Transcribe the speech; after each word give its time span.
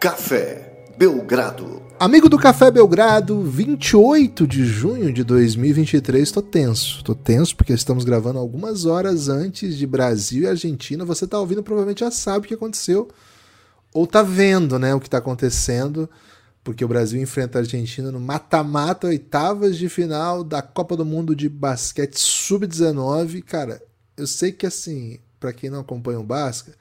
Café 0.00 0.86
Belgrado. 0.96 1.82
Amigo 1.98 2.26
do 2.26 2.38
Café 2.38 2.70
Belgrado, 2.70 3.42
28 3.42 4.46
de 4.46 4.64
junho 4.64 5.12
de 5.12 5.22
2023, 5.22 6.32
tô 6.32 6.40
tenso. 6.40 7.04
Tô 7.04 7.14
tenso 7.14 7.54
porque 7.54 7.74
estamos 7.74 8.02
gravando 8.02 8.38
algumas 8.38 8.86
horas 8.86 9.28
antes 9.28 9.76
de 9.76 9.86
Brasil 9.86 10.44
e 10.44 10.46
Argentina. 10.46 11.04
Você 11.04 11.26
tá 11.26 11.38
ouvindo, 11.38 11.62
provavelmente 11.62 12.00
já 12.00 12.10
sabe 12.10 12.46
o 12.46 12.48
que 12.48 12.54
aconteceu. 12.54 13.10
Ou 13.92 14.06
tá 14.06 14.22
vendo, 14.22 14.78
né, 14.78 14.94
o 14.94 15.00
que 15.00 15.10
tá 15.10 15.18
acontecendo. 15.18 16.08
Porque 16.64 16.82
o 16.82 16.88
Brasil 16.88 17.20
enfrenta 17.20 17.58
a 17.58 17.60
Argentina 17.60 18.10
no 18.10 18.18
mata-mata, 18.18 19.08
oitavas 19.08 19.76
de 19.76 19.90
final 19.90 20.42
da 20.42 20.62
Copa 20.62 20.96
do 20.96 21.04
Mundo 21.04 21.36
de 21.36 21.46
Basquete 21.46 22.18
Sub-19. 22.18 23.42
Cara, 23.42 23.82
eu 24.16 24.26
sei 24.26 24.50
que 24.50 24.64
assim, 24.64 25.18
para 25.38 25.52
quem 25.52 25.68
não 25.68 25.80
acompanha 25.80 26.18
o 26.18 26.24
Basca, 26.24 26.72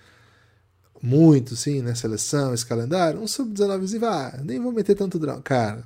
muito, 1.02 1.56
sim, 1.56 1.82
né? 1.82 1.96
Seleção, 1.96 2.54
esse 2.54 2.66
calendário, 2.66 3.22
um 3.22 3.28
sub-19 3.28 4.04
ah, 4.04 4.40
nem 4.44 4.60
vou 4.60 4.72
meter 4.72 4.96
tanto 4.96 5.20
drama. 5.20 5.42
Cara, 5.42 5.84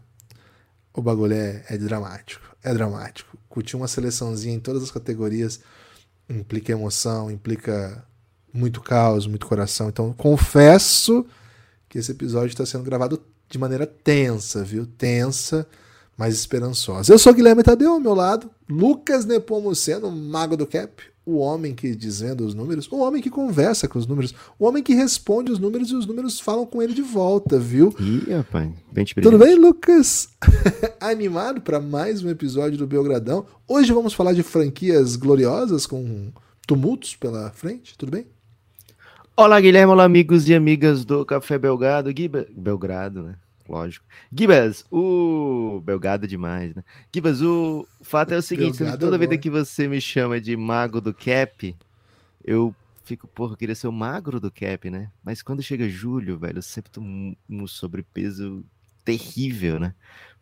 o 0.94 1.02
bagulho 1.02 1.34
é, 1.34 1.64
é 1.70 1.78
dramático. 1.78 2.56
É 2.64 2.74
dramático. 2.74 3.38
Curtir 3.50 3.76
uma 3.76 3.88
seleçãozinha 3.88 4.56
em 4.56 4.60
todas 4.60 4.84
as 4.84 4.92
categorias 4.92 5.60
implica 6.30 6.72
emoção, 6.72 7.30
implica 7.30 8.04
muito 8.54 8.82
caos, 8.82 9.28
muito 9.28 9.46
coração. 9.46 9.90
Então, 9.90 10.14
confesso 10.14 11.26
que 11.90 11.98
esse 11.98 12.12
episódio 12.12 12.50
está 12.50 12.66
sendo 12.66 12.84
gravado 12.84 13.22
de 13.50 13.58
maneira 13.58 13.86
tensa, 13.86 14.64
viu? 14.64 14.86
Tensa, 14.86 15.68
mas 16.18 16.36
esperançosa. 16.36 17.14
Eu 17.14 17.20
sou 17.20 17.34
Guilherme 17.34 17.64
Tadeu, 17.64 17.94
ao 17.94 18.00
meu 18.00 18.14
lado, 18.14 18.50
Lucas 18.70 19.26
Nepomuceno, 19.26 20.12
mago 20.12 20.56
do 20.56 20.66
cap, 20.66 21.04
o 21.26 21.38
homem 21.38 21.74
que 21.74 21.96
desvenda 21.96 22.44
os 22.44 22.54
números, 22.54 22.88
o 22.92 23.00
homem 23.00 23.22
que 23.22 23.30
conversa 23.30 23.88
com 23.88 23.98
os 23.98 24.06
números, 24.06 24.34
o 24.60 24.66
homem 24.66 24.84
que 24.84 24.94
responde 24.94 25.52
os 25.52 25.60
números 25.60 25.90
e 25.90 25.96
os 25.96 26.06
números 26.06 26.40
falam 26.40 26.66
com 26.66 26.82
ele 26.82 26.94
de 26.94 27.02
volta, 27.02 27.58
viu? 27.58 27.96
Ih, 28.00 28.32
rapaz, 28.32 28.70
bem 28.92 29.06
te 29.06 29.16
Tudo 29.22 29.38
bem, 29.38 29.56
Lucas? 29.56 30.30
Animado 31.00 31.62
para 31.62 31.80
mais 31.80 32.24
um 32.24 32.30
episódio 32.30 32.78
do 32.78 32.88
Belgradão. 32.88 33.46
Hoje 33.68 33.94
vamos 33.94 34.14
falar 34.14 34.34
de 34.34 34.44
franquias 34.44 35.16
gloriosas 35.16 35.86
com 35.86 36.32
tumultos 36.68 37.16
pela 37.16 37.52
frente, 37.52 37.98
tudo 37.98 38.12
bem? 38.12 38.28
Olá, 39.36 39.60
Guilherme, 39.60 39.92
olá, 39.92 40.04
amigos 40.04 40.48
e 40.48 40.54
amigas 40.54 41.04
do 41.06 41.26
Café 41.26 41.58
Belgrado. 41.58 42.14
Giba... 42.16 42.46
Belgrado, 42.56 43.24
né? 43.24 43.36
Lógico. 43.74 44.06
Gibas, 44.32 44.86
o. 44.92 45.82
Belgado 45.84 46.28
demais, 46.28 46.76
né? 46.76 46.84
Gibas, 47.12 47.42
o 47.42 47.88
fato 48.04 48.32
é 48.32 48.38
o 48.38 48.42
seguinte: 48.42 48.78
Belgado 48.78 49.00
toda 49.00 49.16
é 49.16 49.20
vida 49.20 49.36
que 49.36 49.50
você 49.50 49.88
me 49.88 50.00
chama 50.00 50.40
de 50.40 50.56
mago 50.56 51.02
do 51.02 51.12
cap, 51.12 51.76
eu 52.44 52.76
fico, 53.04 53.28
porra, 53.28 53.54
eu 53.54 53.58
queria 53.58 53.74
ser 53.74 53.88
o 53.88 53.92
magro 53.92 54.40
do 54.40 54.52
cap, 54.52 54.92
né? 54.92 55.12
Mas 55.24 55.42
quando 55.42 55.64
chega 55.64 55.90
julho, 55.90 56.38
velho, 56.38 56.60
eu 56.60 56.62
sempre 56.62 56.92
tô 56.92 57.02
um 57.02 57.66
sobrepeso 57.66 58.64
terrível, 59.04 59.80
né? 59.80 59.96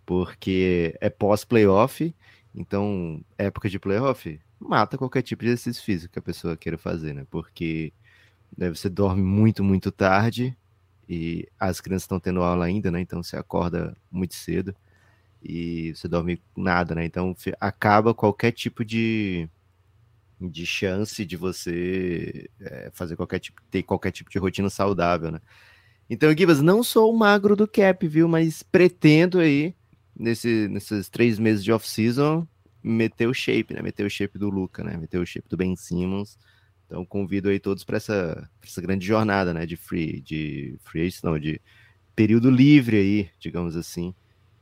Porque 0.05 0.93
é 0.99 1.09
pós-playoff, 1.09 2.13
então, 2.53 3.23
época 3.37 3.69
de 3.69 3.79
playoff, 3.79 4.41
mata 4.59 4.97
qualquer 4.97 5.21
tipo 5.21 5.43
de 5.43 5.51
exercício 5.51 5.81
físico 5.81 6.11
que 6.11 6.19
a 6.19 6.23
pessoa 6.23 6.57
queira 6.57 6.77
fazer, 6.77 7.13
né? 7.13 7.25
Porque 7.31 7.93
né, 8.57 8.69
você 8.69 8.89
dorme 8.89 9.23
muito, 9.23 9.63
muito 9.63 9.89
tarde, 9.89 10.57
e 11.11 11.45
as 11.59 11.81
crianças 11.81 12.03
estão 12.03 12.21
tendo 12.21 12.41
aula 12.41 12.63
ainda, 12.63 12.89
né? 12.89 13.01
Então 13.01 13.21
você 13.21 13.35
acorda 13.35 13.97
muito 14.09 14.33
cedo 14.33 14.73
e 15.43 15.93
você 15.93 16.07
dorme 16.07 16.41
nada, 16.55 16.95
né? 16.95 17.03
Então 17.03 17.35
acaba 17.59 18.13
qualquer 18.13 18.53
tipo 18.53 18.85
de, 18.85 19.49
de 20.39 20.65
chance 20.65 21.25
de 21.25 21.35
você 21.35 22.49
é, 22.61 22.89
fazer 22.93 23.17
qualquer 23.17 23.39
tipo, 23.39 23.61
ter 23.69 23.83
qualquer 23.83 24.11
tipo 24.11 24.31
de 24.31 24.39
rotina 24.39 24.69
saudável, 24.69 25.31
né? 25.31 25.41
Então, 26.09 26.33
Gibas, 26.33 26.61
não 26.61 26.81
sou 26.81 27.13
o 27.13 27.17
magro 27.17 27.57
do 27.57 27.67
cap, 27.67 28.07
viu? 28.07 28.29
Mas 28.29 28.63
pretendo 28.63 29.39
aí, 29.39 29.75
nesse, 30.17 30.69
nesses 30.69 31.09
três 31.09 31.37
meses 31.37 31.61
de 31.61 31.73
off-season, 31.73 32.47
meter 32.81 33.27
o 33.27 33.33
shape, 33.33 33.73
né? 33.73 33.81
Meter 33.81 34.05
o 34.05 34.09
shape 34.09 34.39
do 34.39 34.49
Luca, 34.49 34.81
né? 34.81 34.95
Meter 34.95 35.19
o 35.19 35.25
shape 35.25 35.49
do 35.49 35.57
Ben 35.57 35.75
Simmons 35.75 36.37
então 36.91 37.05
convido 37.05 37.47
aí 37.47 37.57
todos 37.57 37.85
para 37.85 37.95
essa, 37.95 38.49
essa 38.61 38.81
grande 38.81 39.07
jornada, 39.07 39.53
né, 39.53 39.65
de 39.65 39.77
free, 39.77 40.19
de 40.19 40.75
free 40.83 41.09
não, 41.23 41.39
de 41.39 41.61
período 42.13 42.51
livre 42.51 42.97
aí, 42.97 43.29
digamos 43.39 43.77
assim, 43.77 44.13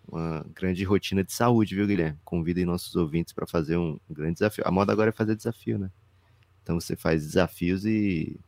uma 0.08 0.46
grande 0.54 0.84
rotina 0.84 1.24
de 1.24 1.34
saúde, 1.34 1.74
viu, 1.74 1.88
Guilherme? 1.88 2.20
Convido 2.24 2.60
aí 2.60 2.66
nossos 2.68 2.96
ouvintes 2.96 3.34
para 3.34 3.48
fazer 3.48 3.78
um, 3.78 4.00
um, 4.08 4.14
grande 4.14 4.34
desafio. 4.34 4.64
A 4.68 4.70
moda 4.70 4.94
agora 4.94 5.10
é 5.10 5.12
fazer 5.12 5.36
desafio, 5.36 5.80
né? 5.80 5.90
Então 6.62 6.80
você 6.80 6.96
faz 6.96 7.26
desafios 7.26 7.84
e 7.84 8.40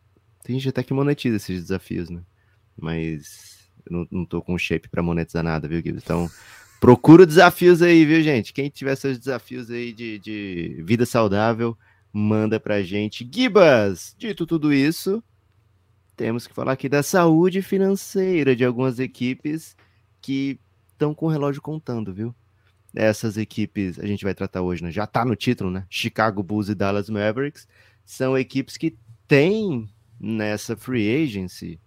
tem 0.44 0.60
gente 0.60 0.70
até 0.70 0.84
que 0.84 0.94
monetiza 0.94 1.38
esses 1.38 1.60
desafios, 1.62 2.08
né? 2.08 2.22
Mas 2.80 3.68
eu 3.84 3.92
não, 3.92 4.08
não 4.12 4.26
tô 4.26 4.44
com 4.44 4.60
shape 4.60 4.90
para 4.90 5.02
monetizar 5.02 5.44
nada, 5.44 5.68
viu, 5.68 5.82
Guilherme? 5.82 6.04
Então 6.04 6.30
procura 6.80 7.26
desafios 7.26 7.82
aí, 7.82 8.06
viu, 8.06 8.22
gente? 8.22 8.54
Quem 8.54 8.70
tiver 8.70 8.96
seus 8.96 9.18
desafios 9.18 9.72
aí 9.72 9.92
de, 9.92 10.20
de 10.20 10.84
vida 10.86 11.04
saudável, 11.04 11.76
manda 12.12 12.60
pra 12.60 12.84
gente. 12.84 13.28
Gibas, 13.32 14.16
dito 14.18 14.46
tudo 14.46 14.74
isso, 14.74 15.24
temos 16.16 16.46
que 16.46 16.54
falar 16.54 16.74
aqui 16.74 16.90
da 16.90 17.02
saúde 17.02 17.62
financeira 17.62 18.56
de 18.56 18.66
algumas 18.66 19.00
equipes 19.00 19.76
que 20.22 20.60
estão 20.92 21.14
com 21.14 21.26
o 21.26 21.30
relógio 21.30 21.62
contando, 21.62 22.14
viu? 22.14 22.36
Essas 22.94 23.38
equipes, 23.38 23.98
a 23.98 24.06
gente 24.06 24.24
vai 24.24 24.36
tratar 24.36 24.62
hoje, 24.62 24.84
né? 24.84 24.92
Já 24.92 25.08
tá 25.08 25.24
no 25.24 25.36
título, 25.36 25.72
né? 25.72 25.86
Chicago 25.90 26.44
Bulls 26.44 26.70
e 26.70 26.76
Dallas 26.76 27.10
Mavericks 27.10 27.68
são 28.06 28.38
equipes 28.38 28.78
que 28.78 28.98
têm 29.28 29.90
nessa 30.20 30.76
free 30.76 31.24
agency 31.24 31.80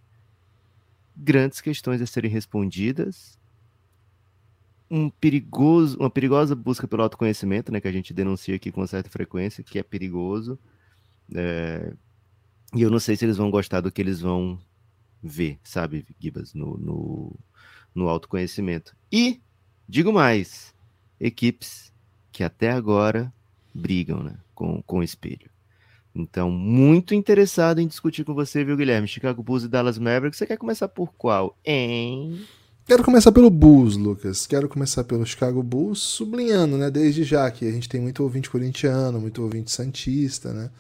grandes 1.17 1.61
questões 1.61 2.01
a 2.01 2.07
serem 2.07 2.31
respondidas 2.31 3.39
um 4.95 5.11
perigoso, 5.11 5.99
uma 5.99 6.09
perigosa 6.09 6.55
busca 6.55 6.87
pelo 6.87 7.03
autoconhecimento, 7.03 7.73
né, 7.73 7.81
que 7.81 7.89
a 7.89 7.93
gente 7.93 8.15
denuncia 8.15 8.55
aqui 8.55 8.71
com 8.71 8.87
certa 8.87 9.11
frequência, 9.11 9.65
que 9.65 9.77
é 9.77 9.83
perigoso. 9.83 10.57
É... 11.35 11.93
E 12.73 12.83
eu 12.83 12.91
não 12.91 13.01
sei 13.01 13.17
se 13.17 13.25
eles 13.25 13.37
vão 13.37 13.51
gostar 13.51 13.81
do 13.81 13.91
que 13.91 14.01
eles 14.01 14.21
vão 14.21 14.59
ver, 15.21 15.59
sabe, 15.65 16.07
Gibas, 16.21 16.55
no, 16.55 16.77
no, 16.79 17.37
no 17.93 18.09
autoconhecimento. 18.09 18.95
E, 19.11 19.41
digo 19.89 20.13
mais, 20.13 20.73
equipes 21.19 21.93
que 22.31 22.45
até 22.45 22.71
agora 22.71 23.33
brigam 23.75 24.23
né, 24.23 24.39
com, 24.55 24.81
com 24.83 24.99
o 24.99 25.03
espelho. 25.03 25.51
Então, 26.15 26.53
muito 26.53 27.15
interessado 27.15 27.81
em 27.81 27.89
discutir 27.89 28.25
com 28.25 28.35
você, 28.35 28.65
viu, 28.65 28.77
Guilherme? 28.77 29.09
Chicago 29.09 29.43
Bulls 29.43 29.65
e 29.65 29.69
Dallas 29.69 29.99
Mavericks. 29.99 30.39
Você 30.39 30.47
quer 30.47 30.57
começar 30.57 30.87
por 30.87 31.13
qual? 31.15 31.59
Hein? 31.65 32.47
Quero 32.87 33.03
começar 33.03 33.33
pelo 33.33 33.49
Bulls, 33.49 33.97
Lucas. 33.97 34.47
Quero 34.47 34.69
começar 34.69 35.05
pelo 35.05 35.25
Chicago 35.25 35.63
Bulls, 35.63 36.01
sublinhando, 36.01 36.77
né? 36.77 36.91
Desde 36.91 37.25
já 37.25 37.51
que 37.51 37.67
a 37.67 37.71
gente 37.73 37.89
tem 37.89 37.99
muito 37.99 38.23
ouvinte 38.23 38.51
corintiano, 38.51 39.19
muito 39.19 39.43
ouvinte 39.43 39.71
santista, 39.71 40.53
né? 40.53 40.71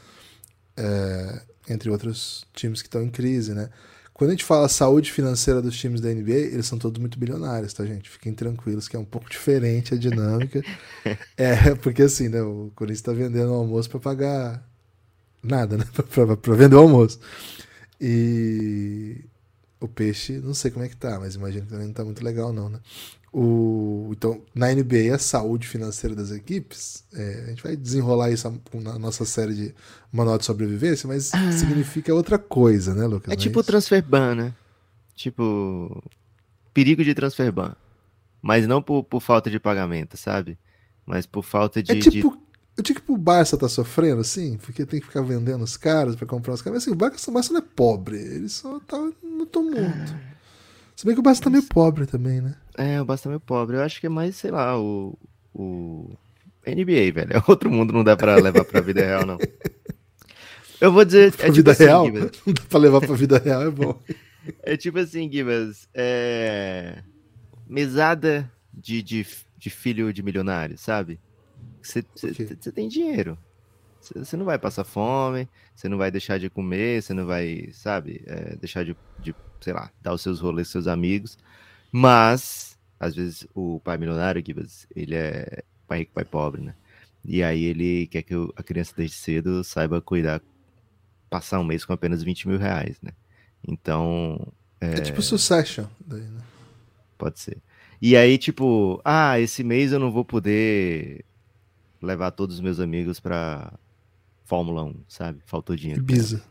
É, 0.76 1.40
entre 1.70 1.88
outros 1.88 2.44
times 2.52 2.82
que 2.82 2.88
estão 2.88 3.02
em 3.02 3.08
crise, 3.08 3.54
né? 3.54 3.70
Quando 4.12 4.30
a 4.30 4.32
gente 4.34 4.44
fala 4.44 4.68
saúde 4.68 5.10
financeira 5.10 5.62
dos 5.62 5.76
times 5.78 6.00
da 6.00 6.10
NBA, 6.10 6.32
eles 6.32 6.66
são 6.66 6.78
todos 6.78 7.00
muito 7.00 7.18
bilionários, 7.18 7.72
tá, 7.72 7.86
gente? 7.86 8.10
Fiquem 8.10 8.34
tranquilos 8.34 8.86
que 8.86 8.94
é 8.94 8.98
um 8.98 9.04
pouco 9.04 9.30
diferente 9.30 9.94
a 9.94 9.96
dinâmica. 9.96 10.62
é, 11.38 11.74
porque 11.76 12.02
assim, 12.02 12.28
né? 12.28 12.42
O 12.42 12.70
Corinthians 12.74 12.98
está 12.98 13.12
vendendo 13.12 13.50
o 13.50 13.54
almoço 13.54 13.88
para 13.88 13.98
pagar 13.98 14.68
nada, 15.42 15.78
né? 15.78 15.84
para 16.42 16.54
vender 16.54 16.76
o 16.76 16.80
almoço. 16.80 17.18
E 17.98 19.24
o 19.84 19.88
peixe, 19.88 20.38
não 20.38 20.54
sei 20.54 20.70
como 20.70 20.84
é 20.84 20.88
que 20.88 20.96
tá, 20.96 21.18
mas 21.20 21.34
imagino 21.34 21.66
que 21.66 21.70
também 21.70 21.86
não 21.86 21.94
tá 21.94 22.04
muito 22.04 22.24
legal, 22.24 22.52
não, 22.52 22.68
né? 22.68 22.80
O, 23.32 24.10
então, 24.12 24.40
na 24.54 24.72
NBA, 24.72 25.12
a 25.12 25.18
saúde 25.18 25.66
financeira 25.66 26.14
das 26.14 26.30
equipes, 26.30 27.04
é, 27.12 27.44
a 27.46 27.50
gente 27.50 27.62
vai 27.62 27.76
desenrolar 27.76 28.30
isso 28.30 28.48
na 28.74 28.98
nossa 28.98 29.24
série 29.24 29.54
de 29.54 29.74
Manual 30.12 30.38
de 30.38 30.44
Sobrevivência, 30.44 31.08
mas 31.08 31.34
ah. 31.34 31.50
significa 31.52 32.14
outra 32.14 32.38
coisa, 32.38 32.94
né, 32.94 33.06
Lucas? 33.06 33.32
É 33.32 33.36
tipo 33.36 33.58
é 33.58 33.62
transfer 33.62 34.02
ban, 34.02 34.36
né? 34.36 34.54
Tipo, 35.16 36.02
perigo 36.72 37.02
de 37.02 37.12
transfer 37.12 37.50
ban. 37.50 37.74
Mas 38.40 38.66
não 38.66 38.80
por, 38.80 39.02
por 39.02 39.20
falta 39.20 39.50
de 39.50 39.58
pagamento, 39.58 40.16
sabe? 40.16 40.56
Mas 41.04 41.26
por 41.26 41.42
falta 41.42 41.82
de. 41.82 41.92
É 41.92 41.98
tipo 41.98 42.36
de... 42.36 42.43
Eu 42.76 42.82
digo 42.82 43.00
que 43.00 43.12
o 43.12 43.16
Barça 43.16 43.56
tá 43.56 43.68
sofrendo, 43.68 44.20
assim, 44.20 44.56
porque 44.58 44.84
tem 44.84 44.98
que 44.98 45.06
ficar 45.06 45.22
vendendo 45.22 45.62
os 45.62 45.76
caras 45.76 46.16
para 46.16 46.26
comprar 46.26 46.54
os 46.54 46.60
caras. 46.60 46.78
Mas 46.78 46.82
assim, 46.82 46.92
o 46.92 46.96
Barça, 46.98 47.30
o 47.30 47.34
Barça 47.34 47.52
não 47.52 47.60
é 47.60 47.64
pobre, 47.74 48.16
ele 48.16 48.48
só 48.48 48.80
tá 48.80 48.98
no 49.22 49.46
tumulto. 49.46 49.80
Ah, 49.80 50.18
Se 50.96 51.06
bem 51.06 51.14
que 51.14 51.20
o 51.20 51.22
Barça 51.22 51.42
tá 51.42 51.50
meio 51.50 51.62
pobre 51.62 52.04
também, 52.06 52.40
né? 52.40 52.56
É, 52.76 53.00
o 53.00 53.04
Barça 53.04 53.24
tá 53.24 53.28
meio 53.28 53.40
pobre. 53.40 53.76
Eu 53.76 53.82
acho 53.82 54.00
que 54.00 54.06
é 54.06 54.10
mais, 54.10 54.34
sei 54.36 54.50
lá, 54.50 54.78
o. 54.78 55.16
o... 55.54 56.16
NBA, 56.66 57.12
velho. 57.12 57.32
É 57.32 57.42
outro 57.46 57.70
mundo, 57.70 57.92
não 57.92 58.02
dá 58.02 58.16
pra 58.16 58.34
levar 58.36 58.64
pra 58.64 58.80
vida 58.80 59.04
real, 59.04 59.24
não. 59.24 59.38
Eu 60.80 60.92
vou 60.92 61.04
dizer. 61.04 61.32
Pra 61.32 61.46
é 61.46 61.50
tipo 61.50 61.56
vida 61.56 61.72
assim, 61.72 61.84
real? 61.84 62.06
Gibas. 62.06 62.30
Não 62.44 62.52
dá 62.52 62.62
pra 62.68 62.78
levar 62.78 63.00
pra 63.00 63.14
vida 63.14 63.38
real, 63.38 63.62
é 63.62 63.70
bom. 63.70 63.98
É 64.62 64.76
tipo 64.76 64.98
assim, 64.98 65.30
Gibas. 65.32 65.88
É... 65.94 66.98
Mesada 67.66 68.50
de, 68.70 69.02
de, 69.02 69.26
de 69.56 69.70
filho 69.70 70.12
de 70.12 70.22
milionário, 70.22 70.76
sabe? 70.76 71.18
Você 71.84 72.72
tem 72.72 72.88
dinheiro. 72.88 73.38
Você 74.00 74.36
não 74.36 74.44
vai 74.44 74.58
passar 74.58 74.84
fome, 74.84 75.48
você 75.74 75.88
não 75.88 75.96
vai 75.96 76.10
deixar 76.10 76.38
de 76.38 76.50
comer, 76.50 77.02
você 77.02 77.14
não 77.14 77.24
vai, 77.24 77.70
sabe, 77.72 78.22
é, 78.26 78.56
deixar 78.56 78.84
de, 78.84 78.94
de, 79.18 79.34
sei 79.60 79.72
lá, 79.72 79.90
dar 80.02 80.12
os 80.12 80.20
seus 80.20 80.40
rolês 80.40 80.68
com 80.68 80.72
seus 80.72 80.86
amigos, 80.86 81.38
mas 81.90 82.78
às 83.00 83.14
vezes 83.14 83.46
o 83.54 83.80
pai 83.80 83.96
milionário, 83.96 84.42
Gibas, 84.44 84.86
ele 84.94 85.14
é 85.14 85.62
pai 85.86 86.00
rico, 86.00 86.12
pai 86.12 86.24
pobre, 86.24 86.60
né? 86.60 86.74
E 87.24 87.42
aí 87.42 87.64
ele 87.64 88.06
quer 88.06 88.22
que 88.22 88.34
a 88.56 88.62
criança 88.62 88.92
desde 88.94 89.16
cedo 89.16 89.64
saiba 89.64 90.02
cuidar, 90.02 90.42
passar 91.30 91.58
um 91.58 91.64
mês 91.64 91.84
com 91.84 91.92
apenas 91.92 92.22
20 92.22 92.48
mil 92.48 92.58
reais, 92.58 92.98
né? 93.02 93.12
Então. 93.66 94.52
É, 94.80 94.96
é 94.96 95.00
tipo 95.00 95.22
Succession, 95.22 95.86
daí, 96.06 96.20
né? 96.20 96.42
Pode 97.16 97.40
ser. 97.40 97.58
E 98.02 98.16
aí, 98.16 98.36
tipo, 98.36 99.00
ah, 99.02 99.40
esse 99.40 99.64
mês 99.64 99.92
eu 99.92 99.98
não 99.98 100.12
vou 100.12 100.24
poder 100.24 101.24
levar 102.04 102.30
todos 102.30 102.56
os 102.56 102.60
meus 102.60 102.78
amigos 102.78 103.18
pra 103.18 103.72
Fórmula 104.44 104.84
1, 104.84 104.94
sabe? 105.08 105.40
Faltou 105.46 105.74
dinheiro. 105.74 106.02
Ibiza. 106.02 106.42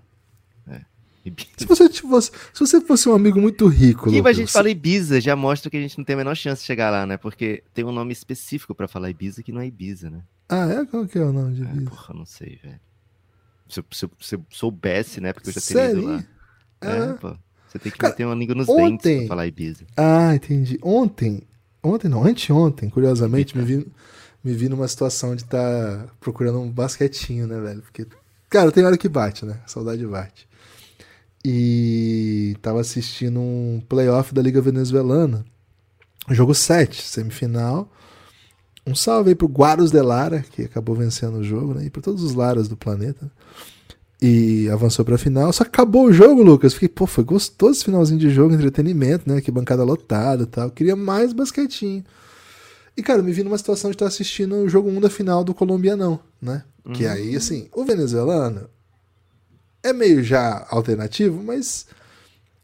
É. 0.68 0.82
Ibiza. 1.26 1.50
Se 1.58 1.66
você, 1.66 1.90
fosse, 1.90 2.32
se 2.54 2.60
você 2.60 2.82
fosse 2.82 3.10
um 3.10 3.14
amigo 3.14 3.40
muito 3.40 3.68
rico. 3.68 4.10
Que 4.10 4.28
a 4.28 4.34
gente 4.34 4.52
fala 4.52 4.70
Ibiza, 4.70 5.22
já 5.22 5.36
mostra 5.36 5.70
que 5.70 5.78
a 5.78 5.82
gente 5.82 5.98
não 5.98 6.04
tem 6.04 6.16
a 6.16 6.18
menor 6.18 6.36
chance 6.36 6.62
de 6.62 6.68
chegar 6.68 6.90
lá, 6.90 7.06
né? 7.06 7.18
Porque 7.18 7.64
tem 7.74 7.86
um 7.86 7.92
nome 7.92 8.12
específico 8.12 8.76
para 8.76 8.88
falar 8.88 9.10
Ibiza 9.10 9.44
que 9.44 9.52
não 9.52 9.62
é 9.62 9.68
Ibiza, 9.68 10.10
né? 10.10 10.24
Ah, 10.50 10.68
é? 10.68 10.86
Qual 10.86 11.08
que 11.08 11.18
é 11.18 11.22
o 11.22 11.32
nome 11.32 11.56
de 11.56 11.62
é, 11.62 11.66
Ibiza? 11.66 11.86
É, 11.86 11.90
porra, 11.90 12.14
não 12.14 12.26
sei, 12.26 12.60
velho. 12.62 12.80
Se, 13.70 13.84
se, 13.92 14.10
se, 14.20 14.36
eu 14.36 14.46
soubesse, 14.50 15.22
né? 15.22 15.34
Porque 15.34 15.50
eu 15.50 15.54
já 15.54 15.62
teria 15.62 15.92
ido 15.92 16.02
lá. 16.02 16.24
É, 16.82 16.98
é 16.98 17.14
pô. 17.14 17.36
Você 17.68 17.80
tem 17.80 17.92
que 17.92 17.98
Cara, 17.98 18.14
meter 18.14 18.26
uma 18.26 18.36
língua 18.36 18.54
nos 18.54 18.70
ontem... 18.70 18.88
dentes 18.98 19.18
pra 19.22 19.28
falar 19.30 19.48
Ibiza. 19.48 19.86
Ah, 19.98 20.36
entendi. 20.36 20.78
Ontem, 20.84 21.42
ontem 21.82 22.08
não, 22.08 22.24
anteontem, 22.24 22.90
curiosamente, 22.90 23.58
me 23.58 23.64
vi, 23.64 23.88
me 24.44 24.54
vi 24.54 24.68
numa 24.68 24.88
situação 24.88 25.36
de 25.36 25.44
estar 25.44 25.60
tá 25.98 26.08
procurando 26.20 26.60
um 26.60 26.70
basquetinho, 26.70 27.48
né, 27.48 27.60
velho? 27.60 27.82
Porque, 27.82 28.06
cara, 28.50 28.72
tem 28.72 28.84
hora 28.84 28.98
que 28.98 29.08
bate, 29.08 29.46
né? 29.46 29.60
Saudade 29.66 30.06
bate. 30.06 30.48
E 31.46 32.56
tava 32.62 32.82
assistindo 32.82 33.40
um 33.40 33.82
playoff 33.88 34.34
da 34.34 34.42
Liga 34.42 34.62
Venezuelana. 34.62 35.46
Jogo 36.30 36.54
7, 36.54 37.02
semifinal. 37.02 37.92
Um 38.86 38.96
salve 38.96 39.30
aí 39.30 39.36
pro 39.36 39.48
Guaros 39.48 39.92
de 39.92 40.02
Lara, 40.02 40.44
que 40.52 40.64
acabou 40.64 40.96
vencendo 40.96 41.38
o 41.38 41.44
jogo, 41.44 41.74
né? 41.74 41.86
E 41.86 41.90
para 41.90 42.02
todos 42.02 42.24
os 42.24 42.34
Laras 42.34 42.68
do 42.68 42.76
planeta 42.76 43.32
e 44.24 44.70
avançou 44.70 45.04
para 45.04 45.16
a 45.16 45.18
final. 45.18 45.52
Só 45.52 45.64
acabou 45.64 46.06
o 46.06 46.14
jogo, 46.14 46.42
Lucas. 46.42 46.74
Fiquei, 46.74 46.88
pô, 46.88 47.06
foi 47.06 47.26
gostoso 47.26 47.74
esse 47.74 47.84
finalzinho 47.84 48.20
de 48.20 48.30
jogo, 48.30 48.54
entretenimento, 48.54 49.30
né? 49.30 49.42
Que 49.42 49.52
bancada 49.52 49.84
lotada 49.84 50.44
e 50.44 50.46
tal. 50.46 50.72
queria 50.72 50.96
mais 50.96 51.34
basquetinho. 51.34 52.06
E, 52.96 53.02
cara, 53.02 53.20
eu 53.20 53.24
me 53.24 53.32
vi 53.32 53.44
numa 53.44 53.58
situação 53.58 53.90
de 53.90 53.96
estar 53.96 54.08
assistindo 54.08 54.56
o 54.56 54.70
jogo 54.70 54.90
1 54.90 55.02
da 55.02 55.10
final 55.10 55.44
do 55.44 55.54
Colombianão, 55.54 56.20
né? 56.42 56.64
Uhum. 56.86 56.94
Que 56.94 57.08
aí, 57.08 57.36
assim, 57.36 57.68
o 57.74 57.84
venezuelano 57.84 58.70
é 59.82 59.92
meio 59.92 60.24
já 60.24 60.66
alternativo, 60.70 61.42
mas 61.44 61.88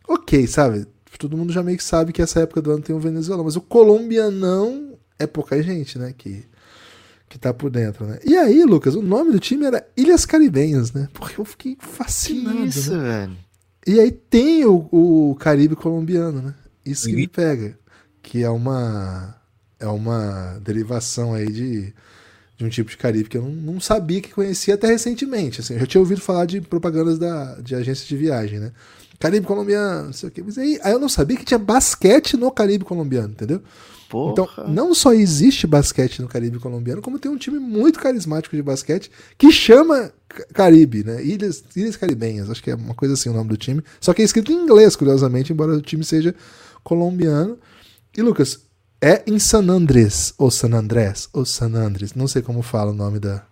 ok, 0.08 0.46
sabe? 0.48 0.86
Todo 1.18 1.36
mundo 1.36 1.52
já 1.52 1.62
meio 1.62 1.78
que 1.78 1.84
sabe 1.84 2.14
que 2.14 2.22
essa 2.22 2.40
época 2.40 2.62
do 2.62 2.72
ano 2.72 2.82
tem 2.82 2.96
um 2.96 3.00
venezuelano. 3.00 3.44
Mas 3.44 3.58
o 3.58 3.62
colombianão 3.62 4.98
é 5.18 5.28
pouca 5.28 5.62
gente, 5.62 6.00
né? 6.00 6.14
Que 6.18 6.46
que 7.30 7.38
tá 7.38 7.54
por 7.54 7.70
dentro, 7.70 8.08
né? 8.08 8.20
E 8.26 8.36
aí, 8.36 8.64
Lucas, 8.64 8.96
o 8.96 9.04
nome 9.04 9.32
do 9.32 9.40
time 9.40 9.64
era 9.66 9.88
Ilhas 9.96 10.26
Caribenhas, 10.26 10.92
né? 10.92 11.08
Porque 11.14 11.40
eu 11.40 11.46
fiquei 11.46 11.78
fascinado. 11.80 12.58
Que 12.58 12.64
isso, 12.64 12.92
né? 12.96 13.04
velho. 13.04 13.38
E 13.86 14.00
aí 14.00 14.12
tem 14.12 14.66
o, 14.66 14.88
o 14.92 15.36
Caribe 15.36 15.76
colombiano, 15.76 16.42
né? 16.42 16.56
Isso 16.84 17.06
que 17.06 17.14
e... 17.14 17.16
me 17.16 17.28
pega. 17.28 17.78
Que 18.22 18.44
é 18.44 18.50
uma. 18.50 19.39
É 19.80 19.88
uma 19.88 20.60
derivação 20.64 21.34
aí 21.34 21.52
de, 21.52 21.94
de 22.58 22.66
um 22.66 22.70
tipo 22.70 22.90
de 22.90 22.98
Caribe 22.98 23.30
que 23.30 23.38
eu 23.38 23.44
não, 23.44 23.52
não 23.74 23.80
sabia 23.80 24.22
que 24.22 24.34
conhecia 24.34 24.76
até 24.76 24.88
recentemente. 24.88 25.62
Assim, 25.62 25.74
eu 25.74 25.80
já 25.80 25.86
tinha 25.86 26.02
ouvido 26.02 26.22
falar 26.22 26.46
de 26.46 26.62
propagandas 26.62 27.18
da, 27.18 27.56
de 27.56 27.76
agências 27.76 28.08
de 28.08 28.18
viagem, 28.18 28.60
né? 28.60 28.72
Caribe 29.20 29.46
colombiano, 29.46 30.08
não 30.08 30.14
sei 30.14 30.30
o 30.30 30.32
quê. 30.32 30.42
Mas 30.46 30.58
aí, 30.58 30.80
aí 30.82 30.94
eu 30.94 31.00
não 31.00 31.10
sabia 31.10 31.36
que 31.36 31.46
tinha 31.46 31.58
basquete 31.58 32.38
no 32.38 32.50
Caribe 32.50 32.86
colombiano, 32.86 33.30
entendeu? 33.30 33.62
Porra. 34.10 34.32
Então, 34.32 34.50
não 34.68 34.96
só 34.96 35.14
existe 35.14 35.68
basquete 35.68 36.22
no 36.22 36.28
Caribe 36.28 36.58
colombiano, 36.58 37.02
como 37.02 37.20
tem 37.20 37.30
um 37.30 37.38
time 37.38 37.60
muito 37.60 38.00
carismático 38.00 38.56
de 38.56 38.64
basquete 38.64 39.12
que 39.38 39.52
chama 39.52 40.12
Caribe, 40.54 41.04
né? 41.04 41.24
Ilhas, 41.24 41.64
Ilhas 41.76 41.96
Caribenhas, 41.96 42.50
acho 42.50 42.64
que 42.64 42.72
é 42.72 42.76
uma 42.76 42.96
coisa 42.96 43.14
assim 43.14 43.30
o 43.30 43.34
nome 43.34 43.50
do 43.50 43.58
time. 43.58 43.84
Só 44.02 44.14
que 44.14 44.22
é 44.22 44.26
escrito 44.26 44.52
em 44.52 44.56
inglês, 44.56 44.96
curiosamente, 44.96 45.54
embora 45.54 45.74
o 45.74 45.82
time 45.82 46.04
seja 46.04 46.34
colombiano. 46.84 47.60
E 48.18 48.22
Lucas, 48.22 48.62
é 49.02 49.24
em 49.26 49.40
San 49.40 49.68
Andrés, 49.70 50.34
ou 50.38 50.52
San 50.52 50.74
Andrés, 50.74 51.30
ou 51.34 51.46
San 51.46 51.74
Andrés, 51.74 52.14
não 52.14 52.28
sei 52.28 52.42
como 52.42 52.62
fala 52.62 52.92
o 52.92 52.96
nome 52.96 53.20
da. 53.20 53.44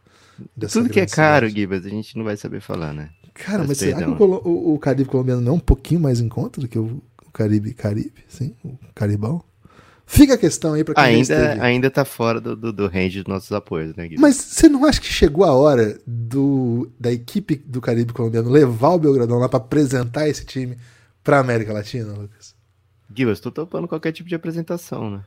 Tudo 0.72 0.90
que 0.90 1.00
é 1.00 1.06
caro, 1.06 1.50
Gibas, 1.50 1.86
a 1.86 1.90
gente 1.90 2.16
não 2.18 2.24
vai 2.24 2.38
saber 2.38 2.62
falar, 2.62 2.94
né? 2.94 3.10
Cara, 3.34 3.60
mas, 3.60 3.70
mas 3.70 3.78
será 3.78 3.98
que 3.98 4.24
o, 4.24 4.24
o, 4.24 4.74
o, 4.74 4.80
Caribe 4.80 5.10
colombiano 5.10 5.42
não 5.42 5.54
é 5.54 5.56
um 5.56 5.60
pouquinho 5.60 6.00
mais 6.00 6.20
em 6.20 6.28
conta 6.28 6.60
do 6.60 6.68
que 6.68 6.78
o, 6.78 7.02
o 7.26 7.32
Caribe 7.32 7.74
Caribe, 7.74 8.24
sim? 8.28 8.56
O 8.64 8.78
Caribão? 8.94 9.44
Fica 10.06 10.36
a 10.36 10.38
questão 10.38 10.74
aí 10.74 10.84
para 10.84 10.96
quem 10.96 11.04
ainda 11.04 11.64
ainda 11.64 11.92
tá 11.92 12.06
fora 12.06 12.40
do, 12.40 12.56
do, 12.56 12.72
do, 12.72 12.88
range 12.88 13.22
dos 13.22 13.28
nossos 13.28 13.52
apoios, 13.52 13.90
né, 13.90 14.04
Guilherme? 14.04 14.22
Mas 14.22 14.38
você 14.38 14.70
não 14.70 14.86
acha 14.86 15.02
que 15.02 15.08
chegou 15.08 15.44
a 15.44 15.52
hora 15.52 16.00
do, 16.08 16.90
da 17.00 17.12
equipe 17.12 17.56
do 17.56 17.82
Caribe 17.82 18.14
colombiano 18.14 18.50
levar 18.50 18.90
o 18.90 19.00
Belgradão 19.00 19.38
lá 19.38 19.50
para 19.50 19.58
apresentar 19.58 20.28
esse 20.30 20.46
time 20.46 20.78
para 21.24 21.40
América 21.40 21.74
Latina, 21.74 22.14
Lucas? 22.14 22.56
Guilherme, 23.09 23.33
estou 23.33 23.51
topando 23.51 23.88
qualquer 23.88 24.12
tipo 24.12 24.27
de 24.27 24.36
apresentação, 24.36 25.09
né? 25.09 25.24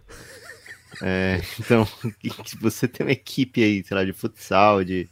é, 1.03 1.41
então, 1.59 1.87
você 2.61 2.87
tem 2.87 3.07
uma 3.07 3.13
equipe 3.13 3.63
aí, 3.63 3.85
sei 3.85 3.97
lá, 3.97 4.05
de 4.05 4.13
futsal, 4.13 4.85
de 4.85 5.09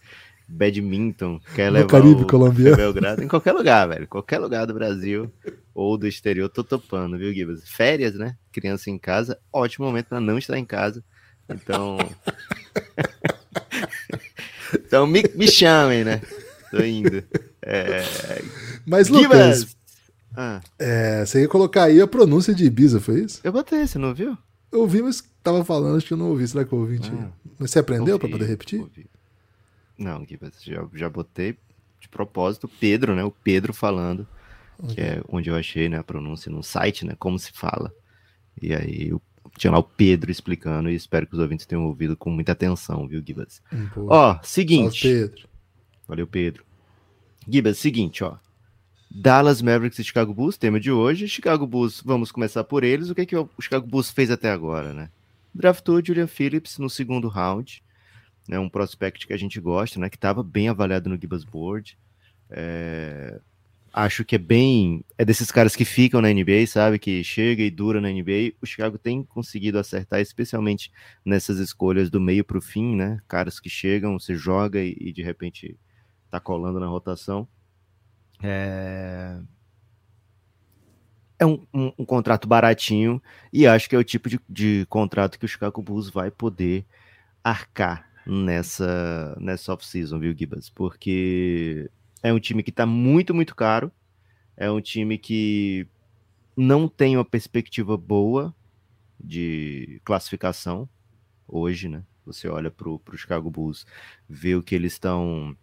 badminton, 0.48 1.40
quer 1.54 1.70
levar 1.70 1.88
Caribe 1.88 2.22
o 2.22 2.26
colombiano. 2.26 2.76
Belgrado, 2.76 3.22
em 3.22 3.28
qualquer 3.28 3.52
lugar, 3.52 3.88
velho. 3.88 4.08
Qualquer 4.08 4.38
lugar 4.38 4.66
do 4.66 4.72
Brasil 4.72 5.30
ou 5.74 5.98
do 5.98 6.08
exterior, 6.08 6.48
tô 6.48 6.64
topando, 6.64 7.18
viu, 7.18 7.32
Gibas? 7.32 7.68
Férias, 7.68 8.14
né? 8.14 8.36
Criança 8.50 8.90
em 8.90 8.98
casa, 8.98 9.38
ótimo 9.52 9.86
momento 9.86 10.06
para 10.06 10.20
não 10.20 10.38
estar 10.38 10.58
em 10.58 10.64
casa. 10.64 11.04
Então. 11.48 11.98
então 14.74 15.06
me, 15.06 15.22
me 15.34 15.46
chamem, 15.48 16.02
né? 16.02 16.20
Tô 16.70 16.82
indo. 16.82 17.22
É... 17.62 18.02
Mas, 18.86 19.08
Lucas, 19.08 19.76
ah. 20.40 20.60
é, 20.78 21.26
você 21.26 21.40
ia 21.42 21.48
colocar 21.48 21.84
aí 21.84 22.00
a 22.00 22.06
pronúncia 22.06 22.54
de 22.54 22.64
Ibiza, 22.64 23.00
foi 23.00 23.24
isso? 23.24 23.40
Eu 23.42 23.50
botei, 23.50 23.84
você 23.84 23.98
não 23.98 24.14
viu? 24.14 24.38
Eu 24.70 24.82
ouvi, 24.82 25.02
mas 25.02 25.20
tava 25.42 25.64
falando, 25.64 25.96
acho 25.96 26.06
que 26.06 26.12
eu 26.12 26.16
não 26.16 26.28
ouvi. 26.28 26.46
Será 26.46 26.64
que 26.64 26.72
eu 26.72 26.78
ouvi? 26.78 27.00
Ah, 27.10 27.30
mas 27.58 27.72
você 27.72 27.80
aprendeu 27.80 28.20
para 28.20 28.28
poder 28.28 28.46
repetir? 28.46 28.78
Ouvi. 28.78 29.06
Não, 29.98 30.24
já, 30.60 30.86
já 30.94 31.08
botei 31.08 31.58
de 31.98 32.08
propósito 32.08 32.68
Pedro, 32.68 33.16
né? 33.16 33.24
O 33.24 33.32
Pedro 33.32 33.74
falando, 33.74 34.28
okay. 34.78 34.94
que 34.94 35.00
é 35.00 35.22
onde 35.28 35.50
eu 35.50 35.56
achei 35.56 35.88
né, 35.88 35.98
a 35.98 36.04
pronúncia 36.04 36.52
no 36.52 36.62
site, 36.62 37.04
né? 37.04 37.16
Como 37.18 37.36
se 37.36 37.50
fala. 37.52 37.92
E 38.62 38.72
aí 38.72 39.08
eu 39.08 39.20
tinha 39.56 39.72
lá 39.72 39.78
o 39.80 39.82
Pedro 39.82 40.30
explicando 40.30 40.88
e 40.88 40.94
espero 40.94 41.26
que 41.26 41.34
os 41.34 41.40
ouvintes 41.40 41.66
tenham 41.66 41.84
ouvido 41.84 42.16
com 42.16 42.30
muita 42.30 42.52
atenção, 42.52 43.08
viu, 43.08 43.20
Gibas? 43.26 43.60
Ó, 43.96 44.38
seguinte. 44.44 45.02
Pedro. 45.02 45.48
Valeu, 46.06 46.28
Pedro. 46.28 46.64
Gibas, 47.48 47.78
seguinte, 47.78 48.22
ó. 48.22 48.36
Dallas 49.10 49.62
Mavericks 49.62 49.98
e 49.98 50.04
Chicago 50.04 50.34
Bulls, 50.34 50.56
tema 50.56 50.78
de 50.78 50.90
hoje. 50.90 51.28
Chicago 51.28 51.66
Bulls, 51.66 52.02
vamos 52.04 52.30
começar 52.30 52.64
por 52.64 52.84
eles. 52.84 53.10
O 53.10 53.14
que, 53.14 53.22
é 53.22 53.26
que 53.26 53.36
o 53.36 53.48
Chicago 53.60 53.86
Bulls 53.86 54.10
fez 54.10 54.30
até 54.30 54.50
agora, 54.50 54.92
né? 54.92 55.10
Draftou 55.54 56.04
Julian 56.04 56.26
Phillips 56.26 56.78
no 56.78 56.90
segundo 56.90 57.28
round 57.28 57.82
né, 58.48 58.58
um 58.58 58.68
prospect 58.68 59.26
que 59.26 59.32
a 59.32 59.36
gente 59.36 59.60
gosta, 59.60 60.00
né, 60.00 60.08
que 60.08 60.16
estava 60.16 60.42
bem 60.42 60.68
avaliado 60.68 61.10
no 61.10 61.20
Gibas 61.20 61.44
Board. 61.44 61.98
É, 62.50 63.38
acho 63.92 64.24
que 64.24 64.36
é 64.36 64.38
bem. 64.38 65.04
É 65.18 65.24
desses 65.24 65.52
caras 65.52 65.76
que 65.76 65.84
ficam 65.84 66.22
na 66.22 66.32
NBA, 66.32 66.66
sabe? 66.66 66.98
Que 66.98 67.22
chega 67.22 67.62
e 67.62 67.70
dura 67.70 68.00
na 68.00 68.08
NBA. 68.08 68.54
O 68.62 68.66
Chicago 68.66 68.96
tem 68.96 69.22
conseguido 69.22 69.78
acertar, 69.78 70.20
especialmente 70.20 70.90
nessas 71.22 71.58
escolhas 71.58 72.08
do 72.08 72.18
meio 72.18 72.42
para 72.42 72.56
o 72.56 72.62
fim, 72.62 72.96
né? 72.96 73.20
Caras 73.28 73.60
que 73.60 73.68
chegam, 73.68 74.18
você 74.18 74.34
joga 74.34 74.80
e, 74.80 74.96
e 74.98 75.12
de 75.12 75.22
repente 75.22 75.76
tá 76.30 76.40
colando 76.40 76.80
na 76.80 76.86
rotação. 76.86 77.46
É, 78.42 79.38
é 81.38 81.46
um, 81.46 81.66
um, 81.72 81.92
um, 81.98 82.04
contrato 82.04 82.46
baratinho 82.46 83.22
e 83.52 83.66
acho 83.66 83.88
que 83.88 83.96
é 83.96 83.98
o 83.98 84.04
tipo 84.04 84.28
de, 84.28 84.40
de 84.48 84.86
contrato 84.88 85.38
que 85.38 85.44
o 85.44 85.48
Chicago 85.48 85.82
Bulls 85.82 86.10
vai 86.10 86.30
poder 86.30 86.84
arcar 87.42 88.08
nessa, 88.26 89.36
nessa 89.40 89.72
off-season, 89.72 90.18
viu, 90.18 90.36
Gibas? 90.36 90.68
Porque 90.68 91.90
é 92.22 92.32
um 92.32 92.40
time 92.40 92.62
que 92.62 92.70
está 92.70 92.84
muito, 92.84 93.34
muito 93.34 93.54
caro. 93.54 93.90
É 94.56 94.70
um 94.70 94.80
time 94.80 95.16
que 95.16 95.86
não 96.56 96.88
tem 96.88 97.16
uma 97.16 97.24
perspectiva 97.24 97.96
boa 97.96 98.54
de 99.18 100.00
classificação 100.04 100.88
hoje, 101.46 101.88
né? 101.88 102.04
Você 102.26 102.48
olha 102.48 102.70
para 102.70 102.88
o 102.88 103.00
Chicago 103.16 103.50
Bulls, 103.50 103.86
vê 104.28 104.54
o 104.54 104.62
que 104.62 104.74
eles 104.74 104.92
estão. 104.92 105.56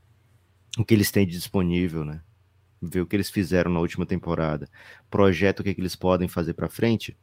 o 0.77 0.83
que 0.83 0.93
eles 0.93 1.11
têm 1.11 1.27
de 1.27 1.33
disponível, 1.33 2.03
né? 2.03 2.21
Vê 2.89 3.01
o 3.01 3.05
que 3.05 3.15
eles 3.15 3.29
fizeram 3.29 3.71
na 3.71 3.79
última 3.79 4.05
temporada, 4.05 4.69
projeta 5.09 5.61
o 5.61 5.63
que, 5.63 5.71
é 5.71 5.73
que 5.73 5.81
eles 5.81 5.95
podem 5.95 6.27
fazer 6.27 6.53
para 6.53 6.69
frente. 6.69 7.17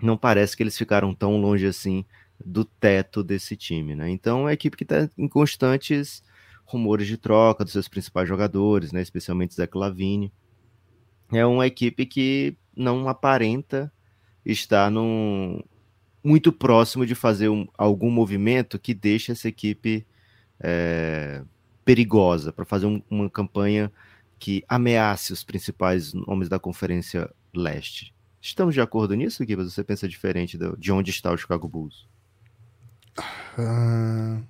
Não 0.00 0.16
parece 0.16 0.56
que 0.56 0.62
eles 0.62 0.76
ficaram 0.76 1.14
tão 1.14 1.40
longe 1.40 1.66
assim 1.66 2.04
do 2.44 2.64
teto 2.64 3.24
desse 3.24 3.56
time, 3.56 3.94
né? 3.94 4.10
Então 4.10 4.40
é 4.40 4.42
uma 4.42 4.52
equipe 4.52 4.76
que 4.76 4.84
está 4.84 5.08
em 5.16 5.28
constantes 5.28 6.22
rumores 6.64 7.06
de 7.06 7.16
troca 7.16 7.64
dos 7.64 7.72
seus 7.72 7.88
principais 7.88 8.28
jogadores, 8.28 8.92
né? 8.92 9.00
Especialmente 9.00 9.54
Zé 9.54 9.68
Lavine. 9.74 10.32
É 11.32 11.46
uma 11.46 11.66
equipe 11.66 12.04
que 12.04 12.56
não 12.76 13.08
aparenta 13.08 13.92
estar 14.44 14.90
num, 14.90 15.60
muito 16.22 16.52
próximo 16.52 17.06
de 17.06 17.14
fazer 17.14 17.48
um, 17.48 17.66
algum 17.78 18.10
movimento 18.10 18.78
que 18.78 18.92
deixe 18.92 19.30
essa 19.30 19.48
equipe 19.48 20.04
é, 20.60 21.42
perigosa 21.84 22.52
para 22.52 22.64
fazer 22.64 22.86
um, 22.86 23.00
uma 23.08 23.30
campanha 23.30 23.92
que 24.38 24.64
ameace 24.68 25.32
os 25.32 25.42
principais 25.42 26.12
nomes 26.12 26.48
da 26.48 26.58
Conferência 26.58 27.30
Leste. 27.54 28.14
Estamos 28.40 28.74
de 28.74 28.80
acordo 28.80 29.14
nisso, 29.14 29.44
Gui? 29.44 29.56
Você 29.56 29.82
pensa 29.82 30.06
diferente 30.08 30.58
de 30.78 30.92
onde 30.92 31.10
está 31.10 31.32
o 31.32 31.36
Chicago 31.36 31.66
Bulls? 31.66 32.06
Uh, 33.58 34.42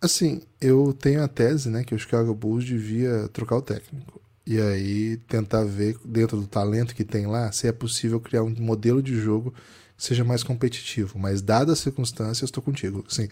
assim, 0.00 0.42
eu 0.60 0.92
tenho 0.92 1.22
a 1.22 1.28
tese, 1.28 1.68
né, 1.68 1.84
que 1.84 1.94
o 1.94 1.98
Chicago 1.98 2.34
Bulls 2.34 2.64
devia 2.64 3.28
trocar 3.28 3.56
o 3.56 3.62
técnico. 3.62 4.20
E 4.46 4.60
aí 4.60 5.16
tentar 5.28 5.64
ver, 5.64 5.98
dentro 6.04 6.36
do 6.40 6.46
talento 6.46 6.94
que 6.94 7.04
tem 7.04 7.26
lá, 7.26 7.50
se 7.50 7.66
é 7.66 7.72
possível 7.72 8.20
criar 8.20 8.44
um 8.44 8.54
modelo 8.60 9.02
de 9.02 9.14
jogo 9.20 9.52
que 9.96 10.04
seja 10.04 10.22
mais 10.22 10.44
competitivo. 10.44 11.18
Mas, 11.18 11.42
dadas 11.42 11.72
as 11.72 11.78
circunstâncias, 11.80 12.48
estou 12.48 12.62
contigo. 12.62 13.04
Assim, 13.10 13.28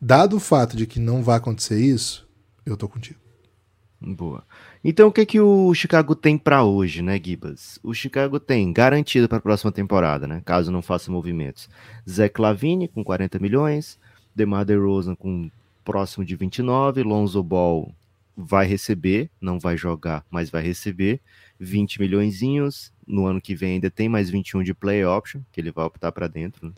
dado 0.00 0.36
o 0.36 0.40
fato 0.40 0.74
de 0.76 0.86
que 0.86 0.98
não 0.98 1.22
vai 1.22 1.36
acontecer 1.36 1.78
isso, 1.78 2.26
eu 2.64 2.74
estou 2.74 2.88
contigo. 2.88 3.20
Boa. 4.00 4.44
Então, 4.82 5.08
o 5.08 5.12
que, 5.12 5.24
que 5.24 5.40
o 5.40 5.72
Chicago 5.72 6.14
tem 6.14 6.36
para 6.36 6.62
hoje, 6.62 7.00
né, 7.00 7.18
Gibas? 7.22 7.78
O 7.82 7.94
Chicago 7.94 8.38
tem 8.38 8.70
garantido 8.72 9.28
para 9.28 9.38
a 9.38 9.40
próxima 9.40 9.72
temporada, 9.72 10.26
né, 10.26 10.42
caso 10.44 10.70
não 10.70 10.82
faça 10.82 11.10
movimentos. 11.10 11.68
Zé 12.08 12.28
Clavini 12.28 12.86
com 12.86 13.02
40 13.02 13.38
milhões, 13.38 13.98
DeMar 14.34 14.64
DeRozan 14.64 15.14
com 15.14 15.50
próximo 15.84 16.24
de 16.24 16.36
29, 16.36 17.02
Lonzo 17.02 17.42
Ball 17.42 17.94
vai 18.36 18.66
receber, 18.66 19.30
não 19.40 19.58
vai 19.58 19.76
jogar, 19.76 20.24
mas 20.30 20.50
vai 20.50 20.62
receber 20.62 21.20
20 21.58 22.00
milhões. 22.00 22.40
No 23.06 23.26
ano 23.26 23.40
que 23.40 23.54
vem 23.54 23.74
ainda 23.74 23.90
tem 23.90 24.08
mais 24.08 24.30
21 24.30 24.62
de 24.62 24.74
play 24.74 25.04
option, 25.04 25.40
que 25.52 25.60
ele 25.60 25.70
vai 25.70 25.84
optar 25.84 26.10
para 26.10 26.26
dentro. 26.26 26.66
Né? 26.66 26.72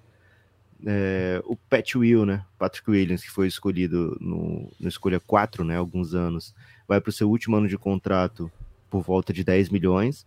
É, 0.85 1.43
o 1.45 1.57
Pat 1.57 1.95
Will, 1.95 2.27
né, 2.27 2.45
Patrick 2.59 2.91
Williams, 2.91 3.23
que 3.23 3.31
foi 3.31 3.47
escolhido 3.47 4.17
no, 4.21 4.71
no 4.79 4.89
escolha 4.89 5.19
4, 5.19 5.65
né, 5.65 5.77
alguns 5.77 6.15
anos, 6.15 6.55
vai 6.87 7.01
para 7.01 7.11
o 7.11 7.13
seu 7.13 7.29
último 7.29 7.57
ano 7.57 7.69
de 7.69 7.79
contrato 7.79 8.51
por 8.91 9.03
volta 9.03 9.33
de 9.33 9.45
10 9.45 9.71
milhões. 9.71 10.27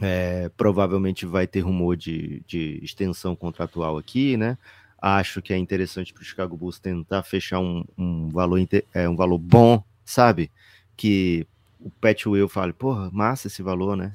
É, 0.00 0.48
provavelmente 0.56 1.26
vai 1.26 1.46
ter 1.46 1.60
rumor 1.60 1.96
de, 1.96 2.42
de 2.46 2.78
extensão 2.82 3.34
contratual 3.34 3.98
aqui, 3.98 4.36
né? 4.36 4.56
Acho 5.00 5.42
que 5.42 5.52
é 5.52 5.56
interessante 5.56 6.12
para 6.12 6.22
o 6.22 6.24
Chicago 6.24 6.56
Bulls 6.56 6.78
tentar 6.78 7.22
fechar 7.22 7.60
um, 7.60 7.84
um, 7.96 8.28
valor, 8.28 8.60
é, 8.94 9.08
um 9.08 9.16
valor 9.16 9.38
bom, 9.38 9.82
sabe? 10.04 10.50
Que 10.96 11.46
o 11.80 11.90
Pat 11.90 12.26
Will 12.26 12.48
fale, 12.48 12.72
porra, 12.72 13.10
massa 13.12 13.48
esse 13.48 13.62
valor, 13.62 13.96
né? 13.96 14.14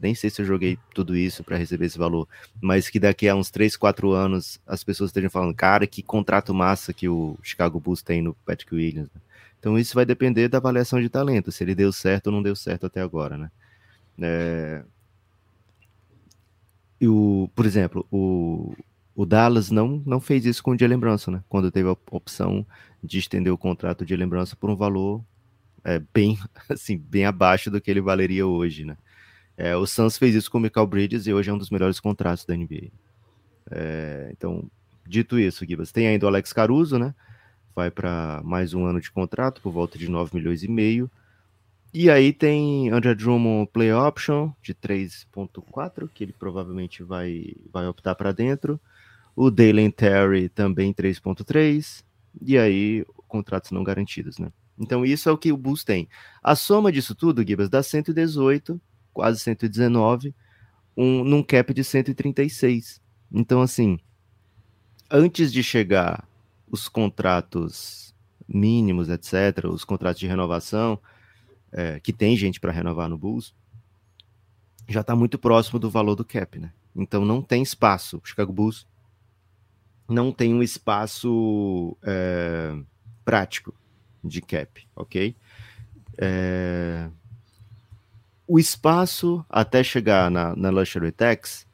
Nem 0.00 0.14
sei 0.16 0.30
se 0.30 0.42
eu 0.42 0.46
joguei 0.46 0.76
tudo 0.92 1.16
isso 1.16 1.44
para 1.44 1.56
receber 1.56 1.86
esse 1.86 1.98
valor, 1.98 2.28
mas 2.60 2.90
que 2.90 2.98
daqui 2.98 3.28
a 3.28 3.36
uns 3.36 3.50
3, 3.50 3.76
4 3.76 4.10
anos 4.10 4.60
as 4.66 4.82
pessoas 4.82 5.10
estejam 5.10 5.30
falando, 5.30 5.54
cara, 5.54 5.86
que 5.86 6.02
contrato 6.02 6.52
massa 6.52 6.92
que 6.92 7.08
o 7.08 7.38
Chicago 7.40 7.78
Bulls 7.78 8.02
tem 8.02 8.20
no 8.20 8.34
Patrick 8.44 8.74
Williams. 8.74 9.08
Né? 9.14 9.20
Então 9.62 9.78
isso 9.78 9.94
vai 9.94 10.04
depender 10.04 10.48
da 10.48 10.58
avaliação 10.58 11.00
de 11.00 11.08
talento, 11.08 11.52
se 11.52 11.62
ele 11.62 11.72
deu 11.72 11.92
certo 11.92 12.26
ou 12.26 12.32
não 12.32 12.42
deu 12.42 12.56
certo 12.56 12.86
até 12.86 13.00
agora, 13.00 13.38
né? 13.38 13.50
É... 14.20 14.84
E 17.00 17.06
o, 17.06 17.48
por 17.54 17.64
exemplo, 17.64 18.04
o, 18.10 18.74
o 19.14 19.24
Dallas 19.24 19.70
não, 19.70 20.02
não 20.04 20.18
fez 20.18 20.44
isso 20.44 20.60
com 20.64 20.72
o 20.72 20.78
Jalen 20.78 20.98
Brunson, 20.98 21.30
né? 21.30 21.44
Quando 21.48 21.70
teve 21.70 21.88
a 21.88 21.96
opção 22.10 22.66
de 23.00 23.20
estender 23.20 23.52
o 23.52 23.58
contrato 23.58 24.04
de 24.04 24.10
Jalen 24.10 24.28
Brunson 24.28 24.56
por 24.56 24.68
um 24.68 24.74
valor 24.74 25.24
é, 25.84 26.02
bem, 26.12 26.36
assim, 26.68 26.98
bem 26.98 27.24
abaixo 27.24 27.70
do 27.70 27.80
que 27.80 27.88
ele 27.88 28.00
valeria 28.00 28.44
hoje, 28.44 28.84
né? 28.84 28.96
É, 29.56 29.76
o 29.76 29.86
Suns 29.86 30.18
fez 30.18 30.34
isso 30.34 30.50
com 30.50 30.58
o 30.58 30.60
Michael 30.60 30.88
Bridges 30.88 31.28
e 31.28 31.32
hoje 31.32 31.50
é 31.50 31.52
um 31.52 31.58
dos 31.58 31.70
melhores 31.70 32.00
contratos 32.00 32.44
da 32.44 32.56
NBA. 32.56 32.90
É, 33.70 34.28
então, 34.32 34.68
dito 35.06 35.38
isso, 35.38 35.64
Gibas, 35.64 35.92
tem 35.92 36.08
ainda 36.08 36.26
o 36.26 36.28
Alex 36.28 36.52
Caruso, 36.52 36.98
né? 36.98 37.14
Vai 37.74 37.90
para 37.90 38.40
mais 38.44 38.74
um 38.74 38.84
ano 38.84 39.00
de 39.00 39.10
contrato, 39.10 39.60
por 39.60 39.72
volta 39.72 39.98
de 39.98 40.08
9 40.08 40.36
milhões 40.36 40.62
e 40.62 40.68
meio. 40.68 41.10
E 41.94 42.10
aí 42.10 42.32
tem 42.32 42.90
André 42.90 43.14
Drummond 43.14 43.70
Play 43.70 43.92
Option 43.92 44.50
de 44.62 44.74
3.4, 44.74 46.08
que 46.12 46.24
ele 46.24 46.32
provavelmente 46.32 47.02
vai, 47.02 47.54
vai 47.70 47.86
optar 47.86 48.14
para 48.14 48.32
dentro. 48.32 48.80
O 49.36 49.50
Dalen 49.50 49.90
Terry 49.90 50.48
também 50.48 50.92
3.3. 50.92 52.02
E 52.40 52.56
aí, 52.56 53.04
contratos 53.28 53.70
não 53.72 53.84
garantidos, 53.84 54.38
né? 54.38 54.50
Então 54.78 55.04
isso 55.04 55.28
é 55.28 55.32
o 55.32 55.36
que 55.36 55.52
o 55.52 55.56
Bulls 55.56 55.84
tem. 55.84 56.08
A 56.42 56.56
soma 56.56 56.90
disso 56.90 57.14
tudo, 57.14 57.46
Gibas, 57.46 57.68
dá 57.68 57.82
118, 57.82 58.80
quase 59.12 59.40
119, 59.40 60.34
um, 60.96 61.22
num 61.24 61.42
cap 61.42 61.74
de 61.74 61.84
136. 61.84 63.02
Então, 63.30 63.60
assim, 63.60 63.98
antes 65.10 65.52
de 65.52 65.62
chegar 65.62 66.26
os 66.72 66.88
contratos 66.88 68.14
mínimos, 68.48 69.10
etc., 69.10 69.66
os 69.66 69.84
contratos 69.84 70.18
de 70.18 70.26
renovação, 70.26 70.98
é, 71.70 72.00
que 72.00 72.12
tem 72.12 72.34
gente 72.34 72.58
para 72.58 72.72
renovar 72.72 73.10
no 73.10 73.18
Bulls, 73.18 73.54
já 74.88 75.02
está 75.02 75.14
muito 75.14 75.38
próximo 75.38 75.78
do 75.78 75.90
valor 75.90 76.16
do 76.16 76.24
cap, 76.24 76.58
né? 76.58 76.72
Então 76.96 77.24
não 77.24 77.42
tem 77.42 77.62
espaço. 77.62 78.20
O 78.22 78.26
Chicago 78.26 78.52
Bulls 78.52 78.86
não 80.08 80.32
tem 80.32 80.54
um 80.54 80.62
espaço 80.62 81.96
é, 82.02 82.74
prático 83.24 83.74
de 84.24 84.40
cap, 84.40 84.86
ok? 84.96 85.36
É, 86.18 87.08
o 88.46 88.58
espaço 88.58 89.44
até 89.48 89.84
chegar 89.84 90.30
na, 90.30 90.56
na 90.56 90.70
Luxury 90.70 91.12
Tax 91.12 91.66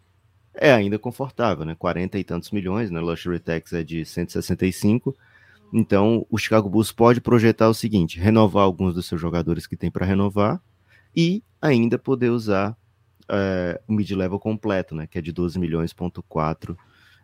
é 0.61 0.73
ainda 0.73 0.99
confortável, 0.99 1.65
né? 1.65 1.75
40 1.79 2.19
e 2.19 2.25
tantos 2.25 2.51
milhões, 2.51 2.91
né? 2.91 3.01
Luxury 3.01 3.39
Tax 3.39 3.73
é 3.73 3.83
de 3.83 4.05
165. 4.05 5.17
Então, 5.73 6.27
o 6.29 6.37
Chicago 6.37 6.69
Bulls 6.69 6.93
pode 6.93 7.21
projetar 7.21 7.69
o 7.69 7.75
seguinte: 7.75 8.19
renovar 8.19 8.65
alguns 8.65 8.95
dos 8.95 9.07
seus 9.07 9.21
jogadores 9.21 9.67
que 9.67 9.77
tem 9.77 9.91
para 9.91 10.05
renovar 10.05 10.61
e 11.15 11.43
ainda 11.63 11.99
poder 11.99 12.31
usar 12.31 12.77
é, 13.29 13.81
o 13.87 13.93
mid-level 13.93 14.39
completo, 14.39 14.95
né? 14.95 15.07
Que 15.07 15.19
é 15.19 15.23
de 15.23 15.33
12 15.33 15.59
milhões, 15.59 15.93
ponto 15.93 16.23
4 16.25 16.77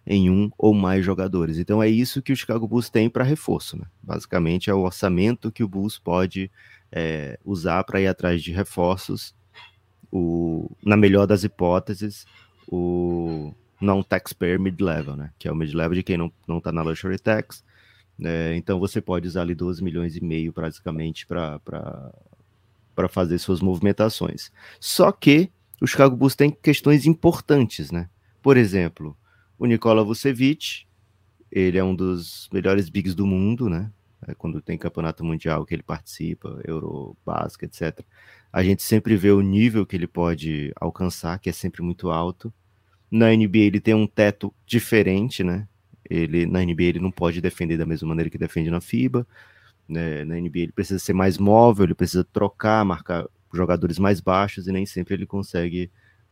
em 0.07 0.29
um 0.31 0.51
ou 0.59 0.75
mais 0.75 1.05
jogadores. 1.05 1.59
Então 1.59 1.83
é 1.83 1.89
isso 1.89 2.23
que 2.23 2.33
o 2.33 2.37
Chicago 2.37 2.69
Bulls 2.69 2.91
tem 2.91 3.09
para 3.09 3.25
reforço, 3.25 3.79
né? 3.79 3.87
Basicamente 4.03 4.69
é 4.71 4.75
o 4.75 4.83
orçamento 4.83 5.51
que 5.51 5.65
o 5.65 5.69
Bulls 5.69 5.99
pode 5.99 6.51
é, 6.93 7.39
usar 7.45 7.83
para 7.85 8.01
ir 8.01 8.07
atrás 8.07 8.43
de 8.43 8.53
reforços. 8.53 9.35
O, 10.13 10.71
na 10.85 10.97
melhor 10.97 11.27
das 11.27 11.43
hipóteses, 11.43 12.25
o 12.69 13.53
non-taxpayer 13.81 14.59
mid-level, 14.59 15.17
né? 15.17 15.31
Que 15.39 15.49
é 15.49 15.53
o 15.53 15.57
mid-level 15.57 15.95
de 15.95 16.03
quem 16.03 16.17
não, 16.17 16.33
não 16.47 16.61
tá 16.61 16.73
na 16.73 16.83
luxury 16.83 17.19
tax. 17.19 17.65
Né? 18.19 18.57
Então 18.57 18.79
você 18.79 19.01
pode 19.01 19.27
usar 19.27 19.43
ali 19.43 19.55
12 19.55 19.83
milhões 19.83 20.17
e 20.17 20.25
meio 20.25 20.53
praticamente 20.53 21.27
para 21.27 21.61
fazer 23.11 23.39
suas 23.39 23.61
movimentações. 23.61 24.53
Só 24.79 25.11
que 25.11 25.51
o 25.81 25.87
Chicago 25.87 26.17
Bulls 26.17 26.37
tem 26.37 26.51
questões 26.51 27.07
importantes, 27.07 27.91
né? 27.91 28.09
Por 28.41 28.57
exemplo, 28.57 29.17
o 29.59 29.67
Nikola 29.67 30.05
Vucevic, 30.05 30.87
ele 31.51 31.79
é 31.79 31.85
um 31.85 31.95
dos 31.95 32.49
melhores 32.53 32.89
bigs 32.89 33.15
do 33.15 33.27
mundo, 33.27 33.69
né? 33.69 33.91
É 34.27 34.35
quando 34.35 34.63
tem 34.63 34.79
campeonato 34.79 35.25
mundial 35.25 35.67
que 35.67 35.75
ele 35.75 35.83
participa, 35.83 36.61
Eurobasket, 36.65 37.65
etc 37.65 38.05
a 38.55 38.63
gente 38.63 38.85
sempre 38.85 39.17
vê 39.17 39.33
o 39.33 39.41
nível 39.41 39.85
que 39.85 39.97
ele 39.97 40.07
pode 40.07 40.73
alcançar, 40.77 41.41
que 41.41 41.51
é 41.51 41.53
sempre 41.53 41.83
muito 41.83 42.09
alto. 42.09 42.55
Na 43.11 43.35
NBA 43.35 43.59
ele 43.59 43.81
tem 43.81 43.95
um 43.95 44.07
teto 44.07 44.55
diferente, 44.65 45.43
né? 45.43 45.67
Ele 46.09 46.47
na 46.47 46.65
NBA 46.65 46.85
ele 46.85 47.01
não 47.01 47.11
pode 47.11 47.41
defender 47.41 47.77
da 47.77 47.85
mesma 47.85 48.11
maneira 48.11 48.31
que 48.31 48.39
defende 48.39 48.71
na 48.71 48.81
FIBA. 48.81 49.27
Né? 49.89 50.25
Na 50.25 50.37
NBA 50.37 50.61
ele 50.61 50.73
precisa 50.73 51.01
ser 51.01 51.15
mais 51.15 51.37
móvel, 51.37 51.87
ele 51.87 51.97
precisa 51.97 52.23
trocar, 52.23 52.85
marcar 52.85 53.27
jogadores 53.53 53.99
mais 53.99 54.21
baixos 54.21 54.69
e 54.69 54.73
nem 54.73 54.87
sempre 54.87 55.15
ele 55.15 55.27
consegue 55.27 55.91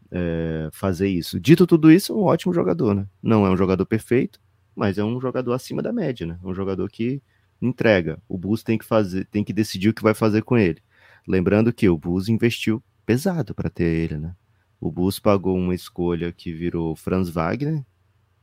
é, 0.09 0.69
fazer 0.71 1.09
isso. 1.09 1.41
Dito 1.41 1.67
tudo 1.67 1.91
isso, 1.91 2.17
um 2.17 2.23
ótimo 2.23 2.55
jogador, 2.55 2.95
né? 2.95 3.05
Não 3.21 3.45
é 3.45 3.51
um 3.51 3.57
jogador 3.57 3.85
perfeito, 3.85 4.41
mas 4.77 4.97
é 4.97 5.03
um 5.03 5.21
jogador 5.21 5.55
acima 5.55 5.83
da 5.83 5.93
média, 5.93 6.25
né? 6.25 6.39
Um 6.45 6.55
jogador 6.55 6.89
que 6.89 7.21
entrega. 7.61 8.23
O 8.29 8.39
Bulls 8.39 8.63
tem 8.63 8.79
que 8.79 8.85
fazer, 8.85 9.25
tem 9.25 9.43
que 9.43 9.53
decidir 9.53 9.89
o 9.89 9.95
que 9.95 10.05
vai 10.05 10.15
fazer 10.15 10.43
com 10.43 10.57
ele. 10.57 10.81
Lembrando 11.27 11.73
que 11.73 11.89
o 11.89 11.97
Bulls 11.97 12.29
investiu 12.29 12.83
pesado 13.07 13.55
para 13.55 13.71
ter 13.71 13.85
ele, 13.85 14.19
né? 14.19 14.35
O 14.81 14.91
Bulls 14.91 15.19
pagou 15.19 15.57
uma 15.57 15.75
escolha 15.75 16.33
que 16.33 16.53
virou 16.53 16.97
Franz 16.97 17.29
Wagner 17.29 17.85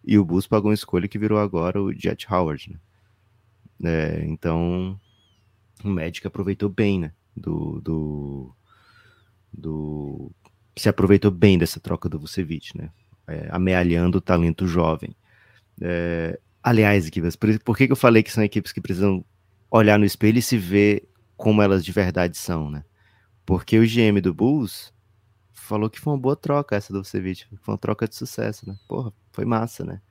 e 0.05 0.17
o 0.17 0.23
Bulls 0.23 0.47
pagou 0.47 0.69
uma 0.69 0.75
escolha 0.75 1.07
que 1.07 1.19
virou 1.19 1.37
agora 1.37 1.81
o 1.81 1.93
Jet 1.93 2.25
Howard, 2.31 2.71
né? 2.71 2.79
É, 3.83 4.25
então, 4.25 4.99
o 5.83 5.89
Magic 5.89 6.25
aproveitou 6.25 6.69
bem, 6.69 6.99
né? 6.99 7.11
Do, 7.35 7.79
do, 7.81 8.55
do 9.53 10.31
se 10.75 10.89
aproveitou 10.89 11.31
bem 11.31 11.57
dessa 11.57 11.79
troca 11.79 12.07
do 12.09 12.19
Vucevic, 12.19 12.77
né? 12.77 12.89
É, 13.27 13.47
amealhando 13.51 14.17
o 14.17 14.21
talento 14.21 14.67
jovem. 14.67 15.15
É, 15.81 16.39
aliás, 16.63 17.07
Gibas, 17.07 17.35
por, 17.35 17.59
por 17.59 17.77
que, 17.77 17.85
que 17.85 17.91
eu 17.91 17.97
falei 17.97 18.23
que 18.23 18.31
são 18.31 18.43
equipes 18.43 18.71
que 18.71 18.81
precisam 18.81 19.23
olhar 19.69 19.99
no 19.99 20.05
espelho 20.05 20.39
e 20.39 20.41
se 20.41 20.57
ver 20.57 21.08
como 21.39 21.61
elas 21.61 21.85
de 21.85 21.91
verdade 21.93 22.37
são, 22.37 22.69
né? 22.69 22.83
Porque 23.45 23.79
o 23.79 23.87
GM 23.87 24.19
do 24.21 24.33
Bulls 24.33 24.93
falou 25.53 25.89
que 25.89 25.99
foi 25.99 26.11
uma 26.11 26.19
boa 26.19 26.35
troca 26.35 26.75
essa 26.75 26.91
do 26.91 26.99
Vucevic, 26.99 27.45
foi 27.61 27.73
uma 27.73 27.77
troca 27.77 28.07
de 28.07 28.15
sucesso, 28.15 28.67
né? 28.67 28.77
Porra, 28.89 29.13
foi 29.31 29.45
massa, 29.45 29.85
né? 29.85 30.01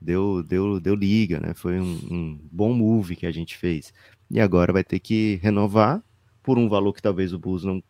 Deu, 0.00 0.40
deu, 0.44 0.78
deu 0.78 0.94
liga, 0.94 1.40
né? 1.40 1.52
Foi 1.52 1.80
um, 1.80 1.98
um 2.08 2.40
bom 2.52 2.72
move 2.72 3.16
que 3.16 3.26
a 3.26 3.32
gente 3.32 3.56
fez. 3.56 3.92
E 4.30 4.40
agora 4.40 4.72
vai 4.72 4.84
ter 4.84 5.00
que 5.00 5.40
renovar 5.42 6.00
por 6.44 6.56
um 6.58 6.68
valor 6.68 6.92
que 6.92 7.02
talvez 7.02 7.32
o 7.32 7.38
Bulls 7.40 7.64
não, 7.64 7.82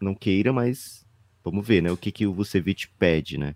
não 0.00 0.14
queira, 0.14 0.50
mas 0.50 1.06
vamos 1.44 1.66
ver, 1.66 1.82
né? 1.82 1.92
O 1.92 1.96
que, 1.96 2.10
que 2.10 2.26
o 2.26 2.32
Vucevic 2.32 2.88
pede, 2.98 3.36
né? 3.36 3.54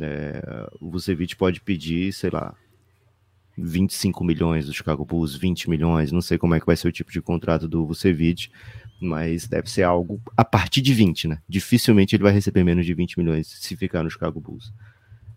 É, 0.00 0.66
o 0.80 0.90
Vucevic 0.90 1.36
pode 1.36 1.60
pedir, 1.60 2.10
sei 2.14 2.30
lá, 2.30 2.56
25 3.56 4.24
milhões 4.24 4.66
do 4.66 4.72
Chicago 4.72 5.04
Bulls, 5.04 5.36
20 5.36 5.68
milhões, 5.68 6.12
não 6.12 6.20
sei 6.20 6.38
como 6.38 6.54
é 6.54 6.60
que 6.60 6.66
vai 6.66 6.76
ser 6.76 6.88
o 6.88 6.92
tipo 6.92 7.12
de 7.12 7.20
contrato 7.20 7.68
do 7.68 7.86
Vucevic, 7.86 8.50
mas 9.00 9.46
deve 9.46 9.70
ser 9.70 9.82
algo 9.82 10.20
a 10.36 10.44
partir 10.44 10.80
de 10.80 10.94
20, 10.94 11.28
né? 11.28 11.38
Dificilmente 11.48 12.14
ele 12.14 12.22
vai 12.22 12.32
receber 12.32 12.64
menos 12.64 12.86
de 12.86 12.94
20 12.94 13.18
milhões 13.18 13.46
se 13.48 13.76
ficar 13.76 14.02
no 14.02 14.10
Chicago 14.10 14.40
Bulls. 14.40 14.72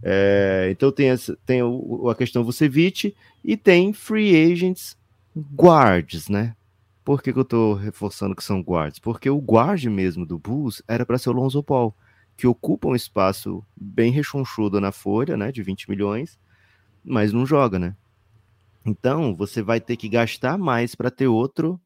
É, 0.03 0.67
então 0.71 0.91
tem, 0.91 1.09
essa, 1.09 1.37
tem 1.45 1.61
a 1.61 2.15
questão 2.15 2.43
Vucevic 2.43 3.15
e 3.43 3.57
tem 3.57 3.91
free 3.91 4.51
agents 4.51 4.95
guards, 5.55 6.29
né? 6.29 6.55
Por 7.03 7.21
que, 7.21 7.33
que 7.33 7.39
eu 7.39 7.45
tô 7.45 7.73
reforçando 7.73 8.35
que 8.35 8.43
são 8.43 8.61
guards? 8.61 8.99
Porque 8.99 9.29
o 9.29 9.39
guard 9.39 9.83
mesmo 9.85 10.25
do 10.25 10.39
Bulls 10.39 10.81
era 10.87 11.05
para 11.05 11.17
ser 11.17 11.29
o 11.29 11.33
Lonzo 11.33 11.61
Paul, 11.61 11.93
que 12.37 12.47
ocupa 12.47 12.87
um 12.87 12.95
espaço 12.95 13.63
bem 13.75 14.11
rechonchudo 14.11 14.79
na 14.79 14.91
folha, 14.91 15.37
né, 15.37 15.51
de 15.51 15.61
20 15.61 15.89
milhões, 15.89 16.39
mas 17.03 17.31
não 17.31 17.45
joga, 17.45 17.77
né? 17.77 17.95
Então, 18.85 19.35
você 19.35 19.61
vai 19.63 19.81
ter 19.81 19.97
que 19.97 20.07
gastar 20.07 20.57
mais 20.57 20.93
para 20.95 21.09
ter 21.11 21.27
outro 21.27 21.81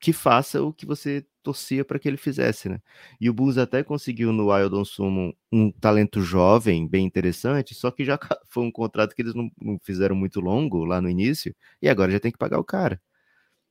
que 0.00 0.12
faça 0.12 0.62
o 0.62 0.72
que 0.72 0.86
você 0.86 1.26
torcia 1.42 1.84
para 1.84 1.98
que 1.98 2.08
ele 2.08 2.16
fizesse, 2.16 2.68
né? 2.68 2.80
E 3.20 3.30
o 3.30 3.34
Bulls 3.34 3.58
até 3.58 3.82
conseguiu 3.82 4.32
no 4.32 4.52
Wildon 4.52 4.84
Sumo 4.84 5.34
um 5.52 5.70
talento 5.72 6.22
jovem, 6.22 6.86
bem 6.88 7.06
interessante, 7.06 7.74
só 7.74 7.90
que 7.90 8.04
já 8.04 8.18
foi 8.48 8.64
um 8.64 8.72
contrato 8.72 9.14
que 9.14 9.22
eles 9.22 9.34
não, 9.34 9.50
não, 9.60 9.78
fizeram 9.82 10.16
muito 10.16 10.40
longo 10.40 10.84
lá 10.84 11.00
no 11.00 11.08
início, 11.10 11.54
e 11.82 11.88
agora 11.88 12.12
já 12.12 12.20
tem 12.20 12.32
que 12.32 12.38
pagar 12.38 12.58
o 12.58 12.64
cara. 12.64 13.00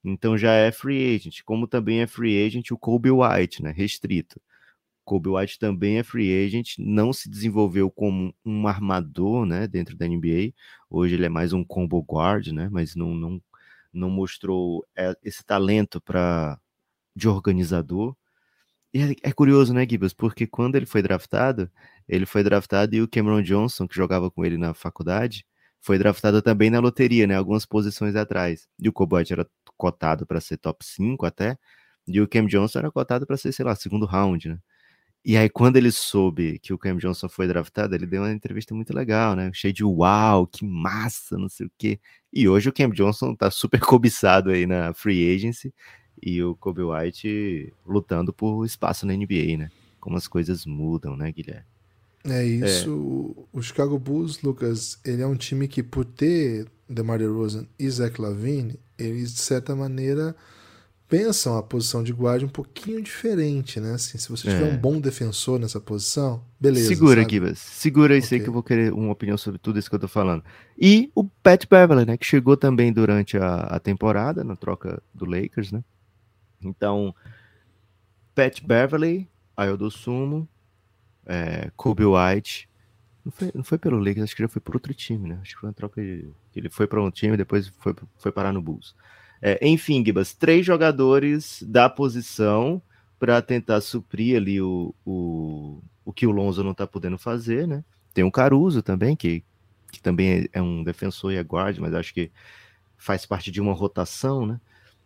Então 0.03 0.37
já 0.37 0.53
é 0.53 0.71
free 0.71 1.15
agent, 1.15 1.41
como 1.45 1.67
também 1.67 2.01
é 2.01 2.07
free 2.07 2.45
agent 2.45 2.71
o 2.71 2.77
Kobe 2.77 3.11
White, 3.11 3.63
né? 3.63 3.71
Restrito. 3.71 4.41
Kobe 5.09 5.29
White 5.29 5.57
também 5.57 5.97
é 5.97 6.03
free 6.03 6.45
agent, 6.45 6.75
não 6.77 7.11
se 7.11 7.27
desenvolveu 7.27 7.89
como 7.89 8.31
um 8.45 8.67
armador, 8.67 9.43
né, 9.43 9.67
dentro 9.67 9.97
da 9.97 10.07
NBA. 10.07 10.53
Hoje 10.87 11.15
ele 11.15 11.25
é 11.25 11.29
mais 11.29 11.51
um 11.51 11.63
combo 11.63 11.99
guard, 11.99 12.49
né, 12.49 12.69
mas 12.71 12.95
não, 12.95 13.15
não, 13.15 13.41
não 13.91 14.07
mostrou 14.11 14.85
é, 14.95 15.15
esse 15.23 15.43
talento 15.43 15.99
para 15.99 16.59
de 17.15 17.27
organizador. 17.27 18.15
E 18.93 19.01
é, 19.01 19.15
é, 19.23 19.33
curioso, 19.33 19.73
né, 19.73 19.87
Gibbs, 19.89 20.13
porque 20.13 20.45
quando 20.45 20.75
ele 20.75 20.85
foi 20.85 21.01
draftado, 21.01 21.71
ele 22.07 22.27
foi 22.27 22.43
draftado 22.43 22.95
e 22.95 23.01
o 23.01 23.07
Cameron 23.07 23.41
Johnson, 23.41 23.87
que 23.87 23.95
jogava 23.95 24.29
com 24.29 24.45
ele 24.45 24.59
na 24.59 24.75
faculdade, 24.75 25.43
foi 25.81 25.97
draftado 25.97 26.39
também 26.39 26.69
na 26.69 26.79
loteria, 26.79 27.25
né, 27.25 27.35
algumas 27.35 27.65
posições 27.65 28.15
atrás. 28.15 28.67
E 28.79 28.87
o 28.87 28.93
Kobe 28.93 29.15
White 29.15 29.33
era 29.33 29.47
cotado 29.75 30.27
para 30.27 30.39
ser 30.39 30.57
top 30.57 30.85
5 30.85 31.25
até, 31.25 31.57
e 32.07 32.21
o 32.21 32.27
Cam 32.27 32.45
Johnson 32.45 32.79
era 32.79 32.91
cotado 32.91 33.25
para 33.25 33.37
ser, 33.37 33.51
sei 33.53 33.65
lá, 33.65 33.75
segundo 33.75 34.05
round, 34.05 34.49
né? 34.49 34.59
E 35.23 35.35
aí, 35.35 35.49
quando 35.49 35.75
ele 35.75 35.91
soube 35.91 36.59
que 36.59 36.73
o 36.73 36.77
Cam 36.77 36.97
Johnson 36.97 37.27
foi 37.27 37.47
draftado, 37.47 37.93
ele 37.93 38.05
deu 38.05 38.21
uma 38.21 38.31
entrevista 38.31 38.73
muito 38.73 38.93
legal, 38.93 39.35
né? 39.35 39.51
Cheio 39.53 39.73
de 39.73 39.83
uau, 39.83 40.47
que 40.47 40.65
massa, 40.65 41.38
não 41.38 41.49
sei 41.49 41.67
o 41.67 41.71
quê. 41.77 41.99
E 42.31 42.47
hoje 42.47 42.69
o 42.69 42.73
Cam 42.73 42.89
Johnson 42.89 43.35
tá 43.35 43.51
super 43.51 43.79
cobiçado 43.81 44.49
aí 44.49 44.65
na 44.65 44.93
free 44.93 45.35
agency 45.35 45.73
e 46.21 46.41
o 46.41 46.55
Kobe 46.55 46.84
White 46.84 47.73
lutando 47.86 48.34
por 48.34 48.65
espaço 48.65 49.05
na 49.05 49.13
NBA, 49.13 49.58
né? 49.58 49.71
Como 49.99 50.15
as 50.15 50.27
coisas 50.27 50.65
mudam, 50.65 51.15
né, 51.17 51.32
Guilherme? 51.32 51.65
É 52.23 52.45
isso. 52.45 53.45
É. 53.53 53.58
O 53.58 53.62
Chicago 53.62 53.97
Bulls, 53.97 54.41
Lucas, 54.41 54.99
ele 55.05 55.21
é 55.21 55.27
um 55.27 55.36
time 55.36 55.67
que, 55.67 55.82
por 55.82 56.05
ter 56.05 56.67
DeMar 56.88 57.19
DeRozan 57.19 57.65
e 57.77 57.89
Zach 57.89 58.19
Lavine, 58.19 58.79
eles, 58.97 59.34
de 59.34 59.41
certa 59.41 59.75
maneira, 59.75 60.36
pensam 61.10 61.58
a 61.58 61.63
posição 61.63 62.04
de 62.04 62.13
guarda 62.13 62.45
um 62.45 62.50
pouquinho 62.50 63.02
diferente, 63.02 63.80
né? 63.80 63.95
Assim, 63.95 64.19
se 64.19 64.30
você 64.30 64.48
tiver 64.48 64.69
é. 64.69 64.74
um 64.74 64.78
bom 64.78 65.02
defensor 65.02 65.60
nessa 65.60 65.82
posição, 65.82 66.45
beleza. 66.60 66.88
Segura, 66.88 67.28
Gibas. 67.28 67.58
Segura 67.58 68.15
isso 68.15 68.28
okay. 68.28 68.38
aí 68.38 68.43
que 68.43 68.50
eu 68.50 68.54
vou 68.54 68.62
querer 68.62 68.93
uma 68.93 69.12
opinião 69.12 69.36
sobre 69.36 69.58
tudo 69.58 69.80
isso 69.80 69.89
que 69.89 69.95
eu 69.95 70.00
tô 70.00 70.08
falando. 70.08 70.43
E 70.78 71.12
o 71.15 71.24
Pat 71.24 71.65
Beverly, 71.67 72.06
né? 72.06 72.15
Que 72.15 72.26
chegou 72.26 72.56
também 72.56 72.93
durante 72.93 73.38
a, 73.38 73.56
a 73.62 73.80
temporada, 73.80 74.43
na 74.43 74.56
troca 74.56 75.02
do 75.12 75.26
Lakers, 75.26 75.72
né? 75.72 75.84
Então, 76.62 77.15
Pat 78.36 78.62
Beverly, 78.62 79.28
Aildo 79.58 79.89
Sumo, 79.89 80.48
é, 81.26 81.72
Kobe 81.76 82.04
White. 82.06 82.69
Não 83.26 83.32
foi, 83.32 83.52
não 83.56 83.63
foi 83.63 83.78
pelo 83.80 83.98
Lakers, 83.98 84.26
acho 84.26 84.36
que 84.36 84.43
já 84.43 84.48
foi 84.48 84.62
por 84.62 84.76
outro 84.76 84.93
time, 84.93 85.28
né? 85.28 85.39
Acho 85.41 85.56
que 85.56 85.62
foi 85.62 85.69
uma 85.69 85.74
troca 85.74 86.00
de. 86.02 86.30
Ele 86.56 86.69
foi 86.69 86.86
para 86.86 87.02
um 87.02 87.10
time 87.10 87.34
e 87.34 87.38
depois 87.38 87.67
foi, 87.80 87.95
foi 88.17 88.32
parar 88.32 88.54
no 88.54 88.62
Bulls. 88.62 88.95
É, 89.41 89.65
enfim, 89.67 90.04
Gibas, 90.06 90.34
três 90.34 90.65
jogadores 90.65 91.63
da 91.67 91.89
posição 91.89 92.82
para 93.17 93.41
tentar 93.41 93.82
suprir 93.82 94.38
ali 94.38 94.62
o, 94.62 94.93
o, 95.06 95.82
o 96.06 96.13
que 96.13 96.28
o 96.28 96.32
Lonzo 96.32 96.63
não 96.63 96.71
está 96.71 96.88
podendo 96.88 97.17
fazer, 97.17 97.67
né? 97.67 97.84
Tem 98.13 98.23
o 98.23 98.32
Caruso 98.32 98.82
também, 98.82 99.15
que, 99.15 99.43
que 99.91 100.02
também 100.02 100.32
é, 100.54 100.60
é 100.60 100.62
um 100.62 100.84
defensor 100.84 101.32
e 101.32 101.38
é 101.38 101.41
guard, 101.41 101.78
mas 101.80 101.93
acho 101.93 102.13
que 102.13 102.32
faz 102.97 103.25
parte 103.25 103.52
de 103.52 103.62
uma 103.62 103.73
rotação, 103.73 104.45
né? 104.45 104.60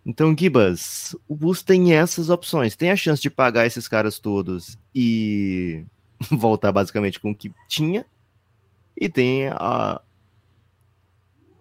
Então, 0.06 0.36
Gibas, 0.38 1.16
o 1.28 1.36
Bulls 1.36 1.64
tem 1.64 1.94
essas 1.94 2.30
opções. 2.30 2.76
Tem 2.76 2.92
a 2.92 2.96
chance 2.96 3.22
de 3.22 3.30
pagar 3.30 3.66
esses 3.66 3.88
caras 3.88 4.20
todos 4.20 4.78
e 4.94 5.86
voltar 6.30 6.72
basicamente 6.72 7.20
com 7.20 7.32
o 7.32 7.36
que 7.36 7.52
tinha. 7.70 8.06
E 8.98 9.08
tem 9.08 9.48
a, 9.48 10.02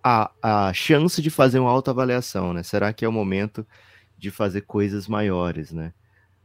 a, 0.02 0.30
a 0.42 0.72
chance 0.72 1.22
de 1.22 1.30
fazer 1.30 1.58
uma 1.58 1.70
autoavaliação, 1.70 2.52
né? 2.52 2.62
Será 2.62 2.92
que 2.92 3.04
é 3.04 3.08
o 3.08 3.12
momento 3.12 3.66
de 4.18 4.30
fazer 4.30 4.62
coisas 4.62 5.06
maiores, 5.06 5.72
né? 5.72 5.92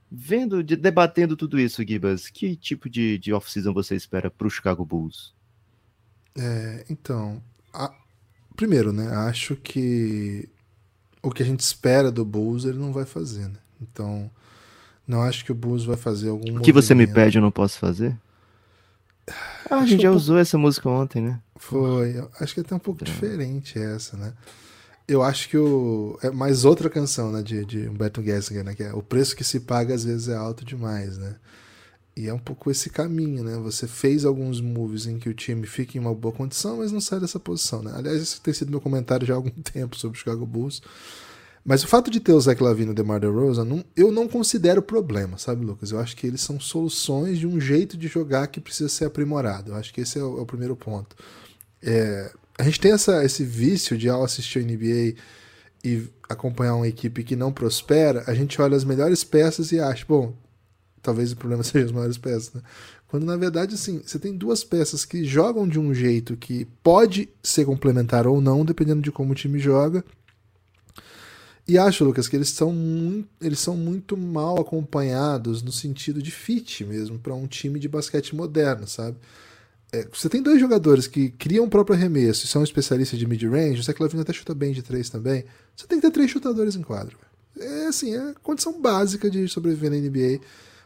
Vendo, 0.10 0.64
de, 0.64 0.76
debatendo 0.76 1.36
tudo 1.36 1.60
isso, 1.60 1.86
Gibas, 1.86 2.30
que 2.30 2.56
tipo 2.56 2.90
de, 2.90 3.18
de 3.18 3.34
off-season 3.34 3.74
você 3.74 3.96
espera 3.96 4.32
para 4.32 4.48
o 4.48 4.50
Chicago 4.50 4.86
Bulls? 4.86 5.34
É, 6.38 6.86
então, 6.90 7.42
a, 7.74 7.94
primeiro, 8.56 8.94
né? 8.94 9.08
Acho 9.28 9.56
que 9.56 10.48
o 11.22 11.32
que 11.32 11.44
a 11.44 11.46
gente 11.46 11.60
espera 11.60 12.12
do 12.12 12.24
Bulls 12.24 12.66
ele 12.66 12.78
não 12.78 12.94
vai 12.94 13.06
fazer, 13.06 13.50
né? 13.50 13.60
Então, 13.82 14.30
não 15.06 15.22
acho 15.22 15.44
que 15.44 15.52
o 15.52 15.56
Bulls 15.56 15.84
vai 15.84 15.98
fazer 15.98 16.30
algum. 16.30 16.42
O 16.42 16.46
que 16.46 16.52
movimento. 16.52 16.74
você 16.74 16.96
me 16.96 17.08
pede 17.08 17.38
eu 17.38 17.42
não 17.42 17.52
posso 17.52 17.78
fazer? 17.80 18.18
Ah, 19.70 19.80
a 19.80 19.86
gente 19.86 20.02
já 20.02 20.12
usou 20.12 20.38
essa 20.38 20.58
música 20.58 20.90
ontem, 20.90 21.22
né? 21.22 21.40
Foi. 21.56 22.16
Acho 22.40 22.54
que 22.54 22.60
é 22.60 22.64
até 22.64 22.76
um 22.76 22.80
pouco 22.80 23.04
é. 23.04 23.06
diferente 23.06 23.78
essa, 23.78 24.16
né? 24.18 24.34
Eu 25.08 25.24
acho 25.24 25.50
que 25.50 25.58
o. 25.58 26.18
É 26.22 26.30
mais 26.30 26.66
outra 26.66 26.90
canção, 26.90 27.32
né? 27.32 27.42
De, 27.42 27.66
de 27.66 27.88
Humberto 27.88 28.22
Gessinger, 28.22 28.64
né? 28.64 28.76
Que 28.76 28.84
é 28.84 28.94
o 28.94 29.02
preço 29.02 29.36
que 29.36 29.44
se 29.44 29.62
paga 29.62 29.94
às 29.94 30.04
vezes 30.04 30.28
é 30.28 30.36
alto 30.36 30.66
demais, 30.66 31.18
né? 31.18 31.36
E 32.16 32.28
é 32.28 32.34
um 32.34 32.40
pouco 32.40 32.72
esse 32.72 32.90
caminho, 32.90 33.44
né? 33.44 33.56
Você 33.58 33.88
fez 33.88 34.26
alguns 34.26 34.60
moves 34.60 35.06
em 35.06 35.20
que 35.20 35.30
o 35.30 35.36
time 35.36 35.68
fica 35.68 35.98
em 35.98 36.02
uma 36.02 36.16
boa 36.16 36.34
condição, 36.34 36.78
mas 36.78 36.92
não 36.92 37.00
sai 37.00 37.20
dessa 37.20 37.40
posição, 37.40 37.84
né? 37.84 37.94
Aliás, 37.96 38.20
esse 38.20 38.42
tem 38.42 38.54
sido 38.54 38.72
meu 38.72 38.82
comentário 38.82 39.26
já 39.28 39.34
há 39.34 39.38
algum 39.38 39.52
tempo 39.62 39.96
sobre 39.96 40.18
o 40.18 40.20
Chicago 40.20 40.46
Bulls. 40.46 40.82
Mas 41.68 41.84
o 41.84 41.88
fato 41.88 42.10
de 42.10 42.22
ter 42.22 42.32
o 42.32 42.40
Zach 42.40 42.64
Lavine 42.64 42.88
e 42.88 42.92
o 42.92 42.96
DeMar 42.96 43.20
DeRozan, 43.20 43.66
não, 43.66 43.84
eu 43.94 44.10
não 44.10 44.26
considero 44.26 44.82
problema, 44.82 45.38
sabe, 45.38 45.66
Lucas? 45.66 45.92
Eu 45.92 46.00
acho 46.00 46.16
que 46.16 46.26
eles 46.26 46.40
são 46.40 46.62
soluções 46.62 47.38
de 47.38 47.46
um 47.46 47.60
jeito 47.60 47.98
de 47.98 48.08
jogar 48.08 48.48
que 48.48 48.62
precisa 48.62 48.88
ser 48.88 49.04
aprimorado. 49.04 49.72
Eu 49.72 49.76
acho 49.76 49.94
que 49.94 50.00
esse 50.00 50.18
é 50.18 50.24
o, 50.24 50.38
é 50.38 50.42
o 50.42 50.46
primeiro 50.46 50.78
ponto. 50.78 51.14
É, 51.84 52.32
a 52.58 52.64
gente 52.64 52.80
tem 52.80 52.94
essa, 52.94 53.22
esse 53.26 53.44
vício 53.44 53.98
de 53.98 54.08
ao 54.08 54.24
assistir 54.24 54.60
a 54.60 54.62
NBA 54.62 55.22
e 55.84 56.08
acompanhar 56.30 56.76
uma 56.76 56.88
equipe 56.88 57.22
que 57.22 57.36
não 57.36 57.52
prospera, 57.52 58.24
a 58.28 58.34
gente 58.34 58.62
olha 58.62 58.78
as 58.78 58.86
melhores 58.86 59.26
peças 59.26 59.74
e 59.74 59.80
acha, 59.82 60.06
bom, 60.08 60.34
talvez 61.02 61.34
o 61.34 61.36
problema 61.36 61.64
seja 61.68 61.88
as 61.88 61.92
maiores 61.92 62.18
peças, 62.18 62.54
né? 62.54 62.62
Quando 63.10 63.26
na 63.26 63.36
verdade, 63.36 63.76
assim, 63.76 64.02
você 64.06 64.18
tem 64.18 64.34
duas 64.34 64.64
peças 64.64 65.04
que 65.04 65.26
jogam 65.26 65.68
de 65.68 65.80
um 65.80 65.94
jeito 65.94 66.38
que 66.38 66.64
pode 66.82 67.28
ser 67.44 67.66
complementar 67.66 68.26
ou 68.26 68.40
não, 68.40 68.64
dependendo 68.64 69.02
de 69.02 69.12
como 69.12 69.34
o 69.34 69.36
time 69.36 69.60
joga, 69.60 70.04
e 71.68 71.78
acho, 71.78 72.06
Lucas, 72.06 72.28
que 72.28 72.36
eles 72.36 72.50
são 72.50 72.72
muito, 72.72 73.28
eles 73.42 73.60
são 73.60 73.76
muito 73.76 74.16
mal 74.16 74.60
acompanhados 74.60 75.62
no 75.62 75.72
sentido 75.72 76.22
de 76.22 76.32
fit 76.32 76.86
mesmo, 76.86 77.20
para 77.20 77.36
um 77.36 77.46
time 77.46 77.80
de 77.80 77.90
basquete 77.90 78.36
moderno, 78.36 78.88
sabe? 78.88 79.18
É, 79.92 80.08
você 80.12 80.30
tem 80.30 80.42
dois 80.42 80.60
jogadores 80.60 81.08
que 81.08 81.30
criam 81.30 81.66
o 81.66 81.70
próprio 81.70 81.96
arremesso 81.96 82.46
e 82.46 82.48
são 82.48 82.64
especialistas 82.64 83.18
de 83.18 83.26
mid-range, 83.26 83.80
o 83.80 83.84
Zach 83.84 84.02
até 84.04 84.34
chuta 84.34 84.54
bem 84.54 84.74
de 84.74 84.82
três 84.82 85.10
também. 85.10 85.46
Você 85.76 85.88
tem 85.88 86.00
que 86.00 86.08
ter 86.08 86.12
três 86.12 86.30
chutadores 86.30 86.76
em 86.76 86.82
quadro. 86.82 87.18
É 87.60 87.88
assim, 87.88 88.14
é 88.14 88.20
a 88.20 88.34
condição 88.36 88.82
básica 88.82 89.30
de 89.30 89.48
sobreviver 89.48 89.90
na 89.90 89.98
NBA. 89.98 90.40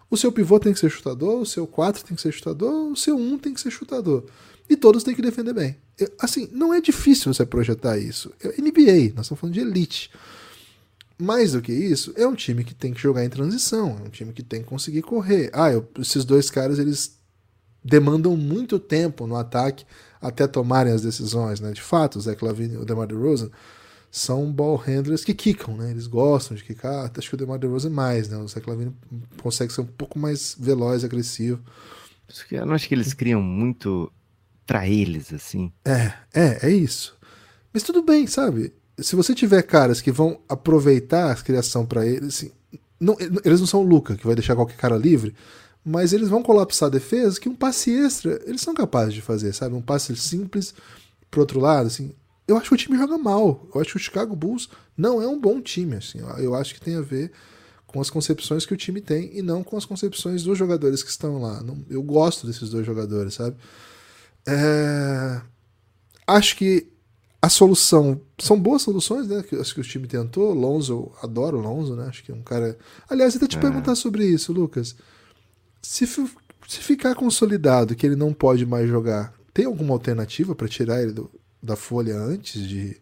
O 0.10 0.18
seu 0.18 0.32
pivô 0.32 0.60
tem 0.60 0.74
que 0.74 0.80
ser 0.80 0.90
chutador, 0.90 1.42
o 1.42 1.46
seu 1.46 1.66
4 1.66 2.04
tem 2.04 2.16
que 2.16 2.22
ser 2.22 2.32
chutador, 2.32 2.92
o 2.92 2.96
seu 2.96 3.16
1 3.16 3.34
um 3.34 3.38
tem 3.38 3.54
que 3.54 3.62
ser 3.62 3.72
chutador. 3.72 4.26
E 4.70 4.76
todos 4.76 5.04
têm 5.04 5.16
que 5.16 5.22
defender 5.22 5.54
bem. 5.54 5.78
Assim, 6.20 6.50
não 6.52 6.74
é 6.74 6.80
difícil 6.82 7.34
você 7.34 7.46
projetar 7.46 7.98
isso. 7.98 8.32
É 8.42 8.50
NBA, 8.62 9.14
nós 9.16 9.26
estamos 9.26 9.40
falando 9.40 9.54
de 9.54 9.60
elite. 9.60 10.12
Mais 11.22 11.54
do 11.54 11.62
que 11.62 11.72
isso, 11.72 12.14
é 12.16 12.26
um 12.26 12.36
time 12.36 12.64
que 12.64 12.74
tem 12.74 12.94
que 12.94 13.02
jogar 13.02 13.24
em 13.24 13.30
transição, 13.30 13.98
é 14.00 14.08
um 14.08 14.10
time 14.10 14.34
que 14.34 14.44
tem 14.44 14.62
que 14.62 14.68
conseguir 14.68 15.02
correr. 15.02 15.50
Ah, 15.54 15.72
eu, 15.72 15.88
esses 16.00 16.26
dois 16.26 16.50
caras 16.50 16.80
eles 16.80 17.20
demandam 17.84 18.36
muito 18.38 18.80
tempo 18.80 19.26
no 19.26 19.36
ataque 19.36 19.86
até 20.22 20.48
tomarem 20.48 20.94
as 20.94 21.02
decisões, 21.02 21.60
né? 21.60 21.72
De 21.72 21.82
fato, 21.82 22.18
o 22.18 22.22
Zé 22.22 22.36
Clavini 22.36 22.76
e 22.76 22.78
o 22.78 22.86
DeMar 22.86 23.08
DeRozan 23.08 23.50
são 24.12 24.52
ball 24.52 24.76
handlers 24.76 25.24
que 25.24 25.34
quicam, 25.34 25.76
né? 25.76 25.90
Eles 25.90 26.06
gostam 26.06 26.56
de 26.56 26.64
quicar, 26.64 27.12
acho 27.16 27.30
que 27.30 27.36
o 27.36 27.38
DeMar 27.38 27.58
DeRozan 27.58 27.90
é 27.90 27.92
mais, 27.92 28.30
né? 28.30 28.38
O 28.38 28.48
Zé 28.48 28.60
Clavini 28.60 28.96
consegue 29.42 29.74
ser 29.74 29.82
um 29.82 29.86
pouco 29.86 30.20
mais 30.20 30.56
veloz, 30.60 31.04
agressivo. 31.04 31.62
Eu 32.52 32.66
não 32.66 32.76
acho 32.76 32.88
que 32.88 32.96
eles 32.96 33.14
criam 33.14 33.42
muito 33.42 34.12
para 34.66 34.88
eles, 34.88 35.34
assim. 35.34 35.72
É, 35.84 36.14
é, 36.34 36.68
é 36.68 36.70
isso. 36.70 37.18
Mas 37.74 37.84
tudo 37.84 38.04
bem, 38.04 38.28
sabe? 38.28 38.74
Se 39.02 39.16
você 39.16 39.34
tiver 39.34 39.62
caras 39.64 40.02
que 40.02 40.12
vão 40.12 40.40
aproveitar 40.48 41.32
a 41.32 41.36
criação 41.36 41.86
para 41.86 42.06
eles, 42.06 42.36
assim, 42.36 42.52
não, 43.00 43.18
eles 43.44 43.60
não 43.60 43.68
são 43.68 43.82
o 43.82 43.86
Luca, 43.86 44.16
que 44.16 44.26
vai 44.26 44.36
deixar 44.36 44.56
qualquer 44.56 44.78
cara 44.78 44.96
livre, 44.96 45.36
mas 45.84 46.14
eles 46.14 46.30
vão 46.30 46.44
colapsar 46.44 46.88
a 46.88 46.92
defesa 46.92 47.40
que 47.40 47.50
um 47.50 47.56
passe 47.56 47.92
extra 47.92 48.40
eles 48.46 48.62
são 48.62 48.74
capazes 48.74 49.14
de 49.14 49.22
fazer, 49.22 49.54
sabe? 49.54 49.76
Um 49.76 49.82
passe 49.82 50.16
simples 50.16 50.74
pro 51.30 51.42
outro 51.42 51.60
lado, 51.60 51.88
assim. 51.88 52.14
Eu 52.48 52.58
acho 52.58 52.70
que 52.70 52.76
o 52.76 52.78
time 52.78 52.98
joga 52.98 53.18
mal. 53.18 53.68
Eu 53.74 53.82
acho 53.82 53.92
que 53.92 53.98
o 53.98 54.00
Chicago 54.00 54.36
Bulls 54.36 54.70
não 54.96 55.22
é 55.22 55.28
um 55.28 55.40
bom 55.40 55.62
time, 55.62 55.96
assim. 55.96 56.20
Eu 56.38 56.54
acho 56.54 56.74
que 56.74 56.82
tem 56.82 56.96
a 56.96 57.02
ver 57.02 57.32
com 57.88 58.00
as 58.00 58.10
concepções 58.10 58.66
que 58.66 58.74
o 58.74 58.78
time 58.78 59.02
tem 59.02 59.38
e 59.38 59.42
não 59.42 59.64
com 59.64 59.78
as 59.78 59.86
concepções 59.86 60.44
dos 60.44 60.58
jogadores 60.58 61.02
que 61.02 61.10
estão 61.10 61.42
lá. 61.42 61.64
Eu 61.90 62.04
gosto 62.04 62.46
desses 62.46 62.70
dois 62.70 62.86
jogadores, 62.86 63.36
sabe? 63.36 63.56
É... 64.46 65.42
Acho 66.28 66.56
que 66.56 66.88
a 67.42 67.50
solução. 67.50 68.22
São 68.38 68.60
boas 68.60 68.84
soluções, 68.84 69.28
né? 69.28 69.42
Que, 69.42 69.56
acho 69.56 69.74
que 69.74 69.82
o 69.82 69.84
time 69.84 70.08
tentou. 70.08 70.54
Lonzo, 70.54 71.12
adoro 71.24 71.58
o 71.58 71.62
Lonzo, 71.62 71.96
né? 71.96 72.06
Acho 72.08 72.24
que 72.24 72.32
é 72.32 72.36
um 72.36 72.44
cara. 72.44 72.78
Aliás, 73.10 73.36
até 73.36 73.48
te 73.48 73.58
é. 73.58 73.60
perguntar 73.60 73.96
sobre 73.96 74.26
isso, 74.26 74.54
Lucas. 74.54 74.96
Se, 75.82 76.06
se 76.06 76.80
ficar 76.80 77.16
consolidado 77.16 77.96
que 77.96 78.06
ele 78.06 78.16
não 78.16 78.32
pode 78.32 78.66
mais 78.66 78.88
jogar, 78.88 79.34
tem 79.54 79.66
alguma 79.66 79.94
alternativa 79.94 80.54
para 80.54 80.68
tirar 80.68 81.02
ele 81.02 81.14
do, 81.14 81.32
da 81.62 81.76
folha 81.76 82.16
antes 82.16 82.62
de, 82.62 82.98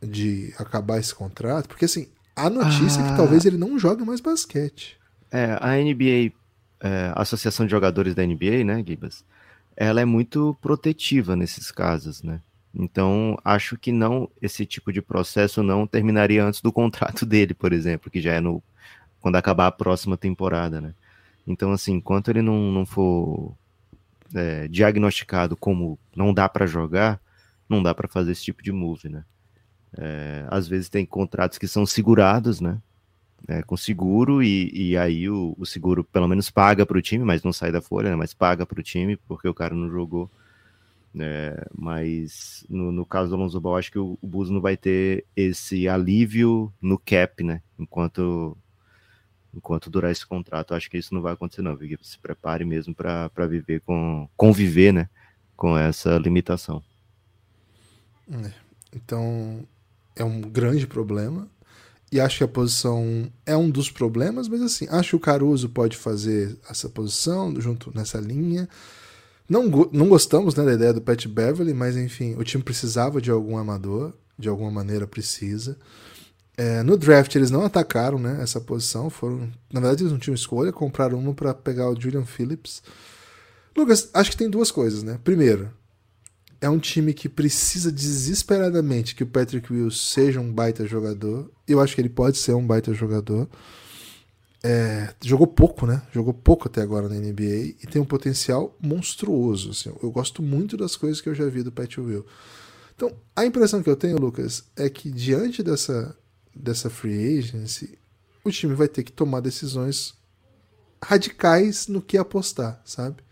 de 0.00 0.54
acabar 0.58 0.98
esse 0.98 1.14
contrato? 1.14 1.68
Porque 1.68 1.84
assim, 1.84 2.08
a 2.34 2.48
notícia 2.48 3.02
ah. 3.02 3.06
é 3.06 3.10
que 3.10 3.16
talvez 3.16 3.44
ele 3.44 3.58
não 3.58 3.78
jogue 3.78 4.04
mais 4.04 4.20
basquete. 4.20 4.96
É, 5.30 5.58
a 5.60 5.76
NBA, 5.76 6.32
é, 6.80 7.12
a 7.14 7.20
Associação 7.20 7.66
de 7.66 7.70
Jogadores 7.70 8.14
da 8.14 8.24
NBA, 8.24 8.64
né, 8.64 8.82
Gibas? 8.86 9.22
Ela 9.76 10.00
é 10.00 10.04
muito 10.04 10.56
protetiva 10.62 11.36
nesses 11.36 11.70
casos, 11.70 12.22
né? 12.22 12.40
Então, 12.74 13.38
acho 13.44 13.78
que 13.78 13.92
não 13.92 14.28
esse 14.42 14.66
tipo 14.66 14.92
de 14.92 15.00
processo 15.00 15.62
não 15.62 15.86
terminaria 15.86 16.44
antes 16.44 16.60
do 16.60 16.72
contrato 16.72 17.24
dele, 17.26 17.54
por 17.54 17.72
exemplo, 17.72 18.10
que 18.10 18.20
já 18.20 18.32
é 18.34 18.40
no 18.40 18.62
quando 19.20 19.36
acabar 19.36 19.68
a 19.68 19.72
próxima 19.72 20.18
temporada, 20.18 20.80
né? 20.82 20.94
Então, 21.46 21.72
assim, 21.72 21.94
enquanto 21.94 22.30
ele 22.30 22.42
não, 22.42 22.70
não 22.72 22.84
for 22.84 23.54
é, 24.34 24.68
diagnosticado 24.68 25.56
como 25.56 25.98
não 26.14 26.34
dá 26.34 26.48
para 26.48 26.66
jogar, 26.66 27.20
não 27.68 27.82
dá 27.82 27.94
para 27.94 28.08
fazer 28.08 28.32
esse 28.32 28.44
tipo 28.44 28.62
de 28.62 28.72
move, 28.72 29.08
né? 29.08 29.24
É, 29.96 30.44
às 30.50 30.66
vezes 30.68 30.88
tem 30.88 31.06
contratos 31.06 31.58
que 31.58 31.68
são 31.68 31.86
segurados, 31.86 32.60
né? 32.60 32.78
É, 33.46 33.62
com 33.62 33.76
seguro, 33.76 34.42
e, 34.42 34.70
e 34.72 34.96
aí 34.96 35.28
o, 35.28 35.54
o 35.58 35.66
seguro 35.66 36.02
pelo 36.02 36.26
menos 36.26 36.50
paga 36.50 36.84
para 36.86 36.98
o 36.98 37.02
time, 37.02 37.24
mas 37.24 37.42
não 37.42 37.52
sai 37.52 37.70
da 37.70 37.80
folha, 37.80 38.10
né? 38.10 38.16
Mas 38.16 38.34
paga 38.34 38.66
para 38.66 38.80
o 38.80 38.82
time 38.82 39.16
porque 39.16 39.48
o 39.48 39.54
cara 39.54 39.74
não 39.74 39.90
jogou. 39.90 40.30
É, 41.16 41.64
mas 41.72 42.66
no, 42.68 42.90
no, 42.90 43.06
caso 43.06 43.30
do 43.30 43.36
Alonso 43.36 43.60
Ball, 43.60 43.76
acho 43.76 43.92
que 43.92 43.98
o, 43.98 44.18
o 44.20 44.26
Bus 44.26 44.50
não 44.50 44.60
vai 44.60 44.76
ter 44.76 45.24
esse 45.36 45.88
alívio 45.88 46.72
no 46.80 46.98
cap, 46.98 47.44
né? 47.44 47.62
Enquanto, 47.78 48.56
enquanto 49.54 49.90
durar 49.90 50.10
esse 50.10 50.26
contrato, 50.26 50.74
acho 50.74 50.90
que 50.90 50.98
isso 50.98 51.14
não 51.14 51.22
vai 51.22 51.34
acontecer, 51.34 51.62
não. 51.62 51.76
Vicky, 51.76 51.96
se 52.02 52.18
prepare 52.18 52.64
mesmo 52.64 52.94
para 52.94 53.46
viver 53.48 53.80
com 53.82 54.28
conviver, 54.36 54.92
né? 54.92 55.08
Com 55.56 55.78
essa 55.78 56.18
limitação. 56.18 56.82
É, 58.28 58.50
então 58.92 59.64
é 60.16 60.24
um 60.24 60.40
grande 60.40 60.86
problema. 60.86 61.48
E 62.10 62.20
acho 62.20 62.38
que 62.38 62.44
a 62.44 62.48
posição 62.48 63.30
é 63.44 63.56
um 63.56 63.68
dos 63.68 63.90
problemas, 63.90 64.46
mas 64.48 64.62
assim, 64.62 64.86
acho 64.88 65.10
que 65.10 65.16
o 65.16 65.20
Caruso 65.20 65.68
pode 65.68 65.96
fazer 65.96 66.56
essa 66.68 66.88
posição 66.88 67.60
junto 67.60 67.92
nessa 67.94 68.18
linha. 68.18 68.68
Não, 69.48 69.64
não 69.92 70.08
gostamos 70.08 70.54
né, 70.54 70.64
da 70.64 70.72
ideia 70.72 70.92
do 70.92 71.02
Pat 71.02 71.26
Beverly, 71.26 71.74
mas 71.74 71.96
enfim, 71.96 72.34
o 72.36 72.44
time 72.44 72.62
precisava 72.62 73.20
de 73.20 73.30
algum 73.30 73.58
amador, 73.58 74.14
de 74.38 74.48
alguma 74.48 74.70
maneira 74.70 75.06
precisa. 75.06 75.76
É, 76.56 76.82
no 76.82 76.96
draft 76.96 77.34
eles 77.34 77.50
não 77.50 77.64
atacaram 77.64 78.18
né, 78.18 78.38
essa 78.40 78.60
posição, 78.60 79.10
foram, 79.10 79.50
na 79.72 79.80
verdade 79.80 80.02
eles 80.02 80.12
não 80.12 80.18
tinham 80.18 80.34
escolha, 80.34 80.72
compraram 80.72 81.18
uma 81.18 81.34
para 81.34 81.52
pegar 81.52 81.90
o 81.90 82.00
Julian 82.00 82.24
Phillips. 82.24 82.82
Lucas, 83.76 84.08
acho 84.14 84.30
que 84.30 84.36
tem 84.36 84.48
duas 84.48 84.70
coisas, 84.70 85.02
né? 85.02 85.18
Primeiro, 85.24 85.70
é 86.60 86.68
um 86.70 86.78
time 86.78 87.12
que 87.12 87.28
precisa 87.28 87.90
desesperadamente 87.90 89.14
que 89.14 89.24
o 89.24 89.26
Patrick 89.26 89.70
Wills 89.72 89.98
seja 89.98 90.40
um 90.40 90.50
baita 90.50 90.86
jogador. 90.86 91.50
Eu 91.66 91.80
acho 91.80 91.94
que 91.94 92.00
ele 92.00 92.08
pode 92.08 92.38
ser 92.38 92.54
um 92.54 92.64
baita 92.64 92.94
jogador. 92.94 93.48
É, 94.66 95.12
jogou 95.22 95.46
pouco, 95.46 95.86
né? 95.86 96.00
Jogou 96.10 96.32
pouco 96.32 96.68
até 96.68 96.80
agora 96.80 97.06
na 97.06 97.16
NBA 97.16 97.74
e 97.82 97.86
tem 97.90 98.00
um 98.00 98.06
potencial 98.06 98.74
monstruoso. 98.80 99.72
Assim. 99.72 99.92
Eu 100.02 100.10
gosto 100.10 100.42
muito 100.42 100.74
das 100.74 100.96
coisas 100.96 101.20
que 101.20 101.28
eu 101.28 101.34
já 101.34 101.44
vi 101.44 101.62
do 101.62 101.70
Pat 101.70 101.98
Will. 101.98 102.24
Então, 102.96 103.12
a 103.36 103.44
impressão 103.44 103.82
que 103.82 103.90
eu 103.90 103.96
tenho, 103.96 104.16
Lucas, 104.16 104.64
é 104.74 104.88
que 104.88 105.10
diante 105.10 105.62
dessa, 105.62 106.16
dessa 106.56 106.88
free 106.88 107.38
agency, 107.38 107.98
o 108.42 108.50
time 108.50 108.74
vai 108.74 108.88
ter 108.88 109.02
que 109.02 109.12
tomar 109.12 109.40
decisões 109.40 110.14
radicais 111.02 111.86
no 111.86 112.00
que 112.00 112.16
apostar, 112.16 112.80
sabe? 112.86 113.22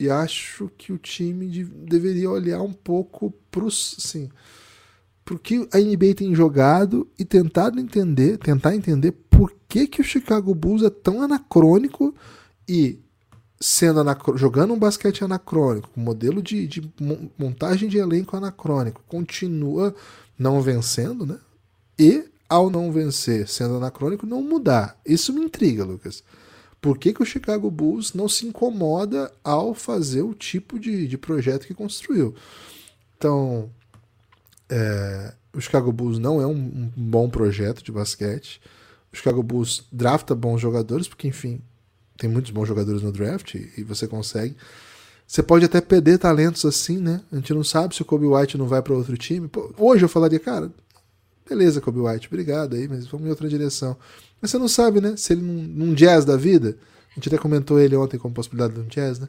E 0.00 0.10
acho 0.10 0.68
que 0.76 0.92
o 0.92 0.98
time 0.98 1.48
de, 1.48 1.64
deveria 1.64 2.30
olhar 2.30 2.62
um 2.62 2.72
pouco 2.72 3.30
para 3.48 3.66
assim, 3.66 4.28
que 5.42 5.68
a 5.72 5.78
NBA 5.78 6.14
tem 6.16 6.34
jogado 6.34 7.06
e 7.18 7.24
tentado 7.24 7.78
entender, 7.78 8.38
tentar 8.38 8.74
entender 8.74 9.12
por 9.38 9.54
que, 9.68 9.86
que 9.86 10.00
o 10.00 10.04
Chicago 10.04 10.52
Bulls 10.52 10.82
é 10.82 10.90
tão 10.90 11.22
anacrônico 11.22 12.12
e 12.68 12.98
sendo 13.60 14.00
jogando 14.34 14.74
um 14.74 14.78
basquete 14.78 15.22
anacrônico, 15.22 15.88
modelo 15.94 16.42
de, 16.42 16.66
de 16.66 16.92
montagem 17.38 17.88
de 17.88 17.98
elenco 17.98 18.36
anacrônico, 18.36 19.00
continua 19.06 19.94
não 20.36 20.60
vencendo, 20.60 21.24
né? 21.24 21.38
E 21.96 22.24
ao 22.48 22.68
não 22.68 22.90
vencer, 22.90 23.46
sendo 23.46 23.76
anacrônico, 23.76 24.26
não 24.26 24.42
mudar. 24.42 24.98
Isso 25.06 25.32
me 25.32 25.44
intriga, 25.44 25.84
Lucas. 25.84 26.24
Por 26.80 26.98
que, 26.98 27.12
que 27.12 27.22
o 27.22 27.26
Chicago 27.26 27.70
Bulls 27.70 28.14
não 28.14 28.28
se 28.28 28.44
incomoda 28.44 29.30
ao 29.44 29.72
fazer 29.72 30.22
o 30.22 30.34
tipo 30.34 30.80
de, 30.80 31.06
de 31.06 31.16
projeto 31.16 31.64
que 31.64 31.74
construiu? 31.74 32.34
Então, 33.16 33.70
é, 34.68 35.32
o 35.52 35.60
Chicago 35.60 35.92
Bulls 35.92 36.18
não 36.18 36.42
é 36.42 36.46
um, 36.46 36.50
um 36.50 36.92
bom 36.96 37.30
projeto 37.30 37.84
de 37.84 37.92
basquete. 37.92 38.60
O 39.12 39.16
Chicago 39.16 39.42
Bulls 39.42 39.84
drafta 39.90 40.34
bons 40.34 40.60
jogadores, 40.60 41.08
porque, 41.08 41.28
enfim, 41.28 41.60
tem 42.16 42.28
muitos 42.28 42.50
bons 42.50 42.66
jogadores 42.66 43.02
no 43.02 43.12
draft 43.12 43.54
e 43.54 43.82
você 43.82 44.06
consegue. 44.06 44.56
Você 45.26 45.42
pode 45.42 45.64
até 45.64 45.80
perder 45.80 46.18
talentos 46.18 46.64
assim, 46.64 46.98
né? 46.98 47.20
A 47.30 47.36
gente 47.36 47.52
não 47.52 47.62
sabe 47.62 47.94
se 47.94 48.02
o 48.02 48.04
Kobe 48.04 48.26
White 48.26 48.56
não 48.56 48.66
vai 48.66 48.80
para 48.80 48.94
outro 48.94 49.16
time. 49.16 49.46
Pô, 49.46 49.72
hoje 49.76 50.04
eu 50.04 50.08
falaria, 50.08 50.40
cara, 50.40 50.72
beleza, 51.48 51.80
Kobe 51.80 52.00
White, 52.00 52.28
obrigado 52.28 52.74
aí, 52.74 52.88
mas 52.88 53.06
vamos 53.06 53.26
em 53.26 53.30
outra 53.30 53.48
direção. 53.48 53.96
Mas 54.40 54.50
você 54.50 54.58
não 54.58 54.68
sabe, 54.68 55.00
né? 55.00 55.16
Se 55.16 55.32
ele 55.32 55.42
num, 55.42 55.62
num 55.62 55.94
jazz 55.94 56.24
da 56.24 56.36
vida, 56.36 56.78
a 57.10 57.14
gente 57.14 57.28
até 57.28 57.38
comentou 57.38 57.78
ele 57.78 57.94
ontem 57.94 58.18
como 58.18 58.34
possibilidade 58.34 58.74
de 58.74 58.80
um 58.80 58.86
jazz, 58.86 59.18
né? 59.18 59.28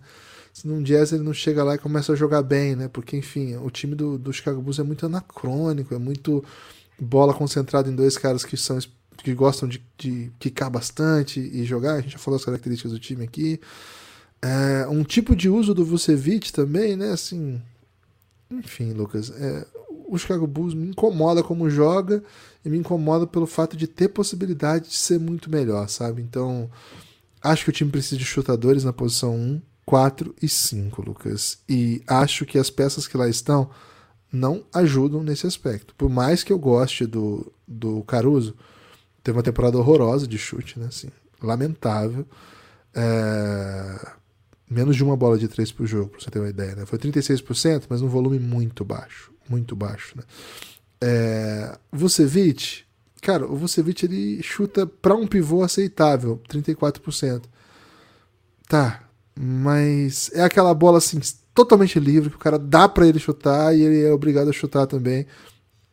Se 0.54 0.68
num 0.68 0.82
jazz 0.82 1.12
ele 1.12 1.24
não 1.24 1.34
chega 1.34 1.64
lá 1.64 1.76
e 1.76 1.78
começa 1.78 2.14
a 2.14 2.16
jogar 2.16 2.42
bem, 2.42 2.76
né? 2.76 2.88
Porque, 2.88 3.16
enfim, 3.16 3.56
o 3.58 3.70
time 3.70 3.94
do, 3.94 4.18
do 4.18 4.34
Chicago 4.34 4.62
Bulls 4.62 4.80
é 4.80 4.84
muito 4.84 5.06
anacrônico, 5.06 5.94
é 5.94 5.98
muito 5.98 6.44
bola 7.00 7.34
concentrada 7.34 7.90
em 7.90 7.96
dois 7.96 8.18
caras 8.18 8.44
que 8.44 8.58
são 8.58 8.78
que 9.24 9.34
gostam 9.34 9.68
de, 9.68 9.84
de 9.98 10.32
quicar 10.40 10.70
bastante 10.70 11.40
e 11.40 11.64
jogar. 11.66 11.96
A 11.96 12.02
gente 12.02 12.14
já 12.14 12.20
falou 12.20 12.38
as 12.38 12.46
características 12.46 12.92
do 12.92 13.00
time 13.00 13.24
aqui. 13.24 13.60
É, 14.42 14.88
um 14.88 15.04
tipo 15.04 15.36
de 15.36 15.50
uso 15.50 15.74
do 15.74 15.86
Vucevic 15.86 16.54
também, 16.54 16.96
né? 16.96 17.12
Assim, 17.12 17.62
enfim, 18.50 18.94
Lucas, 18.94 19.30
é, 19.32 19.66
o 20.08 20.18
Chicago 20.18 20.48
Bulls 20.48 20.74
me 20.74 20.90
incomoda 20.90 21.44
como 21.44 21.70
joga 21.70 22.24
e 22.64 22.70
me 22.70 22.78
incomoda 22.78 23.28
pelo 23.28 23.46
fato 23.46 23.78
de 23.78 23.88
ter 23.88 24.10
possibilidade 24.10 24.90
de 24.90 24.96
ser 24.96 25.20
muito 25.20 25.50
melhor, 25.50 25.88
sabe? 25.90 26.22
Então, 26.22 26.70
acho 27.42 27.64
que 27.64 27.70
o 27.70 27.74
time 27.74 27.92
precisa 27.92 28.18
de 28.18 28.26
chutadores 28.26 28.84
na 28.84 28.94
posição 28.94 29.36
1, 29.36 29.62
4 29.86 30.36
e 30.42 30.48
5, 30.48 31.02
Lucas. 31.02 31.60
E 31.68 32.02
acho 32.08 32.46
que 32.46 32.58
as 32.58 32.70
peças 32.70 33.08
que 33.08 33.18
lá 33.18 33.28
estão 33.28 33.70
não 34.32 34.64
ajudam 34.74 35.24
nesse 35.24 35.48
aspecto. 35.48 35.94
Por 35.96 36.10
mais 36.10 36.44
que 36.44 36.54
eu 36.54 36.60
goste 36.60 37.06
do, 37.06 37.52
do 37.68 38.04
Caruso, 38.04 38.56
teve 39.30 39.38
uma 39.38 39.44
temporada 39.44 39.78
horrorosa 39.78 40.28
de 40.28 40.38
chute, 40.38 40.80
né? 40.80 40.88
Assim, 40.88 41.10
lamentável. 41.42 42.26
É... 42.94 44.08
Menos 44.70 44.96
de 44.96 45.04
uma 45.04 45.16
bola 45.16 45.38
de 45.38 45.48
três 45.48 45.72
por 45.72 45.88
jogo, 45.88 46.10
pra 46.10 46.20
você 46.20 46.30
ter 46.30 46.40
uma 46.40 46.50
ideia. 46.50 46.76
Né? 46.76 46.86
Foi 46.86 47.00
36%, 47.00 47.84
mas 47.90 48.02
num 48.02 48.08
volume 48.08 48.40
muito 48.40 48.84
baixo. 48.84 49.32
Muito 49.48 49.76
baixo. 49.76 50.18
Né? 50.18 50.24
É... 51.02 51.78
Vucevic 51.92 52.84
cara, 53.22 53.46
o 53.46 53.56
Vucevic 53.56 54.06
ele 54.06 54.42
chuta 54.42 54.88
para 54.88 55.14
um 55.14 55.28
pivô 55.28 55.62
aceitável, 55.62 56.42
34%. 56.50 57.44
Tá, 58.68 59.04
mas 59.38 60.32
é 60.34 60.42
aquela 60.42 60.74
bola 60.74 61.00
assim 61.00 61.20
totalmente 61.54 62.00
livre 62.00 62.30
que 62.30 62.38
o 62.38 62.40
cara 62.40 62.58
dá 62.58 62.88
para 62.88 63.06
ele 63.06 63.20
chutar 63.20 63.76
e 63.76 63.82
ele 63.82 64.04
é 64.04 64.14
obrigado 64.14 64.50
a 64.50 64.54
chutar 64.54 64.88
também. 64.88 65.26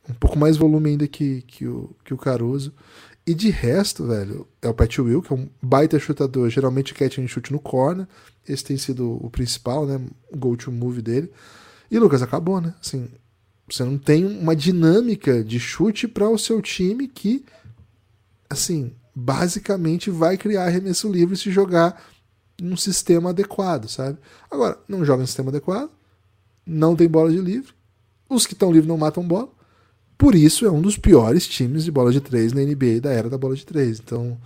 Um 0.08 0.14
pouco 0.14 0.38
mais 0.38 0.56
volume 0.56 0.90
ainda 0.90 1.08
que, 1.08 1.42
que, 1.42 1.66
o, 1.66 1.90
que 2.04 2.14
o 2.14 2.18
Caruso. 2.18 2.72
E 3.26 3.34
de 3.34 3.50
resto, 3.50 4.06
velho, 4.06 4.46
é 4.62 4.68
o 4.68 4.74
Pat 4.74 4.98
Will, 4.98 5.20
que 5.20 5.32
é 5.32 5.36
um 5.36 5.48
baita 5.60 5.98
chutador, 5.98 6.48
geralmente 6.48 6.94
catch 6.94 7.18
and 7.18 7.26
chute 7.26 7.52
no 7.52 7.58
corner. 7.58 8.06
Esse 8.48 8.64
tem 8.64 8.76
sido 8.76 9.18
o 9.20 9.28
principal, 9.28 9.84
né? 9.84 10.00
Go-to 10.32 10.70
move 10.70 11.02
dele. 11.02 11.32
E 11.90 11.98
Lucas, 11.98 12.22
acabou, 12.22 12.60
né? 12.60 12.72
Assim, 12.80 13.08
você 13.68 13.82
não 13.82 13.98
tem 13.98 14.24
uma 14.24 14.54
dinâmica 14.54 15.42
de 15.42 15.58
chute 15.58 16.06
para 16.06 16.28
o 16.28 16.38
seu 16.38 16.62
time 16.62 17.08
que, 17.08 17.44
assim, 18.48 18.92
basicamente 19.12 20.08
vai 20.08 20.36
criar 20.36 20.66
arremesso 20.66 21.10
livre 21.10 21.36
se 21.36 21.50
jogar 21.50 22.00
num 22.60 22.76
sistema 22.76 23.30
adequado, 23.30 23.88
sabe? 23.88 24.18
Agora, 24.48 24.78
não 24.86 25.04
joga 25.04 25.24
em 25.24 25.26
sistema 25.26 25.48
adequado, 25.48 25.90
não 26.64 26.94
tem 26.94 27.08
bola 27.08 27.30
de 27.30 27.38
livre, 27.38 27.72
os 28.28 28.46
que 28.46 28.52
estão 28.52 28.70
livres 28.70 28.88
não 28.88 28.96
matam 28.96 29.26
bola. 29.26 29.48
Por 30.18 30.34
isso 30.34 30.64
é 30.64 30.70
um 30.70 30.80
dos 30.80 30.96
piores 30.96 31.46
times 31.46 31.84
de 31.84 31.90
bola 31.90 32.10
de 32.10 32.20
três 32.20 32.52
na 32.52 32.62
NBA 32.62 33.00
da 33.02 33.10
era 33.10 33.28
da 33.28 33.36
bola 33.36 33.54
de 33.54 33.66
três. 33.66 34.00
Então, 34.00 34.38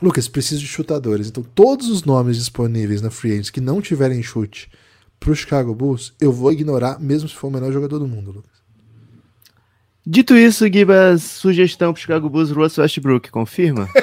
Lucas, 0.00 0.28
precisa 0.28 0.60
de 0.60 0.66
chutadores. 0.66 1.28
Então, 1.28 1.42
todos 1.42 1.88
os 1.88 2.04
nomes 2.04 2.36
disponíveis 2.36 3.00
na 3.00 3.10
Free 3.10 3.32
Agents 3.32 3.50
que 3.50 3.60
não 3.60 3.80
tiverem 3.80 4.22
chute 4.22 4.70
pro 5.18 5.34
Chicago 5.34 5.74
Bulls, 5.74 6.12
eu 6.20 6.30
vou 6.30 6.52
ignorar, 6.52 7.00
mesmo 7.00 7.28
se 7.28 7.34
for 7.34 7.48
o 7.48 7.50
melhor 7.50 7.72
jogador 7.72 7.98
do 7.98 8.06
mundo, 8.06 8.30
Lucas. 8.30 8.58
Dito 10.06 10.36
isso, 10.36 10.66
Gibas, 10.72 11.22
sugestão 11.22 11.92
pro 11.92 12.00
Chicago 12.00 12.30
Bulls, 12.30 12.50
Russell 12.50 12.82
Westbrook, 12.82 13.30
confirma? 13.30 13.88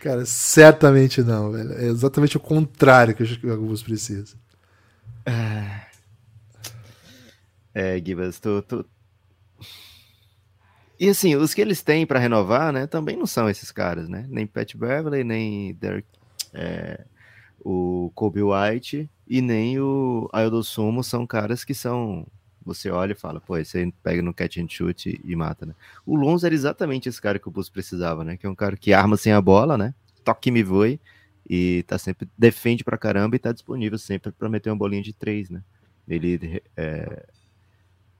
Cara, 0.00 0.26
certamente 0.26 1.22
não, 1.22 1.52
velho. 1.52 1.72
É 1.74 1.84
exatamente 1.84 2.36
o 2.36 2.40
contrário 2.40 3.14
que 3.14 3.22
o 3.22 3.26
Chicago 3.26 3.64
Bulls 3.64 3.82
precisa. 3.82 4.34
É, 5.24 5.87
é 7.74 7.98
Gibas, 7.98 8.38
tu, 8.38 8.62
tu... 8.62 8.84
E 10.98 11.08
assim, 11.08 11.36
os 11.36 11.54
que 11.54 11.60
eles 11.60 11.82
têm 11.82 12.06
para 12.06 12.18
renovar, 12.18 12.72
né, 12.72 12.86
também 12.86 13.16
não 13.16 13.26
são 13.26 13.48
esses 13.48 13.70
caras, 13.70 14.08
né? 14.08 14.26
Nem 14.28 14.46
Pat 14.46 14.74
Beverly, 14.74 15.22
nem 15.22 15.74
Derek, 15.74 16.08
é, 16.52 17.04
o 17.60 18.10
Kobe 18.14 18.42
White 18.42 19.08
e 19.28 19.40
nem 19.40 19.78
o 19.78 20.28
Aildo 20.32 20.62
Sumo 20.64 21.04
são 21.04 21.26
caras 21.26 21.64
que 21.64 21.74
são 21.74 22.26
você 22.64 22.90
olha 22.90 23.12
e 23.12 23.16
fala, 23.16 23.40
pô, 23.40 23.56
você 23.56 23.90
pega 24.02 24.20
no 24.20 24.34
catch 24.34 24.58
and 24.58 24.68
shoot 24.68 25.18
e 25.24 25.36
mata, 25.36 25.64
né? 25.64 25.74
O 26.04 26.14
Lonzo 26.14 26.44
era 26.44 26.54
exatamente 26.54 27.08
esse 27.08 27.20
cara 27.20 27.38
que 27.38 27.48
o 27.48 27.50
Bulls 27.50 27.70
precisava, 27.70 28.22
né? 28.22 28.36
Que 28.36 28.46
é 28.46 28.50
um 28.50 28.54
cara 28.54 28.76
que 28.76 28.92
arma 28.92 29.16
sem 29.16 29.32
a 29.32 29.40
bola, 29.40 29.78
né? 29.78 29.94
Toque 30.22 30.50
me 30.50 30.62
voe 30.62 31.00
e 31.48 31.82
tá 31.86 31.96
sempre 31.96 32.28
defende 32.36 32.84
pra 32.84 32.98
caramba 32.98 33.36
e 33.36 33.38
tá 33.38 33.52
disponível 33.52 33.98
sempre 33.98 34.30
para 34.32 34.50
meter 34.50 34.68
uma 34.68 34.76
bolinha 34.76 35.02
de 35.02 35.14
três, 35.14 35.48
né? 35.48 35.62
Ele, 36.06 36.62
é, 36.76 37.26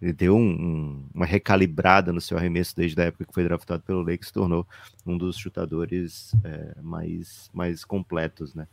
ele 0.01 0.13
deu 0.13 0.37
um, 0.37 0.49
um, 0.49 1.05
uma 1.13 1.27
recalibrada 1.27 2.13
no 2.13 2.21
seu 2.21 2.39
arremesso 2.39 2.77
desde 2.77 3.01
a 3.01 3.05
época 3.05 3.25
que 3.25 3.35
foi 3.35 3.45
draftado 3.45 3.83
pelo 3.83 4.01
Lakers, 4.01 4.29
se 4.29 4.33
tornou 4.33 4.67
um 5.05 5.19
dos 5.19 5.37
chutadores 5.37 6.35
é, 6.45 6.77
mais, 6.81 7.51
mais 7.53 7.85
completos, 7.85 8.55
né? 8.55 8.67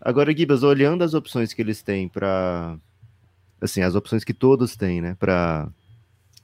Agora, 0.00 0.34
Gibas, 0.34 0.62
olhando 0.62 1.04
as 1.04 1.12
opções 1.12 1.52
que 1.52 1.60
eles 1.60 1.82
têm 1.82 2.08
para 2.08 2.78
assim, 3.60 3.82
as 3.82 3.94
opções 3.94 4.24
que 4.24 4.32
todos 4.32 4.74
têm, 4.74 5.00
né, 5.00 5.14
para 5.18 5.68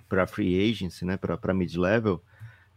para 0.09 0.27
free 0.27 0.71
agency, 0.71 1.05
né, 1.05 1.17
para 1.17 1.53
mid-level, 1.53 2.23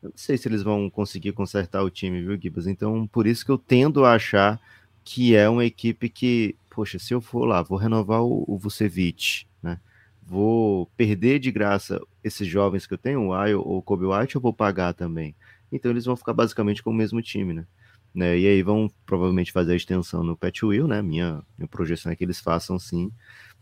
eu 0.02 0.10
não 0.10 0.18
sei 0.18 0.36
se 0.36 0.48
eles 0.48 0.64
vão 0.64 0.90
conseguir 0.90 1.32
consertar 1.34 1.84
o 1.84 1.90
time, 1.90 2.22
viu, 2.22 2.40
Gibas? 2.42 2.66
Então, 2.66 3.06
por 3.06 3.28
isso 3.28 3.46
que 3.46 3.52
eu 3.52 3.58
tendo 3.58 4.04
a 4.04 4.14
achar 4.14 4.60
que 5.04 5.36
é 5.36 5.48
uma 5.48 5.64
equipe 5.64 6.10
que, 6.10 6.56
poxa, 6.70 6.98
se 6.98 7.14
eu 7.14 7.22
for 7.22 7.46
lá, 7.46 7.62
vou 7.62 7.78
renovar 7.78 8.24
o, 8.24 8.46
o 8.48 8.58
Vucevic, 8.58 9.46
né? 9.62 9.80
Vou 10.30 10.86
perder 10.96 11.40
de 11.40 11.52
graça 11.52 12.00
esses 12.24 12.48
jovens 12.48 12.86
que 12.86 12.94
eu 12.94 13.00
tenho, 13.00 13.26
o 13.26 13.34
Ayo 13.34 13.62
ou 13.66 13.80
o 13.80 13.82
Kobe 13.82 14.06
White, 14.06 14.36
eu 14.36 14.42
vou 14.42 14.54
pagar 14.54 14.94
também. 14.94 15.36
Então 15.72 15.90
eles 15.90 16.06
vão 16.06 16.16
ficar 16.16 16.34
basicamente 16.34 16.84
com 16.84 16.92
o 16.92 16.94
mesmo 16.94 17.20
time, 17.20 17.52
né? 17.52 17.66
né? 18.14 18.38
E 18.38 18.48
aí 18.48 18.62
vão 18.62 18.92
provavelmente 19.08 19.52
fazer 19.52 19.74
a 19.74 19.76
extensão 19.76 20.24
no 20.24 20.38
Pet 20.38 20.64
Will, 20.64 20.88
né? 20.88 21.02
Minha, 21.02 21.42
minha 21.58 21.68
projeção 21.68 22.12
é 22.12 22.16
que 22.16 22.24
eles 22.24 22.40
façam 22.40 22.78
sim. 22.78 23.12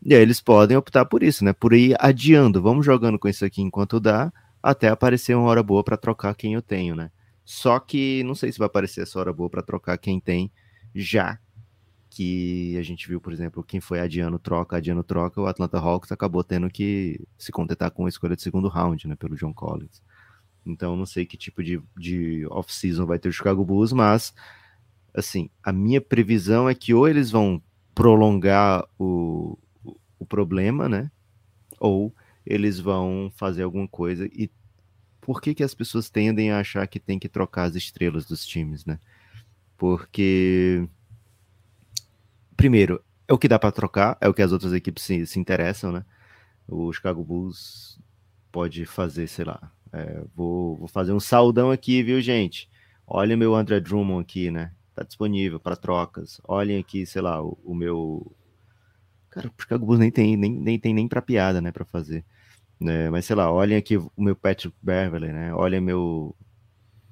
E 0.03 0.13
aí 0.13 0.21
eles 0.21 0.41
podem 0.41 0.75
optar 0.75 1.05
por 1.05 1.23
isso, 1.23 1.45
né? 1.45 1.53
Por 1.53 1.71
ir 1.71 1.95
adiando, 2.01 2.61
vamos 2.61 2.85
jogando 2.85 3.17
com 3.17 3.29
isso 3.29 3.45
aqui 3.45 3.61
enquanto 3.61 3.97
dá, 3.97 4.29
até 4.61 4.89
aparecer 4.89 5.37
uma 5.37 5.47
hora 5.47 5.63
boa 5.63 5.85
para 5.85 5.95
trocar 5.95 6.35
quem 6.35 6.53
eu 6.55 6.61
tenho, 6.61 6.97
né? 6.97 7.09
Só 7.45 7.79
que 7.79 8.23
não 8.23 8.35
sei 8.35 8.51
se 8.51 8.59
vai 8.59 8.65
aparecer 8.65 9.03
essa 9.03 9.17
hora 9.17 9.31
boa 9.31 9.49
para 9.49 9.61
trocar 9.61 9.97
quem 9.97 10.19
tem 10.19 10.51
já 10.93 11.39
que 12.17 12.75
a 12.79 12.81
gente 12.81 13.07
viu, 13.07 13.21
por 13.21 13.31
exemplo, 13.31 13.63
quem 13.63 13.79
foi 13.79 13.99
adiando 13.99 14.39
troca, 14.39 14.77
adiando 14.77 15.03
troca, 15.03 15.39
o 15.39 15.45
Atlanta 15.45 15.77
Hawks 15.77 16.11
acabou 16.11 16.43
tendo 16.43 16.67
que 16.67 17.21
se 17.37 17.51
contentar 17.51 17.91
com 17.91 18.07
a 18.07 18.09
escolha 18.09 18.35
de 18.35 18.41
segundo 18.41 18.67
round, 18.67 19.07
né, 19.07 19.15
pelo 19.15 19.35
John 19.35 19.53
Collins. 19.53 20.01
Então, 20.65 20.95
não 20.95 21.05
sei 21.05 21.27
que 21.27 21.37
tipo 21.37 21.63
de, 21.63 21.79
de 21.95 22.43
off-season 22.47 23.05
vai 23.05 23.19
ter 23.19 23.29
o 23.29 23.31
Chicago 23.31 23.63
Bulls, 23.63 23.93
mas, 23.93 24.33
assim, 25.13 25.47
a 25.61 25.71
minha 25.71 26.01
previsão 26.01 26.67
é 26.67 26.73
que 26.73 26.91
ou 26.91 27.07
eles 27.07 27.29
vão 27.29 27.61
prolongar 27.93 28.83
o, 28.97 29.55
o 30.17 30.25
problema, 30.25 30.89
né? 30.89 31.11
Ou 31.79 32.11
eles 32.43 32.79
vão 32.79 33.31
fazer 33.35 33.61
alguma 33.61 33.87
coisa 33.87 34.25
e 34.25 34.49
por 35.21 35.39
que 35.39 35.53
que 35.53 35.63
as 35.63 35.75
pessoas 35.75 36.09
tendem 36.09 36.49
a 36.49 36.61
achar 36.61 36.87
que 36.87 36.99
tem 36.99 37.19
que 37.19 37.29
trocar 37.29 37.65
as 37.65 37.75
estrelas 37.75 38.25
dos 38.25 38.43
times, 38.43 38.85
né? 38.85 38.99
Porque 39.77 40.89
primeiro, 42.57 43.01
é 43.27 43.33
o 43.33 43.37
que 43.37 43.47
dá 43.47 43.57
para 43.57 43.71
trocar, 43.71 44.17
é 44.19 44.27
o 44.27 44.33
que 44.33 44.41
as 44.41 44.51
outras 44.51 44.73
equipes 44.73 45.03
se, 45.03 45.25
se 45.25 45.39
interessam, 45.39 45.91
né? 45.91 46.03
O 46.67 46.91
Chicago 46.91 47.23
Bulls 47.23 47.99
pode 48.51 48.85
fazer, 48.85 49.27
sei 49.27 49.45
lá, 49.45 49.71
é, 49.93 50.23
vou, 50.35 50.75
vou 50.75 50.87
fazer 50.87 51.13
um 51.13 51.19
saudão 51.19 51.71
aqui, 51.71 52.03
viu, 52.03 52.19
gente? 52.19 52.69
Olha 53.05 53.37
meu 53.37 53.55
André 53.55 53.79
Drummond 53.79 54.21
aqui, 54.23 54.51
né? 54.51 54.73
Tá 54.93 55.03
disponível 55.03 55.59
para 55.59 55.75
trocas. 55.75 56.41
Olhem 56.43 56.79
aqui, 56.79 57.05
sei 57.05 57.21
lá, 57.21 57.41
o, 57.41 57.57
o 57.63 57.73
meu 57.73 58.35
Cara, 59.29 59.47
o 59.47 59.61
Chicago 59.61 59.85
Bulls 59.85 59.99
nem 59.99 60.09
tem 60.09 60.35
nem, 60.35 60.51
nem, 60.51 60.79
tem 60.79 60.93
nem 60.93 61.07
pra 61.07 61.21
piada, 61.21 61.61
né, 61.61 61.71
pra 61.71 61.85
fazer. 61.85 62.25
Né? 62.79 63.09
Mas 63.09 63.25
sei 63.25 63.35
lá, 63.35 63.51
olhem 63.51 63.77
aqui 63.77 63.97
o 63.97 64.11
meu 64.17 64.35
Patrick 64.35 64.75
Beverly, 64.81 65.31
né? 65.31 65.53
Olhem 65.53 65.81
meu. 65.81 66.35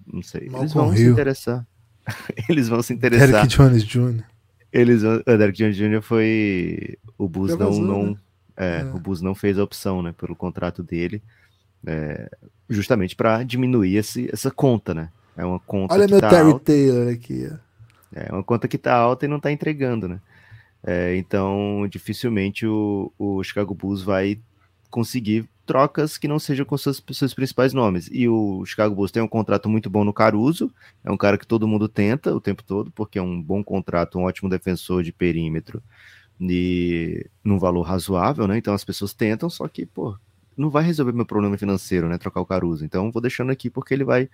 Não 0.06 0.22
sei. 0.22 0.50
Malcolm 0.50 0.62
eles 0.64 0.74
vão 0.74 0.88
Hill. 0.88 0.98
se 0.98 1.12
interessar. 1.12 1.68
eles 2.50 2.68
vão 2.68 2.82
se 2.82 2.94
interessar. 2.94 3.28
Derek 3.48 3.48
Jones 3.48 3.84
Jr. 3.84 4.24
Eles. 4.76 5.04
O 5.04 5.24
Derek 5.24 5.58
Jones 5.58 5.78
Jr. 5.78 6.02
foi. 6.02 6.98
O 7.18 7.30
Bulls 7.30 7.58
não. 7.58 7.72
não... 7.80 8.06
Né? 8.12 8.18
É, 8.58 8.82
é, 8.82 8.84
o 8.94 9.00
Bulls 9.00 9.22
não 9.22 9.36
fez 9.36 9.58
a 9.58 9.64
opção, 9.64 10.02
né, 10.02 10.14
pelo 10.18 10.34
contrato 10.34 10.82
dele, 10.82 11.22
é, 11.86 12.30
justamente 12.70 13.14
para 13.14 13.44
diminuir 13.44 13.98
esse, 13.98 14.30
essa 14.32 14.50
conta, 14.50 14.94
né? 14.94 15.10
É 15.36 15.44
uma 15.44 15.60
conta 15.60 15.94
Olha 15.94 16.06
que 16.06 16.12
meu 16.12 16.22
tá 16.22 16.30
Terry 16.30 16.52
alta. 16.52 16.66
Taylor 16.66 17.14
aqui. 17.14 17.52
É 18.14 18.32
uma 18.32 18.44
conta 18.44 18.68
que 18.68 18.78
tá 18.78 18.94
alta 18.94 19.26
e 19.26 19.28
não 19.28 19.42
tá 19.42 19.52
entregando, 19.52 20.08
né? 20.08 20.22
É, 20.82 21.18
então, 21.18 21.86
dificilmente 21.90 22.66
o, 22.66 23.12
o 23.18 23.44
Chicago 23.44 23.74
Bulls 23.74 24.02
vai 24.02 24.40
conseguir 24.90 25.50
trocas 25.66 26.18
que 26.18 26.28
não 26.28 26.40
sejam 26.40 26.66
com 26.66 26.78
seus, 26.78 27.04
seus 27.12 27.34
principais 27.34 27.74
nomes. 27.74 28.10
E 28.12 28.28
o 28.30 28.64
Chicago 28.66 28.96
Bulls 28.96 29.12
tem 29.12 29.22
um 29.22 29.28
contrato 29.28 29.68
muito 29.68 29.90
bom 29.90 30.04
no 30.04 30.14
Caruso, 30.14 30.72
é 31.04 31.12
um 31.12 31.18
cara 31.18 31.38
que 31.38 31.48
todo 31.48 31.68
mundo 31.68 31.90
tenta 31.90 32.34
o 32.34 32.40
tempo 32.40 32.64
todo, 32.64 32.92
porque 32.92 33.20
é 33.20 33.22
um 33.22 33.42
bom 33.42 33.64
contrato, 33.64 34.18
um 34.18 34.24
ótimo 34.24 34.50
defensor 34.50 35.04
de 35.04 35.12
perímetro 35.12 35.82
e 36.40 37.26
num 37.44 37.58
valor 37.58 37.82
razoável, 37.84 38.48
né? 38.48 38.58
Então 38.58 38.74
as 38.74 38.84
pessoas 38.84 39.14
tentam, 39.14 39.50
só 39.50 39.68
que, 39.68 39.86
pô, 39.86 40.16
não 40.56 40.70
vai 40.70 40.84
resolver 40.84 41.12
meu 41.12 41.26
problema 41.26 41.58
financeiro, 41.58 42.08
né? 42.08 42.18
Trocar 42.18 42.42
o 42.42 42.46
Caruso. 42.46 42.86
Então 42.86 43.12
vou 43.12 43.22
deixando 43.22 43.52
aqui 43.52 43.70
porque 43.70 43.94
ele 43.94 44.04
vai 44.04 44.30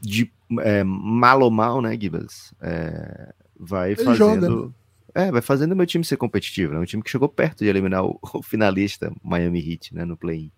de 0.00 0.30
é, 0.60 0.84
mal 0.84 1.40
ou 1.40 1.50
mal, 1.50 1.82
né, 1.82 1.98
Gibas? 1.98 2.54
É, 2.60 3.32
vai 3.58 3.92
ele 3.92 4.04
fazendo. 4.04 4.16
Joga, 4.16 4.66
né? 4.66 4.70
É, 5.18 5.32
vai 5.32 5.42
fazendo 5.42 5.72
o 5.72 5.76
meu 5.76 5.84
time 5.84 6.04
ser 6.04 6.16
competitivo, 6.16 6.72
né? 6.72 6.78
Um 6.78 6.84
time 6.84 7.02
que 7.02 7.10
chegou 7.10 7.28
perto 7.28 7.64
de 7.64 7.66
eliminar 7.68 8.04
o, 8.04 8.20
o 8.34 8.40
finalista 8.40 9.12
Miami 9.20 9.58
Heat, 9.58 9.92
né? 9.92 10.04
No 10.04 10.16
play-in. 10.16 10.52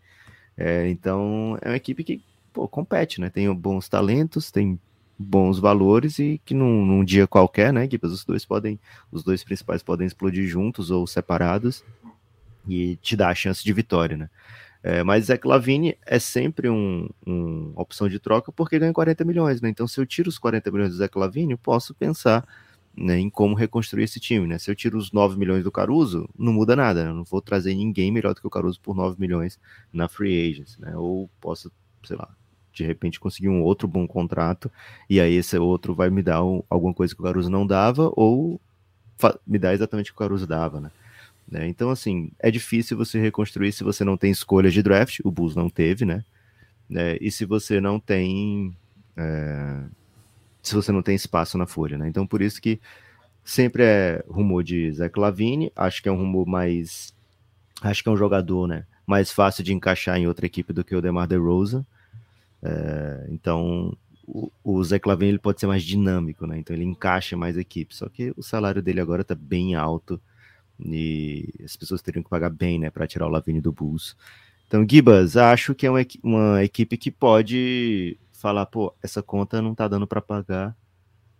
É, 0.55 0.87
então, 0.91 1.57
é 1.63 1.71
uma 1.71 1.77
equipe 1.77 2.05
que, 2.05 2.23
pô, 2.53 2.69
compete, 2.69 3.23
né? 3.23 3.31
Tem 3.31 3.51
bons 3.55 3.89
talentos, 3.89 4.51
tem 4.51 4.79
bons 5.19 5.59
valores 5.59 6.19
e 6.19 6.39
que 6.45 6.53
num, 6.53 6.85
num 6.85 7.03
dia 7.03 7.27
qualquer, 7.27 7.73
né, 7.73 7.85
equipes, 7.85 8.11
os 8.11 8.25
dois 8.25 8.45
podem, 8.45 8.79
os 9.11 9.23
dois 9.23 9.45
principais 9.45 9.83
podem 9.83 10.07
explodir 10.07 10.47
juntos 10.47 10.91
ou 10.91 11.07
separados 11.07 11.85
e 12.67 12.97
te 12.97 13.17
dar 13.17 13.29
a 13.29 13.35
chance 13.35 13.65
de 13.65 13.73
vitória, 13.73 14.17
né? 14.17 14.31
É, 14.83 15.03
mas 15.03 15.27
Zach 15.27 15.47
Lavine 15.47 15.97
é 16.07 16.19
sempre 16.19 16.69
um, 16.69 17.09
um, 17.27 17.73
opção 17.77 18.11
de 18.11 18.19
troca 18.19 18.53
porque 18.53 18.79
ganha 18.79 18.93
40 18.93 19.25
milhões, 19.25 19.63
né? 19.63 19.71
Então, 19.71 19.89
se 19.89 19.99
eu 19.99 20.05
tiro 20.05 20.29
os 20.29 20.39
40 20.39 20.71
milhões 20.71 20.91
do 20.91 20.97
Zach 20.97 21.17
Lavine, 21.19 21.53
eu 21.53 21.59
posso 21.59 21.95
pensar 21.95 22.47
né, 22.97 23.19
em 23.19 23.31
como 23.31 23.55
reconstruir 23.55 24.05
esse 24.05 24.21
time, 24.21 24.47
né? 24.47 24.59
Se 24.59 24.71
eu 24.71 24.75
tiro 24.75 24.99
os 24.99 25.13
9 25.13 25.39
milhões 25.39 25.65
do 25.65 25.73
Caruso, 25.73 26.29
não 26.39 26.53
muda 26.53 26.75
nada, 26.77 27.05
né? 27.05 27.11
Eu 27.11 27.15
não 27.15 27.25
vou 27.25 27.41
trazer 27.41 27.75
ninguém 27.75 28.11
melhor 28.11 28.35
do 28.35 28.41
que 28.41 28.47
o 28.47 28.51
Caruso 28.51 28.81
por 28.81 28.95
9 28.95 29.19
milhões 29.19 29.59
na 29.93 30.09
free 30.09 30.51
agents, 30.51 30.77
né? 30.79 30.97
Ou 30.97 31.31
posso, 31.41 31.73
sei 32.05 32.17
lá, 32.17 32.29
de 32.73 32.85
repente 32.85 33.21
conseguir 33.21 33.49
um 33.49 33.63
outro 33.63 33.89
bom 33.89 34.07
contrato 34.07 34.71
e 35.09 35.21
aí 35.21 35.35
esse 35.35 35.57
outro 35.59 35.95
vai 35.95 36.11
me 36.11 36.23
dar 36.23 36.45
um, 36.45 36.63
alguma 36.69 36.95
coisa 36.95 37.15
que 37.15 37.21
o 37.21 37.25
Caruso 37.25 37.51
não 37.51 37.67
dava 37.67 38.13
ou 38.17 38.61
me 39.47 39.59
dá 39.59 39.75
exatamente 39.75 40.11
o 40.11 40.15
que 40.15 40.17
o 40.17 40.25
Caruso 40.25 40.47
dava, 40.47 40.81
né? 40.81 40.91
né? 41.51 41.69
Então, 41.69 41.91
assim, 41.91 42.31
é 42.39 42.51
difícil 42.51 42.97
você 42.97 43.21
reconstruir 43.21 43.73
se 43.73 43.85
você 43.85 44.05
não 44.05 44.17
tem 44.17 44.31
escolhas 44.31 44.73
de 44.73 44.83
draft, 44.83 45.21
o 45.25 45.31
Bulls 45.31 45.55
não 45.55 45.69
teve, 45.69 46.05
né? 46.05 46.25
né? 46.89 47.17
E 47.21 47.31
se 47.31 47.45
você 47.45 47.81
não 47.81 48.01
tem 48.01 48.75
é, 49.17 49.83
se 50.63 50.75
você 50.75 50.93
não 50.93 51.03
tem 51.03 51.15
espaço 51.15 51.57
na 51.59 51.67
folha, 51.67 51.97
né? 51.97 52.09
Então 52.09 52.27
por 52.27 52.43
isso 52.43 52.61
que 52.61 52.81
sempre 53.45 53.83
é 53.83 54.25
rumor 54.29 54.63
de 54.63 54.91
Zach 54.93 55.19
Lavine, 55.19 55.73
acho 55.75 56.03
que 56.03 56.09
é 56.09 56.13
um 56.13 56.17
rumor 56.17 56.47
mais 56.47 57.15
acho 57.83 58.03
que 58.03 58.09
é 58.09 58.13
um 58.13 58.17
jogador, 58.17 58.67
né, 58.67 58.85
mais 59.07 59.33
fácil 59.33 59.65
de 59.65 59.73
encaixar 59.73 60.19
em 60.19 60.27
outra 60.27 60.47
equipe 60.47 60.73
do 60.73 60.85
que 60.85 60.95
o 60.95 61.01
DeMar 61.01 61.27
DeRozan. 61.27 61.85
É, 62.63 63.27
então 63.31 63.97
o, 64.27 64.53
o 64.63 64.85
Zach 64.85 65.07
Lavine 65.09 65.33
ele 65.33 65.39
pode 65.39 65.61
ser 65.61 65.67
mais 65.67 65.83
dinâmico, 65.83 66.47
né? 66.47 66.59
Então 66.59 66.77
ele 66.77 66.85
encaixa 66.85 67.37
mais 67.37 67.57
equipes, 67.57 67.99
só 67.99 68.09
que 68.09 68.33
o 68.37 68.43
salário 68.43 68.83
dele 68.83 69.01
agora 69.01 69.25
tá 69.25 69.35
bem 69.35 69.75
alto 69.75 70.21
e 70.79 71.53
as 71.65 71.77
pessoas 71.77 72.03
teriam 72.03 72.23
que 72.23 72.31
pagar 72.31 72.51
bem, 72.51 72.79
né, 72.79 72.91
para 72.91 73.07
tirar 73.07 73.27
o 73.27 73.31
Lavine 73.31 73.61
do 73.61 73.73
Bulls. 73.73 74.17
Então, 74.67 74.87
Gibas, 74.89 75.37
acho 75.37 75.75
que 75.75 75.85
é 75.85 75.91
uma, 75.91 76.07
uma 76.23 76.65
equipe 76.65 76.97
que 76.97 77.11
pode 77.11 78.17
falar, 78.41 78.67
pô, 78.67 78.95
essa 79.03 79.23
conta 79.23 79.61
não 79.61 79.75
tá 79.75 79.87
dando 79.87 80.07
para 80.07 80.21
pagar, 80.21 80.75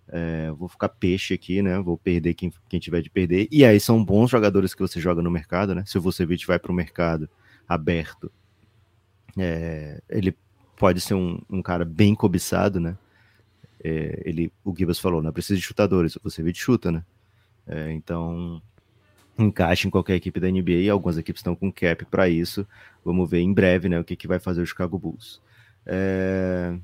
é, 0.09 0.51
vou 0.51 0.69
ficar 0.69 0.89
peixe 0.89 1.33
aqui, 1.33 1.63
né? 1.63 1.79
Vou 1.81 1.97
perder 1.97 2.35
quem, 2.35 2.53
quem 2.69 2.81
tiver 2.81 3.01
de 3.01 3.09
perder. 3.09 3.49
E 3.51 3.65
aí 3.65 3.81
são 3.81 4.05
bons 4.05 4.31
jogadores 4.31 4.75
que 4.75 4.83
você 4.83 5.01
joga 5.01 5.23
no 5.23 5.31
mercado, 5.31 5.75
né? 5.75 5.85
Se 5.87 5.97
o 5.97 6.01
Vucevic 6.01 6.47
vai 6.47 6.59
para 6.59 6.73
o 6.73 6.75
mercado 6.75 7.29
aberto, 7.69 8.31
é, 9.39 10.03
ele 10.09 10.37
pode 10.77 11.01
ser 11.01 11.15
um, 11.15 11.41
um, 11.49 11.63
cara 11.63 11.85
bem 11.85 12.15
cobiçado, 12.15 12.81
né? 12.81 12.99
É, 13.83 14.23
ele, 14.27 14.53
o 14.65 14.75
Gibas 14.77 14.99
falou, 14.99 15.23
não 15.23 15.33
precisa 15.33 15.57
de 15.57 15.65
chutadores, 15.65 16.17
o 16.17 16.21
Vucevic 16.23 16.59
chuta, 16.59 16.93
né? 16.93 17.05
Então 17.93 18.61
encaixa 19.39 19.87
em 19.87 19.91
qualquer 19.91 20.17
equipe 20.17 20.41
da 20.41 20.51
NBA. 20.51 20.93
Algumas 20.93 21.17
equipes 21.17 21.41
estão 21.41 21.55
com 21.55 21.73
cap 21.73 22.05
para 22.07 22.29
isso. 22.29 22.67
Vamos 23.05 23.31
ver 23.31 23.41
em 23.41 23.53
breve, 23.53 23.89
né? 23.89 23.99
O 23.99 24.05
que, 24.05 24.17
que 24.17 24.27
vai 24.27 24.39
fazer 24.41 24.61
o 24.61 24.67
Chicago 24.67 24.99
Bulls. 24.99 25.41
É... 25.87 26.77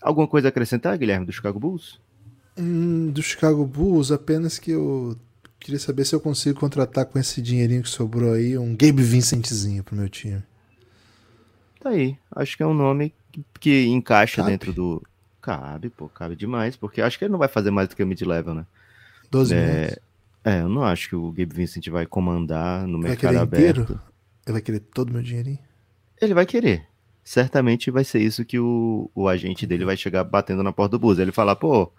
Alguma 0.00 0.26
coisa 0.26 0.48
a 0.48 0.50
acrescentar, 0.50 0.96
Guilherme, 0.98 1.26
do 1.26 1.32
Chicago 1.32 1.58
Bulls? 1.58 1.98
Hum, 2.56 3.10
do 3.10 3.22
Chicago 3.22 3.64
Bulls, 3.66 4.12
apenas 4.12 4.58
que 4.58 4.70
eu 4.70 5.16
queria 5.58 5.78
saber 5.78 6.04
se 6.04 6.14
eu 6.14 6.20
consigo 6.20 6.60
contratar 6.60 7.06
com 7.06 7.18
esse 7.18 7.42
dinheirinho 7.42 7.82
que 7.82 7.88
sobrou 7.88 8.32
aí 8.32 8.56
um 8.56 8.76
Gabe 8.76 9.02
Vincentzinho 9.02 9.82
pro 9.82 9.96
meu 9.96 10.08
time. 10.08 10.42
Tá 11.80 11.90
aí. 11.90 12.16
Acho 12.34 12.56
que 12.56 12.62
é 12.62 12.66
um 12.66 12.74
nome 12.74 13.14
que, 13.32 13.44
que 13.60 13.86
encaixa 13.86 14.36
cabe? 14.36 14.50
dentro 14.50 14.72
do. 14.72 15.02
Cabe, 15.40 15.90
pô, 15.90 16.08
cabe 16.08 16.34
demais, 16.34 16.76
porque 16.76 17.00
acho 17.00 17.18
que 17.18 17.24
ele 17.24 17.32
não 17.32 17.38
vai 17.38 17.48
fazer 17.48 17.70
mais 17.70 17.88
do 17.88 17.94
que 17.94 18.02
o 18.02 18.06
mid-level, 18.06 18.52
né? 18.52 18.66
12 19.30 19.54
é... 19.54 19.98
É, 20.44 20.60
eu 20.60 20.68
não 20.68 20.84
acho 20.84 21.08
que 21.08 21.16
o 21.16 21.30
Gabe 21.32 21.54
Vincent 21.54 21.88
vai 21.88 22.06
comandar 22.06 22.86
no 22.86 23.00
vai 23.00 23.10
mercado 23.10 23.38
aberto. 23.38 23.80
Inteiro? 23.80 24.00
Ele 24.46 24.52
vai 24.52 24.62
querer 24.62 24.80
todo 24.80 25.10
o 25.10 25.12
meu 25.12 25.22
dinheirinho? 25.22 25.58
Ele 26.20 26.34
vai 26.34 26.46
querer 26.46 26.86
certamente 27.26 27.90
vai 27.90 28.04
ser 28.04 28.20
isso 28.20 28.44
que 28.44 28.56
o, 28.56 29.10
o 29.12 29.26
agente 29.26 29.66
dele 29.66 29.84
vai 29.84 29.96
chegar 29.96 30.22
batendo 30.22 30.62
na 30.62 30.72
porta 30.72 30.92
do 30.92 31.00
Bus. 31.00 31.18
Ele 31.18 31.32
falar, 31.32 31.56
pô, 31.56 31.92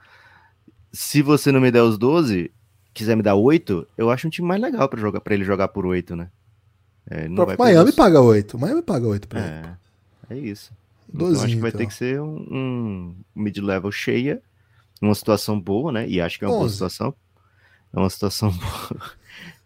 se 0.90 1.22
você 1.22 1.52
não 1.52 1.60
me 1.60 1.70
der 1.70 1.84
os 1.84 1.98
12, 1.98 2.50
quiser 2.94 3.18
me 3.18 3.22
dar 3.22 3.36
8, 3.36 3.86
eu 3.98 4.10
acho 4.10 4.26
um 4.26 4.30
time 4.30 4.48
mais 4.48 4.62
legal 4.62 4.88
para 4.88 5.02
jogar 5.02 5.20
para 5.20 5.34
ele 5.34 5.44
jogar 5.44 5.68
por 5.68 5.86
8, 5.86 6.16
né? 6.16 6.30
É, 7.10 7.28
não 7.28 7.46
vai 7.46 7.58
Miami 7.58 7.92
paga 7.92 8.22
8. 8.22 8.58
Miami 8.58 8.82
paga 8.82 9.06
8 9.06 9.28
pra 9.28 9.42
é, 9.42 9.64
ele. 10.30 10.44
É 10.46 10.50
isso. 10.50 10.72
Dozinho, 11.12 11.32
então 11.34 11.44
acho 11.44 11.56
que 11.56 11.62
vai 11.62 11.70
então. 11.72 11.80
ter 11.80 11.88
que 11.88 11.94
ser 11.94 12.22
um, 12.22 12.48
um 12.50 13.16
mid-level 13.36 13.92
cheia, 13.92 14.42
uma 15.02 15.14
situação 15.14 15.60
boa, 15.60 15.92
né? 15.92 16.08
E 16.08 16.22
acho 16.22 16.40
que 16.40 16.46
é 16.46 16.48
uma 16.48 16.56
11. 16.56 16.60
boa 16.60 16.70
situação. 16.72 17.16
É 17.94 18.00
uma 18.00 18.10
situação 18.10 18.52
boa. 18.56 19.12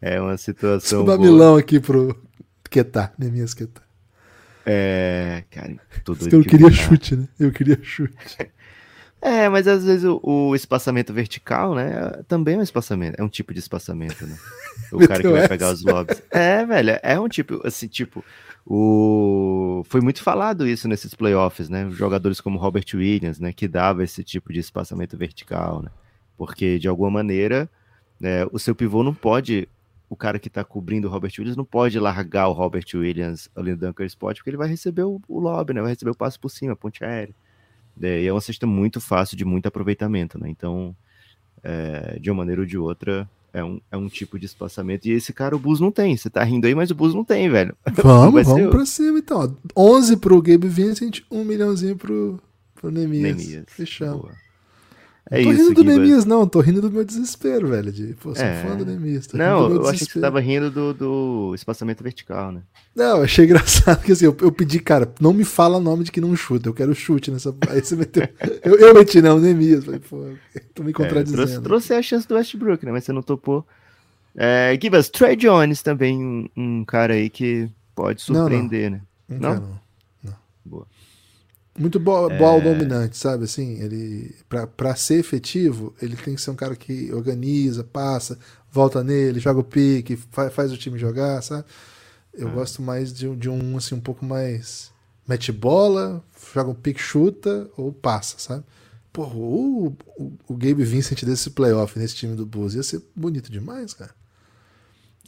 É 0.01 0.19
uma 0.19 0.37
situação 0.37 1.05
boa. 1.05 1.19
Milão 1.19 1.55
aqui 1.55 1.79
pro 1.79 2.19
Ketá, 2.67 3.13
Nemias 3.15 3.53
Ketá. 3.53 3.83
É, 4.65 5.43
cara, 5.49 5.75
tudo 6.03 6.27
Eu 6.29 6.43
queria 6.43 6.71
chute, 6.71 7.15
né? 7.15 7.27
Eu 7.39 7.51
queria 7.51 7.79
chute. 7.81 8.37
É, 9.23 9.47
mas 9.47 9.67
às 9.67 9.85
vezes 9.85 10.03
o, 10.03 10.19
o, 10.23 10.55
espaçamento 10.55 11.13
vertical, 11.13 11.75
né? 11.75 11.91
Também 12.27 12.55
é 12.55 12.57
um 12.57 12.63
espaçamento, 12.63 13.21
é 13.21 13.23
um 13.23 13.29
tipo 13.29 13.53
de 13.53 13.59
espaçamento, 13.59 14.25
né? 14.25 14.35
O 14.91 15.07
cara 15.07 15.21
que 15.21 15.27
vai 15.27 15.47
pegar 15.47 15.71
os 15.71 15.83
lobbies. 15.83 16.21
É, 16.31 16.65
velho, 16.65 16.99
é 17.03 17.19
um 17.19 17.29
tipo, 17.29 17.61
assim, 17.63 17.87
tipo, 17.87 18.25
o... 18.65 19.83
foi 19.85 20.01
muito 20.01 20.23
falado 20.23 20.67
isso 20.67 20.87
nesses 20.87 21.13
playoffs, 21.13 21.69
né? 21.69 21.87
Jogadores 21.91 22.41
como 22.41 22.57
Robert 22.57 22.85
Williams, 22.95 23.39
né? 23.39 23.53
Que 23.53 23.67
dava 23.67 24.03
esse 24.03 24.23
tipo 24.23 24.51
de 24.51 24.59
espaçamento 24.59 25.15
vertical, 25.15 25.83
né? 25.83 25.91
Porque, 26.35 26.79
de 26.79 26.87
alguma 26.87 27.11
maneira, 27.11 27.69
né, 28.19 28.45
o 28.51 28.57
seu 28.57 28.73
pivô 28.73 29.03
não 29.03 29.13
pode 29.13 29.69
o 30.11 30.15
cara 30.17 30.37
que 30.37 30.49
está 30.49 30.61
cobrindo 30.61 31.07
o 31.07 31.09
Robert 31.09 31.31
Williams 31.39 31.55
não 31.55 31.63
pode 31.63 31.97
largar 31.97 32.49
o 32.49 32.51
Robert 32.51 32.83
Williams 32.93 33.49
ali 33.55 33.71
no 33.71 33.77
Dunker 33.77 34.05
Spot, 34.07 34.35
porque 34.35 34.49
ele 34.49 34.57
vai 34.57 34.67
receber 34.67 35.03
o, 35.03 35.21
o 35.25 35.39
lobby, 35.39 35.73
né? 35.73 35.79
Vai 35.79 35.91
receber 35.91 36.11
o 36.11 36.15
passo 36.15 36.37
por 36.37 36.49
cima, 36.49 36.73
a 36.73 36.75
ponte 36.75 37.01
aérea. 37.01 37.33
É, 38.01 38.21
e 38.21 38.27
é 38.27 38.33
uma 38.33 38.41
cesta 38.41 38.67
muito 38.67 38.99
fácil, 38.99 39.37
de 39.37 39.45
muito 39.45 39.67
aproveitamento, 39.67 40.37
né? 40.37 40.49
Então, 40.49 40.93
é, 41.63 42.19
de 42.19 42.29
uma 42.29 42.39
maneira 42.39 42.59
ou 42.59 42.67
de 42.67 42.77
outra, 42.77 43.29
é 43.53 43.63
um, 43.63 43.79
é 43.89 43.95
um 43.95 44.09
tipo 44.09 44.37
de 44.37 44.45
espaçamento. 44.47 45.07
E 45.07 45.11
esse 45.11 45.31
cara 45.31 45.55
o 45.55 45.59
Bus 45.59 45.79
não 45.79 45.93
tem. 45.93 46.17
Você 46.17 46.29
tá 46.29 46.43
rindo 46.43 46.67
aí, 46.67 46.75
mas 46.75 46.91
o 46.91 46.95
Bus 46.95 47.15
não 47.15 47.23
tem, 47.23 47.49
velho. 47.49 47.73
Vamos, 48.03 48.45
vamos 48.45 48.69
pra 48.69 48.85
cima 48.85 49.17
então. 49.17 49.55
11 49.77 50.17
pro 50.17 50.41
Gabe 50.41 50.67
Vincent, 50.67 51.21
1 51.31 51.45
milhãozinho 51.45 51.95
pro, 51.95 52.37
pro 52.75 52.91
Nemias. 52.91 53.37
Nemias. 53.37 53.63
Fechamos. 53.69 54.23
Boa. 54.23 54.50
É 55.31 55.41
tô 55.41 55.49
isso, 55.49 55.69
rindo 55.69 55.73
do 55.75 55.83
Nemias, 55.85 56.25
não, 56.25 56.45
tô 56.45 56.59
rindo 56.59 56.81
do 56.81 56.91
meu 56.91 57.05
desespero, 57.05 57.69
velho. 57.69 57.89
De, 57.89 58.13
pô, 58.15 58.35
sou 58.35 58.43
é. 58.43 58.61
fã 58.61 58.75
do 58.75 58.85
Nemias. 58.85 59.29
Não, 59.31 59.71
eu 59.71 59.87
achei 59.87 60.05
que 60.05 60.11
você 60.11 60.19
tava 60.19 60.41
rindo 60.41 60.69
do, 60.69 60.93
do 60.93 61.55
espaçamento 61.55 62.03
vertical, 62.03 62.51
né? 62.51 62.63
Não, 62.93 63.19
eu 63.19 63.23
achei 63.23 63.45
engraçado 63.47 64.03
que 64.03 64.11
assim, 64.11 64.25
eu, 64.25 64.35
eu, 64.41 64.51
pedi, 64.51 64.81
cara, 64.81 65.09
não 65.21 65.31
me 65.31 65.45
fala 65.45 65.79
nome 65.79 66.03
de 66.03 66.11
que 66.11 66.19
não 66.19 66.35
chuta, 66.35 66.67
eu 66.67 66.73
quero 66.73 66.93
chute 66.93 67.31
nessa. 67.31 67.55
Aí 67.69 67.81
você 67.81 67.95
meteu. 67.95 68.27
eu, 68.61 68.75
eu 68.75 68.93
meti, 68.93 69.21
não, 69.21 69.37
o 69.37 69.39
Nemias. 69.39 69.85
Falei, 69.85 70.01
pô, 70.01 70.21
tô 70.75 70.83
me 70.83 70.91
contradizendo. 70.91 71.43
É, 71.43 71.45
trouxe, 71.45 71.63
trouxe, 71.63 71.93
a 71.93 72.01
chance 72.01 72.27
do 72.27 72.35
Westbrook, 72.35 72.85
né? 72.85 72.91
Mas 72.91 73.05
você 73.05 73.13
não 73.13 73.21
topou. 73.21 73.65
É, 74.35 74.77
give 74.81 74.97
us 74.97 75.07
Trey 75.09 75.37
Jones 75.37 75.81
também, 75.81 76.21
um, 76.21 76.49
um, 76.57 76.83
cara 76.83 77.13
aí 77.13 77.29
que 77.29 77.69
pode 77.95 78.21
surpreender, 78.21 78.91
não, 78.91 78.99
não. 79.29 79.39
né? 79.39 79.39
Não? 79.39 79.53
Não? 79.55 79.79
não. 80.25 80.35
Boa. 80.65 80.87
Muito 81.77 81.99
bo 81.99 82.29
é... 82.29 82.61
dominante, 82.61 83.17
sabe? 83.17 83.45
Assim, 83.45 83.79
ele 83.81 84.35
para 84.75 84.95
ser 84.95 85.19
efetivo, 85.19 85.95
ele 86.01 86.15
tem 86.15 86.35
que 86.35 86.41
ser 86.41 86.51
um 86.51 86.55
cara 86.55 86.75
que 86.75 87.11
organiza, 87.13 87.83
passa, 87.83 88.37
volta 88.69 89.03
nele, 89.03 89.39
joga 89.39 89.61
o 89.61 89.63
pique, 89.63 90.17
faz, 90.31 90.53
faz 90.53 90.71
o 90.71 90.77
time 90.77 90.97
jogar, 90.97 91.41
sabe? 91.41 91.65
Eu 92.33 92.49
ah. 92.49 92.51
gosto 92.51 92.81
mais 92.81 93.13
de, 93.13 93.33
de, 93.35 93.49
um 93.49 93.77
assim 93.77 93.95
um 93.95 94.01
pouco 94.01 94.25
mais 94.25 94.91
mete 95.27 95.51
bola, 95.51 96.23
joga 96.53 96.71
um 96.71 96.75
pique, 96.75 96.99
chuta 96.99 97.69
ou 97.77 97.93
passa, 97.93 98.37
sabe? 98.37 98.63
Porra, 99.13 99.35
o, 99.35 99.95
o, 100.17 100.33
o 100.47 100.55
Gabe 100.55 100.83
Vincent 100.83 101.23
desse 101.23 101.49
playoff 101.51 101.97
nesse 101.97 102.15
time 102.15 102.35
do 102.35 102.45
Bulls 102.45 102.75
ia 102.75 102.83
ser 102.83 103.01
bonito 103.15 103.51
demais, 103.51 103.93
cara. 103.93 104.11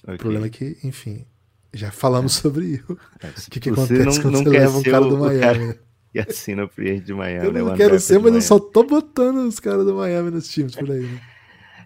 Okay. 0.04 0.16
O 0.16 0.18
problema 0.18 0.48
é 0.48 0.50
que, 0.50 0.78
enfim, 0.84 1.26
já 1.74 1.92
falamos 1.92 2.38
é. 2.38 2.42
sobre 2.42 2.84
o 2.88 2.98
é, 3.22 3.32
que, 3.50 3.60
que 3.60 3.70
acontece 3.70 4.18
não, 4.18 4.22
quando 4.22 4.34
não 4.34 4.44
você 4.44 4.50
leva 4.50 4.78
um 4.78 4.84
cara 4.84 5.06
do 5.06 5.18
Miami. 5.18 5.40
Cara... 5.40 5.83
E 6.14 6.20
assina 6.20 6.66
o 6.66 6.70
free 6.70 7.00
de 7.00 7.14
Miami. 7.14 7.48
Eu 7.48 7.52
não 7.52 7.72
né, 7.72 7.76
quero 7.76 8.00
ser, 8.00 8.20
mas 8.20 8.36
eu 8.36 8.42
só 8.42 8.60
tô 8.60 8.84
botando 8.84 9.38
os 9.48 9.60
caras 9.60 9.86
do 9.86 9.96
Miami 9.96 10.30
nos 10.30 10.48
times 10.48 10.76
por 10.76 10.92
aí. 10.92 11.02
Né? 11.02 11.22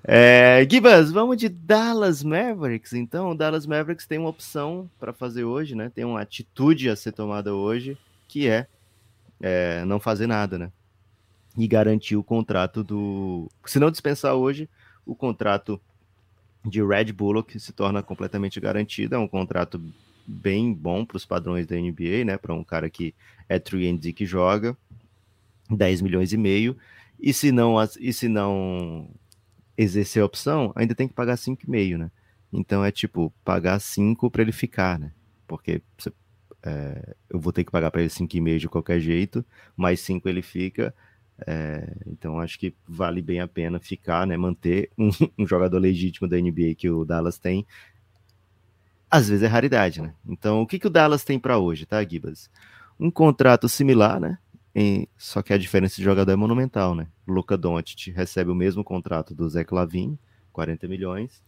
É, 0.03 0.65
Gibas, 0.69 1.11
vamos 1.11 1.37
de 1.37 1.49
Dallas 1.49 2.23
Mavericks. 2.23 2.93
Então, 2.93 3.31
o 3.31 3.35
Dallas 3.35 3.65
Mavericks 3.65 4.05
tem 4.05 4.17
uma 4.17 4.29
opção 4.29 4.89
para 4.99 5.13
fazer 5.13 5.43
hoje, 5.43 5.75
né? 5.75 5.89
Tem 5.93 6.05
uma 6.05 6.21
atitude 6.21 6.89
a 6.89 6.95
ser 6.95 7.11
tomada 7.11 7.53
hoje, 7.53 7.97
que 8.27 8.47
é, 8.47 8.67
é, 9.41 9.83
não 9.85 9.99
fazer 9.99 10.27
nada, 10.27 10.57
né? 10.57 10.71
E 11.57 11.67
garantir 11.67 12.15
o 12.15 12.23
contrato 12.23 12.83
do. 12.83 13.49
Se 13.65 13.79
não 13.79 13.91
dispensar 13.91 14.33
hoje, 14.35 14.69
o 15.05 15.15
contrato 15.15 15.79
de 16.65 16.83
Red 16.83 17.11
Bullock 17.11 17.59
se 17.59 17.73
torna 17.73 18.03
completamente 18.03 18.59
garantido. 18.59 19.15
É 19.15 19.17
um 19.17 19.27
contrato 19.27 19.81
bem 20.27 20.73
bom 20.73 21.05
para 21.05 21.17
os 21.17 21.25
padrões 21.25 21.65
da 21.65 21.75
NBA, 21.75 22.25
né? 22.25 22.37
Para 22.37 22.53
um 22.53 22.63
cara 22.63 22.89
que 22.89 23.15
é 23.47 23.57
3 23.57 24.11
que 24.13 24.25
joga, 24.25 24.77
10 25.69 26.01
milhões 26.01 26.33
e 26.33 26.37
meio. 26.37 26.75
E 27.19 27.33
se 27.33 27.51
não, 27.51 27.75
e 27.99 28.11
se 28.11 28.27
não 28.27 29.09
exercer 29.77 30.21
a 30.21 30.25
opção, 30.25 30.73
ainda 30.75 30.93
tem 30.93 31.07
que 31.07 31.13
pagar 31.13 31.35
5,5, 31.35 31.97
né? 31.97 32.11
Então 32.51 32.83
é 32.83 32.91
tipo, 32.91 33.33
pagar 33.43 33.79
5 33.79 34.29
para 34.29 34.41
ele 34.41 34.51
ficar, 34.51 34.99
né? 34.99 35.11
Porque 35.47 35.81
é, 36.63 37.15
eu 37.29 37.39
vou 37.39 37.53
ter 37.53 37.63
que 37.63 37.71
pagar 37.71 37.91
para 37.91 38.01
ele 38.01 38.09
5,5 38.09 38.59
de 38.59 38.69
qualquer 38.69 38.99
jeito, 38.99 39.45
mais 39.75 39.99
5 40.01 40.27
ele 40.27 40.41
fica. 40.41 40.93
É, 41.45 41.95
então 42.07 42.39
acho 42.39 42.57
que 42.57 42.73
vale 42.87 43.21
bem 43.21 43.39
a 43.39 43.47
pena 43.47 43.79
ficar, 43.79 44.25
né, 44.25 44.35
manter 44.35 44.89
um, 44.97 45.09
um, 45.37 45.45
jogador 45.45 45.77
legítimo 45.77 46.27
da 46.27 46.35
NBA 46.35 46.75
que 46.75 46.89
o 46.89 47.05
Dallas 47.05 47.37
tem. 47.37 47.65
Às 49.09 49.29
vezes 49.29 49.43
é 49.43 49.47
raridade, 49.47 50.01
né? 50.01 50.13
Então 50.27 50.61
o 50.61 50.67
que, 50.67 50.79
que 50.79 50.87
o 50.87 50.89
Dallas 50.89 51.23
tem 51.23 51.39
para 51.39 51.57
hoje, 51.57 51.85
tá, 51.85 52.03
Gibas? 52.03 52.49
Um 52.99 53.09
contrato 53.09 53.69
similar, 53.69 54.19
né? 54.19 54.37
Em, 54.75 55.07
só 55.17 55.41
que 55.41 55.53
a 55.53 55.57
diferença 55.57 55.95
de 55.95 56.03
jogador 56.03 56.31
é 56.31 56.35
monumental, 56.35 56.93
né? 56.93 57.07
Luca 57.27 57.57
Doncic 57.57 58.11
recebe 58.13 58.51
o 58.51 58.55
mesmo 58.55 58.83
contrato 58.83 59.33
do 59.33 59.49
Zach 59.49 59.73
Lavin, 59.73 60.17
40 60.51 60.87
milhões. 60.87 61.41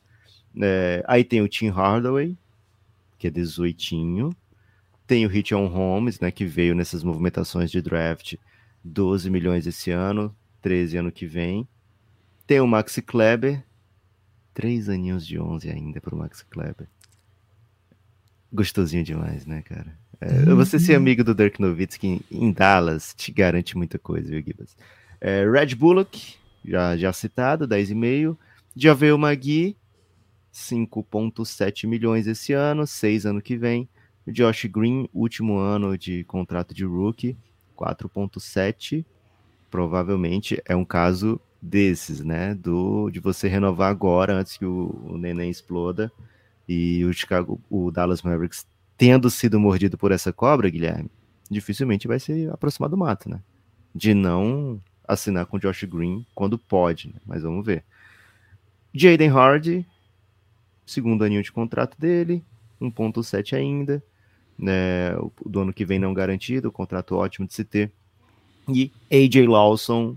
É, 0.60 1.04
aí 1.08 1.24
tem 1.24 1.42
o 1.42 1.48
Tim 1.48 1.70
Hardaway, 1.70 2.38
que 3.18 3.28
é 3.28 3.30
18. 3.30 4.36
Tem 5.06 5.26
o 5.26 5.30
Richon 5.30 5.68
Holmes, 5.68 6.20
né, 6.20 6.32
que 6.32 6.46
veio 6.46 6.76
nessas 6.76 7.04
movimentações 7.04 7.70
de 7.72 7.82
draft, 7.82 8.36
12 8.84 9.30
milhões 9.30 9.68
esse 9.68 9.92
ano, 9.92 10.36
13 10.62 10.98
ano 10.98 11.12
que 11.12 11.26
vem. 11.26 11.68
Tem 12.46 12.60
o 12.60 12.68
Maxi 12.68 13.02
Kleber, 13.02 13.64
três 14.54 14.90
aninhos 14.90 15.26
de 15.26 15.40
11 15.40 15.70
ainda 15.70 16.00
para 16.00 16.16
o 16.16 16.18
Maxi 16.18 16.46
Kleber. 16.46 16.88
Gostosinho 18.52 19.04
demais, 19.04 19.46
né, 19.46 19.62
cara? 19.62 19.98
É, 20.22 20.50
uhum. 20.50 20.56
Você 20.56 20.80
ser 20.80 20.96
amigo 20.96 21.24
do 21.24 21.34
Dirk 21.34 21.62
Nowitzki 21.62 22.22
em 22.30 22.52
Dallas 22.52 23.14
te 23.16 23.32
garante 23.32 23.78
muita 23.78 23.98
coisa, 23.98 24.30
viu, 24.30 24.44
Gibas? 24.46 24.76
É, 25.22 25.50
Red 25.50 25.76
Bullock, 25.76 26.36
já, 26.66 26.98
já 26.98 27.14
citado, 27.14 27.68
10,5. 27.68 28.38
Javel 28.76 29.18
Magui, 29.18 29.78
5,7 30.54 31.88
milhões 31.88 32.28
esse 32.28 32.54
ano, 32.54 32.86
6 32.86 33.26
ano 33.26 33.42
que 33.42 33.58
vem. 33.58 33.88
Josh 34.28 34.66
Green, 34.66 35.10
último 35.14 35.58
ano 35.58 35.98
de 35.98 36.24
contrato 36.26 36.74
de 36.74 36.86
rookie, 36.86 37.38
4,7. 37.78 39.06
Provavelmente 39.72 40.62
é 40.66 40.76
um 40.76 40.86
caso 40.86 41.40
desses, 41.62 42.24
né? 42.24 42.56
Do, 42.56 43.10
de 43.10 43.20
você 43.20 43.48
renovar 43.48 43.90
agora, 43.90 44.34
antes 44.34 44.58
que 44.58 44.66
o, 44.66 45.02
o 45.06 45.18
neném 45.18 45.50
exploda. 45.50 46.12
E 46.72 47.04
o 47.04 47.12
Chicago, 47.12 47.60
o 47.68 47.90
Dallas 47.90 48.22
Mavericks, 48.22 48.68
tendo 48.96 49.28
sido 49.32 49.60
mordido 49.60 49.98
por 49.98 50.12
essa 50.12 50.32
cobra, 50.32 50.70
Guilherme, 50.70 51.10
dificilmente 51.50 52.08
vai 52.08 52.20
se 52.20 52.48
aproximar 52.48 52.92
do 52.92 52.96
mato, 52.96 53.28
né? 53.28 53.42
De 53.94 54.14
não 54.14 54.80
assinar 55.08 55.48
com 55.48 55.58
Josh 55.58 55.86
Green 55.86 56.24
quando 56.36 56.60
pode, 56.60 57.08
né? 57.08 57.20
Mas 57.26 57.42
vamos 57.42 57.66
ver. 57.66 57.84
Jaden 58.94 59.32
Hardy, 59.32 59.84
segundo 60.86 61.24
aninho 61.24 61.42
de 61.42 61.52
contrato 61.52 62.00
dele, 62.00 62.44
1.7 62.80 63.58
ainda, 63.58 64.04
né, 64.56 65.16
do 65.44 65.62
ano 65.62 65.74
que 65.74 65.84
vem 65.84 65.98
não 65.98 66.14
garantido, 66.14 66.72
contrato 66.72 67.16
ótimo 67.16 67.48
de 67.48 67.54
se 67.56 67.64
ter. 67.64 67.92
E 68.68 68.92
AJ 69.12 69.48
Lawson, 69.48 70.16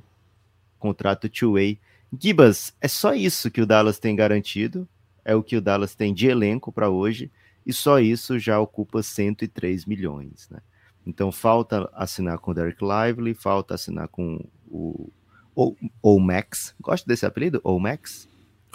contrato 0.79 1.31
two-way. 1.31 1.79
Gibas, 2.21 2.75
é 2.79 2.89
só 2.89 3.15
isso 3.15 3.51
que 3.51 3.63
o 3.63 3.67
Dallas 3.67 3.99
tem 3.99 4.15
garantido, 4.15 4.87
é 5.25 5.35
o 5.35 5.43
que 5.43 5.57
o 5.57 5.61
Dallas 5.61 5.95
tem 5.95 6.13
de 6.13 6.27
elenco 6.27 6.73
para 6.73 6.91
hoje, 6.91 7.31
e 7.65 7.73
só 7.73 7.99
isso 8.01 8.39
já 8.39 8.59
ocupa 8.59 9.03
103 9.03 9.87
milhões, 9.87 10.49
né? 10.51 10.61
Então 11.07 11.33
falta 11.33 11.91
assinar 11.95 12.39
com 12.39 12.51
o 12.51 12.55
Derek 12.55 12.79
Lively, 12.83 13.35
falta 13.35 13.75
assinar 13.75 14.09
com 14.09 14.45
o, 14.69 16.21
Max. 16.21 16.75
Gosto 16.81 17.07
desse 17.07 17.27
apelido? 17.27 17.61
O 17.65 17.79
Max? 17.79 18.29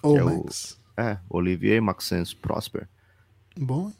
O 0.04 0.18
Max. 0.24 0.80
É, 0.98 1.18
Olivier 1.30 1.82
Maxence 1.82 2.36
Prosper. 2.36 2.88
Bom. 3.58 3.92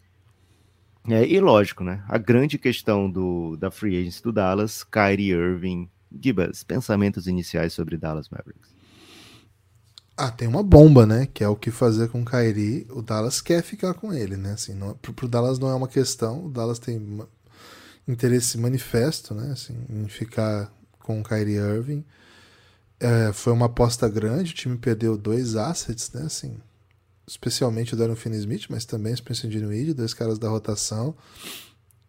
É, 1.10 1.26
e 1.26 1.40
lógico, 1.40 1.84
né? 1.84 2.04
A 2.08 2.18
grande 2.18 2.58
questão 2.58 3.10
do, 3.10 3.56
da 3.56 3.72
free 3.72 3.98
agency 3.98 4.22
do 4.22 4.34
Dallas, 4.34 4.84
Kyrie 4.84 5.32
Irving, 5.32 5.90
Gibas, 6.22 6.64
pensamentos 6.64 7.28
iniciais 7.28 7.72
sobre 7.72 7.98
Dallas 7.98 8.30
Mavericks. 8.30 8.77
Ah, 10.18 10.32
tem 10.32 10.48
uma 10.48 10.64
bomba, 10.64 11.06
né? 11.06 11.28
Que 11.32 11.44
é 11.44 11.48
o 11.48 11.56
que 11.56 11.70
fazer 11.70 12.10
com 12.10 12.22
o 12.22 12.26
Kyrie. 12.26 12.88
O 12.90 13.04
Dallas 13.04 13.40
quer 13.40 13.62
ficar 13.62 13.94
com 13.94 14.12
ele, 14.12 14.36
né? 14.36 14.54
Assim, 14.54 14.74
não, 14.74 14.96
pro, 14.96 15.14
pro 15.14 15.28
Dallas 15.28 15.60
não 15.60 15.70
é 15.70 15.76
uma 15.76 15.88
questão. 15.88 16.46
O 16.46 16.50
Dallas 16.50 16.80
tem 16.80 16.98
uma, 16.98 17.30
interesse 18.08 18.58
manifesto, 18.58 19.36
né? 19.36 19.52
Assim, 19.52 19.78
em 19.90 20.08
ficar 20.08 20.74
com 21.00 21.22
o 21.22 21.24
Kyrie 21.24 21.58
Irving. 21.58 22.04
É, 23.00 23.32
foi 23.32 23.54
uma 23.54 23.68
aposta 23.68 24.10
grande. 24.10 24.54
O 24.54 24.56
time 24.56 24.78
perdeu 24.78 25.16
dois 25.16 25.56
assets, 25.56 26.12
né? 26.12 26.24
Assim, 26.24 26.58
especialmente 27.28 27.94
o 27.94 27.98
Darren 27.98 28.16
Finney-Smith, 28.16 28.68
mas 28.70 28.86
também 28.86 29.14
o 29.14 29.18
Spencer 29.18 29.50
Dinwiddie, 29.50 29.94
dois 29.94 30.14
caras 30.14 30.40
da 30.40 30.50
rotação. 30.50 31.16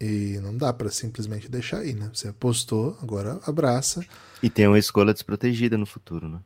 E 0.01 0.39
não 0.43 0.57
dá 0.57 0.73
para 0.73 0.91
simplesmente 0.91 1.51
deixar 1.51 1.81
aí, 1.81 1.93
né? 1.93 2.09
Você 2.15 2.29
apostou, 2.29 2.97
agora 3.03 3.41
abraça. 3.45 4.05
E 4.43 4.49
tem 4.49 4.67
uma 4.67 4.79
escolha 4.79 5.13
desprotegida 5.13 5.77
no 5.77 5.85
futuro, 5.85 6.29
né? 6.29 6.39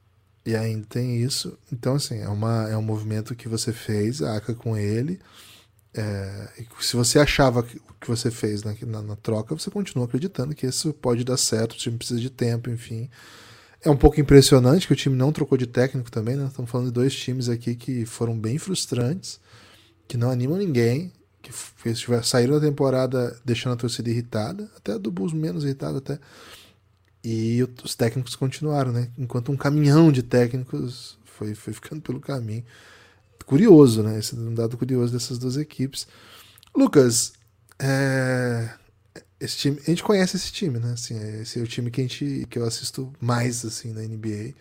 E 0.45 0.57
ainda 0.57 0.87
tem 0.87 1.23
isso. 1.23 1.57
Então, 1.73 1.95
assim, 1.95 2.19
é, 2.19 2.29
uma, 2.29 2.69
é 2.69 2.77
um 2.77 2.83
movimento 2.83 3.35
que 3.35 3.49
você 3.49 3.73
fez, 3.73 4.21
aca 4.23 4.55
com 4.55 4.77
ele. 4.77 5.21
É, 5.95 6.49
se 6.81 6.97
você 6.97 7.19
achava 7.19 7.63
que 7.63 7.77
o 7.77 7.95
que 8.01 8.09
você 8.09 8.31
fez 8.31 8.63
na, 8.63 8.75
na, 8.87 9.03
na, 9.03 9.17
troca, 9.17 9.55
você 9.55 9.71
continua 9.71 10.07
acreditando 10.07 10.55
que 10.55 10.67
isso 10.67 10.93
pode 10.95 11.23
dar 11.23 11.37
certo, 11.37 11.73
o 11.73 11.77
time 11.77 11.99
precisa 11.99 12.21
de 12.21 12.31
tempo, 12.31 12.71
enfim. 12.71 13.09
É 13.85 13.91
um 13.91 13.97
pouco 13.97 14.21
impressionante 14.21 14.87
que 14.87 14.93
o 14.93 14.97
time 14.97 15.17
não 15.17 15.33
trocou 15.33 15.59
de 15.59 15.67
técnico 15.67 16.11
também, 16.11 16.37
né? 16.37 16.47
Estamos 16.47 16.71
falando 16.71 16.87
de 16.87 16.93
dois 16.93 17.15
times 17.15 17.49
aqui 17.49 17.75
que 17.75 18.07
foram 18.07 18.39
bem 18.39 18.59
frustrantes, 18.59 19.41
que 20.09 20.17
não 20.17 20.31
animam 20.31 20.57
ninguém, 20.57 21.13
que 21.43 21.53
saíram 22.23 22.55
da 22.55 22.67
temporada 22.67 23.37
deixando 23.45 23.75
a 23.75 23.77
torcida 23.77 24.09
irritada, 24.09 24.71
até 24.77 24.93
a 24.93 24.99
do 24.99 25.11
Bulls 25.11 25.33
menos 25.33 25.65
irritada 25.65 25.99
até. 25.99 26.19
E 27.25 27.63
os 27.85 27.95
técnicos 27.95 28.35
continuaram, 28.35 28.93
né? 28.93 29.09
Enquanto 29.17 29.53
um 29.53 29.57
caminhão 29.57 30.11
de 30.11 30.23
técnicos 30.23 31.19
foi, 31.25 31.55
foi 31.55 31.73
ficando 31.75 32.01
pelo 32.01 32.21
caminho. 32.21 32.65
Curioso, 33.47 34.03
né? 34.03 34.19
Esse 34.19 34.35
é 34.35 34.39
um 34.39 34.55
dado 34.55 34.77
curioso 34.77 35.13
dessas 35.13 35.39
duas 35.39 35.57
equipes. 35.57 36.07
Lucas, 36.75 37.33
é... 37.79 38.71
Esse 39.39 39.57
time, 39.59 39.81
a 39.81 39.91
gente 39.91 40.05
conhece 40.05 40.37
esse 40.37 40.53
time, 40.53 40.79
né? 40.79 40.93
Assim, 40.93 41.19
esse 41.41 41.59
é 41.59 41.63
o 41.63 41.67
time 41.67 41.91
que, 41.91 42.01
a 42.01 42.05
gente, 42.05 42.47
que 42.49 42.59
eu 42.59 42.65
assisto 42.65 43.13
mais 43.21 43.65
assim 43.65 43.93
na 43.93 44.01
NBA, 44.01 44.55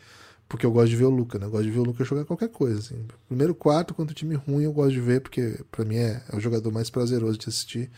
porque 0.50 0.66
eu 0.66 0.72
gosto 0.72 0.90
de 0.90 0.96
ver 0.96 1.06
o 1.06 1.10
Luca, 1.12 1.38
né? 1.38 1.46
Eu 1.46 1.52
gosto 1.52 1.66
de 1.66 1.72
ver 1.72 1.80
o 1.80 1.84
Luca 1.84 2.04
jogar 2.04 2.26
qualquer 2.26 2.50
coisa. 2.50 2.80
Assim. 2.80 3.06
Primeiro 3.28 3.54
quarto, 3.54 3.94
quanto 3.94 4.14
time 4.14 4.34
ruim, 4.34 4.64
eu 4.64 4.74
gosto 4.74 4.92
de 4.92 5.00
ver, 5.00 5.22
porque 5.22 5.60
para 5.72 5.86
mim 5.86 5.98
é, 5.98 6.24
é, 6.28 6.36
o 6.36 6.40
jogador 6.40 6.72
mais 6.72 6.90
prazeroso 6.90 7.38
de 7.38 7.48
assistir. 7.48 7.92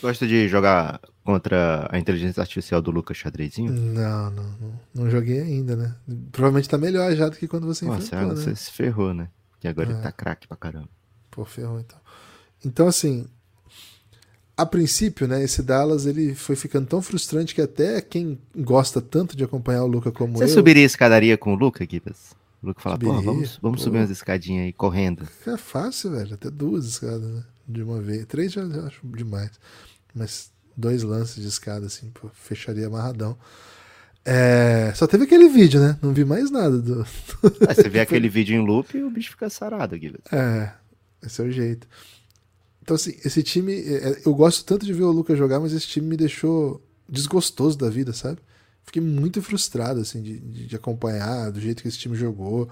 Gosta 0.00 0.26
de 0.26 0.48
jogar 0.48 1.00
contra 1.22 1.88
a 1.90 1.98
inteligência 1.98 2.40
artificial 2.40 2.82
do 2.82 2.90
Lucas 2.90 3.16
Xadrezinho? 3.16 3.72
Não, 3.72 4.30
não, 4.30 4.44
não, 4.60 4.80
não. 4.94 5.10
joguei 5.10 5.40
ainda, 5.40 5.76
né? 5.76 5.94
Provavelmente 6.32 6.68
tá 6.68 6.76
melhor 6.76 7.14
já 7.14 7.28
do 7.28 7.36
que 7.36 7.48
quando 7.48 7.66
você 7.66 7.84
Nossa, 7.84 8.06
enfrentou, 8.06 8.36
né? 8.36 8.42
Você 8.42 8.56
se 8.56 8.72
ferrou, 8.72 9.14
né? 9.14 9.28
Que 9.60 9.68
agora 9.68 9.90
é. 9.90 9.92
ele 9.92 10.02
tá 10.02 10.12
craque 10.12 10.46
pra 10.46 10.56
caramba. 10.56 10.88
Pô, 11.30 11.44
ferrou 11.44 11.80
então. 11.80 11.98
Então, 12.64 12.86
assim, 12.86 13.26
a 14.56 14.64
princípio, 14.64 15.26
né, 15.26 15.42
esse 15.42 15.62
Dallas 15.62 16.06
ele 16.06 16.34
foi 16.34 16.54
ficando 16.54 16.86
tão 16.86 17.02
frustrante 17.02 17.54
que 17.54 17.60
até 17.60 18.00
quem 18.00 18.38
gosta 18.56 19.00
tanto 19.00 19.36
de 19.36 19.42
acompanhar 19.42 19.84
o 19.84 19.86
Luca 19.86 20.12
como 20.12 20.34
Você 20.34 20.44
eu... 20.44 20.48
Você 20.48 20.54
subiria 20.54 20.82
a 20.82 20.86
escadaria 20.86 21.36
com 21.36 21.54
o 21.54 21.56
Luca, 21.56 21.86
Gibas? 21.88 22.34
O 22.62 22.68
Luca 22.68 22.80
fala, 22.80 22.98
pô, 22.98 23.20
vamos, 23.20 23.58
vamos 23.60 23.82
subir 23.82 23.98
umas 23.98 24.10
escadinhas 24.10 24.66
aí, 24.66 24.72
correndo. 24.72 25.26
É 25.46 25.56
fácil, 25.56 26.12
velho, 26.12 26.34
até 26.34 26.50
duas 26.50 26.86
escadas, 26.86 27.28
né, 27.28 27.44
de 27.66 27.82
uma 27.82 28.00
vez. 28.00 28.24
Três 28.26 28.52
já 28.52 28.62
acho 28.86 29.00
demais, 29.06 29.52
mas 30.14 30.50
dois 30.76 31.02
lances 31.02 31.42
de 31.42 31.48
escada, 31.48 31.86
assim, 31.86 32.10
pô, 32.10 32.28
fecharia 32.32 32.86
amarradão. 32.86 33.36
É... 34.24 34.92
Só 34.94 35.06
teve 35.06 35.24
aquele 35.24 35.48
vídeo, 35.48 35.80
né? 35.80 35.98
Não 36.00 36.12
vi 36.12 36.24
mais 36.24 36.50
nada 36.50 36.78
do. 36.78 37.04
Você 37.68 37.88
vê 37.88 38.00
aquele 38.00 38.28
vídeo 38.28 38.56
em 38.56 38.64
loop 38.64 38.96
e 38.96 39.02
o 39.02 39.10
bicho 39.10 39.32
fica 39.32 39.50
sarado, 39.50 39.98
Guilherme. 39.98 40.24
É, 40.32 40.72
esse 41.22 41.42
é 41.42 41.44
o 41.44 41.50
jeito. 41.50 41.86
Então, 42.82 42.96
assim, 42.96 43.16
esse 43.24 43.42
time. 43.42 43.72
É, 43.74 44.10
é, 44.10 44.22
eu 44.24 44.34
gosto 44.34 44.64
tanto 44.64 44.86
de 44.86 44.92
ver 44.92 45.04
o 45.04 45.12
Lucas 45.12 45.38
jogar, 45.38 45.60
mas 45.60 45.72
esse 45.72 45.86
time 45.86 46.06
me 46.06 46.16
deixou 46.16 46.82
desgostoso 47.08 47.76
da 47.76 47.90
vida, 47.90 48.12
sabe? 48.14 48.38
Fiquei 48.82 49.02
muito 49.02 49.42
frustrado, 49.42 50.00
assim, 50.00 50.22
de, 50.22 50.38
de 50.38 50.76
acompanhar 50.76 51.50
do 51.50 51.60
jeito 51.60 51.82
que 51.82 51.88
esse 51.88 51.98
time 51.98 52.16
jogou 52.16 52.68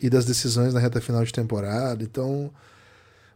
e 0.00 0.08
das 0.08 0.24
decisões 0.24 0.74
na 0.74 0.80
reta 0.80 1.00
final 1.00 1.24
de 1.24 1.32
temporada. 1.32 2.02
Então, 2.02 2.52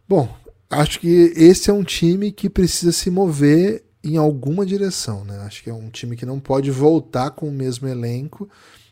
bom, 0.07 0.33
acho 0.79 0.99
que 0.99 1.33
esse 1.35 1.69
é 1.69 1.73
um 1.73 1.83
time 1.83 2.31
que 2.31 2.49
precisa 2.49 2.91
se 2.91 3.09
mover 3.09 3.83
em 4.03 4.17
alguma 4.17 4.65
direção, 4.65 5.23
né? 5.23 5.39
Acho 5.39 5.63
que 5.63 5.69
é 5.69 5.73
um 5.73 5.89
time 5.89 6.15
que 6.15 6.25
não 6.25 6.39
pode 6.39 6.69
voltar 6.69 7.31
com 7.31 7.47
o 7.47 7.51
mesmo 7.51 7.87
elenco. 7.87 8.49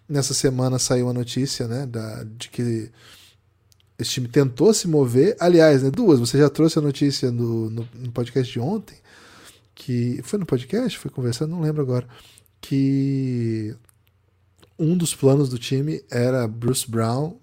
Nessa 0.07 0.33
semana 0.33 0.79
saiu 0.79 1.09
a 1.09 1.13
notícia, 1.13 1.67
né, 1.67 1.85
da, 1.85 2.23
de 2.23 2.49
que 2.49 2.91
esse 3.99 4.11
time 4.11 4.27
tentou 4.27 4.73
se 4.73 4.87
mover. 4.87 5.35
Aliás, 5.39 5.83
né, 5.83 5.91
duas, 5.91 6.19
você 6.19 6.37
já 6.37 6.49
trouxe 6.49 6.79
a 6.79 6.81
notícia 6.81 7.31
no, 7.31 7.69
no, 7.69 7.87
no, 7.93 8.11
podcast 8.11 8.51
de 8.51 8.59
ontem, 8.59 8.97
que 9.75 10.21
foi 10.23 10.39
no 10.39 10.45
podcast, 10.45 10.97
foi 10.97 11.11
conversando, 11.11 11.51
não 11.51 11.61
lembro 11.61 11.81
agora, 11.81 12.07
que 12.59 13.75
um 14.77 14.97
dos 14.97 15.13
planos 15.13 15.49
do 15.49 15.59
time 15.59 16.03
era 16.09 16.47
Bruce 16.47 16.89
Brown, 16.89 17.37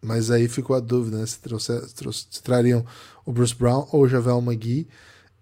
mas 0.00 0.30
aí 0.30 0.48
ficou 0.48 0.76
a 0.76 0.80
dúvida, 0.80 1.18
né, 1.18 1.26
se, 1.26 1.40
trouxe, 1.40 1.94
trouxe, 1.94 2.26
se 2.30 2.42
trariam 2.42 2.84
o 3.24 3.32
Bruce 3.32 3.54
Brown 3.54 3.86
ou 3.92 4.02
o 4.02 4.08
Javel 4.08 4.38
McGee. 4.38 4.88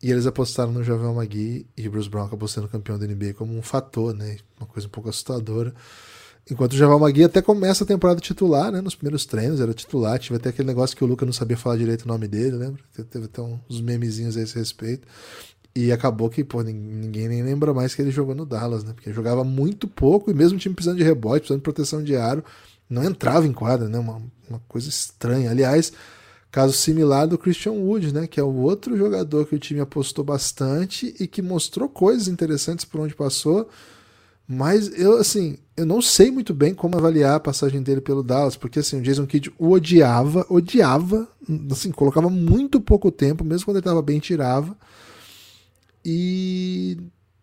E 0.03 0.11
eles 0.11 0.27
apostaram 0.27 0.73
no 0.73 0.85
Javel 0.85 1.15
Magui 1.15 1.67
e 1.77 1.89
o 1.89 1.91
Bruce 1.91 2.09
Brown 2.09 2.27
acabou 2.27 2.47
sendo 2.47 2.69
campeão 2.69 2.99
da 2.99 3.07
NBA 3.07 3.33
como 3.35 3.57
um 3.57 3.63
fator, 3.63 4.15
né? 4.15 4.37
Uma 4.61 4.67
coisa 4.67 4.87
um 4.87 4.91
pouco 4.91 5.09
assustadora. 5.09 5.75
Enquanto 6.51 6.75
o 6.75 6.77
Javal 6.77 7.01
Magui 7.01 7.25
até 7.25 7.41
começa 7.41 7.83
a 7.83 7.87
temporada 7.87 8.21
titular, 8.21 8.71
né? 8.71 8.81
Nos 8.81 8.95
primeiros 8.95 9.25
treinos 9.25 9.59
era 9.59 9.73
titular. 9.73 10.19
Tive 10.19 10.37
até 10.37 10.51
aquele 10.51 10.69
negócio 10.69 10.97
que 10.97 11.03
o 11.03 11.07
Luca 11.07 11.25
não 11.25 11.33
sabia 11.33 11.57
falar 11.57 11.77
direito 11.77 12.03
o 12.03 12.09
nome 12.09 12.29
dele, 12.29 12.57
lembra? 12.57 12.83
Teve 13.11 13.25
até 13.25 13.41
uns 13.41 13.81
memezinhos 13.81 14.37
a 14.37 14.43
esse 14.43 14.55
respeito. 14.57 15.09
E 15.75 15.91
acabou 15.91 16.31
que, 16.31 16.45
pô, 16.45 16.63
ninguém 16.63 17.29
nem 17.29 17.43
lembra 17.43 17.75
mais 17.75 17.95
que 17.95 18.01
ele 18.01 18.11
jogou 18.11 18.35
no 18.35 18.47
Dallas, 18.47 18.85
né? 18.85 18.93
Porque 18.93 19.13
jogava 19.13 19.45
muito 19.45 19.89
pouco 19.89 20.31
e 20.31 20.35
mesmo 20.35 20.57
o 20.57 20.61
time 20.61 20.75
precisando 20.75 20.99
de 20.99 21.05
rebote, 21.05 21.41
precisando 21.41 21.59
de 21.59 21.65
proteção 21.65 22.03
de 22.03 22.15
aro, 22.17 22.45
não 22.89 23.05
entrava 23.05 23.47
em 23.47 23.53
quadra, 23.53 23.89
né? 23.89 23.99
Uma, 23.99 24.23
uma 24.49 24.61
coisa 24.69 24.89
estranha. 24.89 25.51
Aliás, 25.51 25.93
caso 26.51 26.73
similar 26.73 27.27
do 27.27 27.39
Christian 27.39 27.73
Wood, 27.73 28.15
né? 28.15 28.27
Que 28.27 28.41
é 28.41 28.43
o 28.43 28.55
outro 28.55 28.97
jogador 28.97 29.47
que 29.47 29.55
o 29.55 29.59
time 29.59 29.81
apostou 29.81 30.25
bastante 30.25 31.15
e 31.19 31.27
que 31.27 31.43
mostrou 31.43 31.89
coisas 31.89 32.29
interessantes 32.29 32.85
por 32.85 33.01
onde 33.01 33.15
passou. 33.15 33.69
Mas 34.49 34.97
eu, 34.97 35.17
assim, 35.17 35.59
eu 35.77 35.85
não 35.85 36.01
sei 36.01 36.31
muito 36.31 36.55
bem 36.55 36.73
como 36.73 36.97
avaliar 36.97 37.35
a 37.35 37.41
passagem 37.41 37.83
dele 37.83 38.01
pelo 38.01 38.23
Dallas, 38.23 38.57
porque 38.57 38.79
assim, 38.79 38.99
o 38.99 39.03
Jason 39.03 39.27
Kidd 39.27 39.53
o 39.59 39.73
odiava, 39.73 40.47
odiava, 40.49 41.29
assim, 41.71 41.91
colocava 41.91 42.31
muito 42.31 42.81
pouco 42.81 43.11
tempo, 43.11 43.43
mesmo 43.43 43.65
quando 43.65 43.79
ele 43.79 43.81
estava 43.81 44.01
bem, 44.01 44.21
tirava. 44.21 44.77
E 46.05 46.97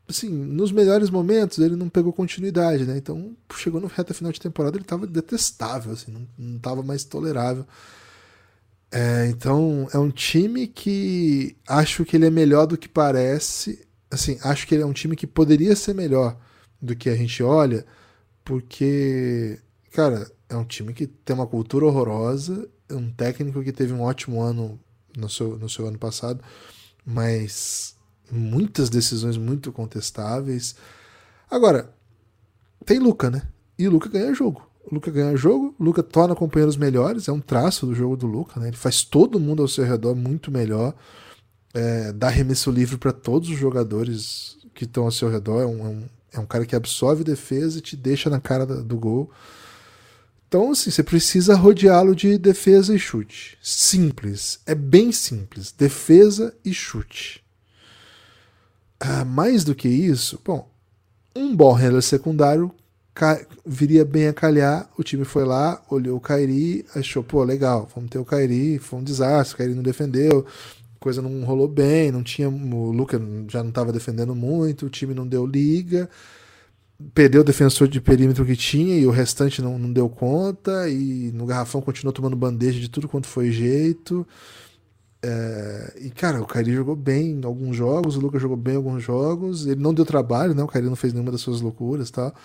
assim, 0.08 0.30
nos 0.30 0.72
melhores 0.72 1.10
momentos 1.10 1.60
ele 1.60 1.76
não 1.76 1.90
pegou 1.90 2.14
continuidade, 2.14 2.86
né? 2.86 2.98
Então, 2.98 3.36
chegou 3.56 3.80
no 3.80 3.88
reta 3.88 4.14
final 4.14 4.32
de 4.32 4.40
temporada, 4.40 4.78
ele 4.78 4.84
estava 4.84 5.08
detestável, 5.08 5.94
assim, 5.94 6.12
não, 6.38 6.56
estava 6.58 6.84
mais 6.84 7.04
tolerável. 7.04 7.66
É, 8.92 9.28
então, 9.28 9.88
é 9.92 9.98
um 9.98 10.12
time 10.12 10.68
que 10.68 11.58
acho 11.68 12.06
que 12.06 12.16
ele 12.16 12.28
é 12.28 12.30
melhor 12.30 12.68
do 12.68 12.78
que 12.78 12.88
parece. 12.88 13.88
Assim, 14.12 14.38
acho 14.44 14.68
que 14.68 14.76
ele 14.76 14.84
é 14.84 14.86
um 14.86 14.94
time 14.94 15.16
que 15.16 15.26
poderia 15.26 15.76
ser 15.76 15.96
melhor 15.96 16.38
do 16.82 16.96
que 16.96 17.10
a 17.10 17.16
gente 17.16 17.42
olha, 17.42 17.86
porque, 18.44 19.60
cara, 19.92 20.30
é 20.50 20.56
um 20.56 20.66
time 20.66 20.94
que 20.94 21.08
tem 21.08 21.36
uma 21.36 21.48
cultura 21.48 21.86
horrorosa, 21.86 22.70
é 22.90 22.94
um 22.94 23.10
técnico 23.12 23.64
que 23.64 23.72
teve 23.72 23.94
um 23.94 24.02
ótimo 24.02 24.42
ano 24.42 24.80
no 25.18 25.30
seu, 25.30 25.58
no 25.58 25.70
seu 25.70 25.88
ano 25.88 25.98
passado, 25.98 26.44
mas 27.06 27.96
muitas 28.34 28.90
decisões 28.90 29.38
muito 29.38 29.72
contestáveis. 29.72 30.76
Agora, 31.50 31.94
tem 32.86 33.00
Luca, 33.00 33.30
né? 33.30 33.44
E 33.78 33.88
o 33.88 33.92
Luca 33.92 34.10
ganha 34.10 34.34
jogo. 34.34 34.68
O 34.86 34.96
Luca 34.96 35.10
ganha 35.10 35.36
jogo, 35.36 35.74
o 35.80 35.84
Luca 35.84 36.04
torna 36.04 36.36
companheiros 36.36 36.76
melhores, 36.76 37.28
é 37.28 37.32
um 37.32 37.40
traço 37.40 37.86
do 37.86 37.96
jogo 37.96 38.18
do 38.18 38.28
Luca, 38.28 38.60
né? 38.60 38.68
Ele 38.68 38.78
faz 38.78 39.04
todo 39.04 39.40
mundo 39.40 39.62
ao 39.62 39.68
seu 39.68 39.86
redor 39.86 40.14
muito 40.14 40.52
melhor, 40.52 40.94
é, 41.74 42.12
dá 42.12 42.28
arremesso 42.28 42.70
livre 42.70 42.98
para 42.98 43.14
todos 43.14 43.50
os 43.50 43.58
jogadores 43.58 44.58
que 44.74 44.84
estão 44.84 45.06
ao 45.06 45.12
seu 45.12 45.30
redor, 45.30 45.62
é 45.62 45.66
um, 45.66 45.80
é 45.80 45.90
um, 45.90 46.04
é 46.34 46.40
um, 46.40 46.46
cara 46.46 46.66
que 46.66 46.76
absorve 46.76 47.24
defesa 47.24 47.78
e 47.78 47.82
te 47.82 47.96
deixa 47.96 48.30
na 48.30 48.42
cara 48.42 48.66
do 48.66 48.98
gol. 48.98 49.32
Então, 50.48 50.72
assim, 50.72 50.92
você 50.92 51.02
precisa 51.02 51.56
rodeá-lo 51.56 52.16
de 52.16 52.38
defesa 52.38 52.94
e 52.94 53.00
chute. 53.00 53.58
Simples, 53.62 54.60
é 54.68 54.76
bem 54.76 55.12
simples. 55.12 55.72
Defesa 55.72 56.54
e 56.64 56.72
chute. 56.74 57.43
Ah, 59.06 59.26
mais 59.26 59.66
do 59.66 59.76
que 59.76 59.90
isso, 59.90 60.40
bom, 60.46 60.66
um 61.36 61.54
bom 61.54 61.74
handler 61.74 62.02
secundário 62.02 62.74
viria 63.66 64.06
bem 64.06 64.28
a 64.28 64.34
calhar. 64.34 64.90
O 64.98 65.04
time 65.04 65.26
foi 65.26 65.44
lá, 65.44 65.84
olhou 65.90 66.16
o 66.16 66.22
Kairi, 66.22 66.86
achou, 66.96 67.22
pô, 67.22 67.44
legal, 67.44 67.90
vamos 67.94 68.10
ter 68.10 68.18
o 68.18 68.24
Kairi. 68.24 68.80
Foi 68.80 69.00
um 69.00 69.04
desastre, 69.04 69.56
o 69.56 69.58
Kairi 69.58 69.76
não 69.76 69.84
defendeu, 69.84 70.46
coisa 71.02 71.22
não 71.22 71.44
rolou 71.44 71.68
bem, 71.68 72.14
não 72.14 72.24
tinha. 72.24 72.48
O 72.48 72.92
Luca 72.94 73.22
já 73.50 73.62
não 73.62 73.72
estava 73.72 73.92
defendendo 73.92 74.34
muito, 74.34 74.86
o 74.86 74.90
time 74.90 75.14
não 75.14 75.28
deu 75.28 75.46
liga. 75.46 76.10
Perdeu 77.14 77.42
o 77.42 77.44
defensor 77.44 77.90
de 77.90 78.00
perímetro 78.00 78.46
que 78.46 78.56
tinha 78.56 78.98
e 78.98 79.06
o 79.06 79.12
restante 79.12 79.62
não, 79.62 79.78
não 79.78 79.92
deu 79.92 80.08
conta. 80.08 80.88
E 80.90 81.30
no 81.34 81.46
garrafão 81.46 81.82
continuou 81.82 82.14
tomando 82.14 82.38
bandeja 82.38 82.80
de 82.80 82.90
tudo 82.90 83.10
quanto 83.10 83.28
foi 83.28 83.52
jeito. 83.52 84.26
É, 85.26 85.94
e, 86.02 86.10
cara, 86.10 86.42
o 86.42 86.46
Kairi 86.46 86.74
jogou 86.74 86.98
bem 86.98 87.32
em 87.32 87.46
alguns 87.46 87.78
jogos, 87.78 88.18
o 88.18 88.20
Lucas 88.20 88.42
jogou 88.42 88.58
bem 88.58 88.74
em 88.74 88.78
alguns 88.78 89.02
jogos. 89.02 89.66
Ele 89.66 89.82
não 89.82 89.94
deu 89.94 90.06
trabalho, 90.06 90.54
né? 90.54 90.62
O 90.62 90.68
Kairi 90.68 90.88
não 90.88 90.98
fez 90.98 91.14
nenhuma 91.14 91.32
das 91.32 91.40
suas 91.40 91.62
loucuras 91.62 92.12
tal. 92.12 92.36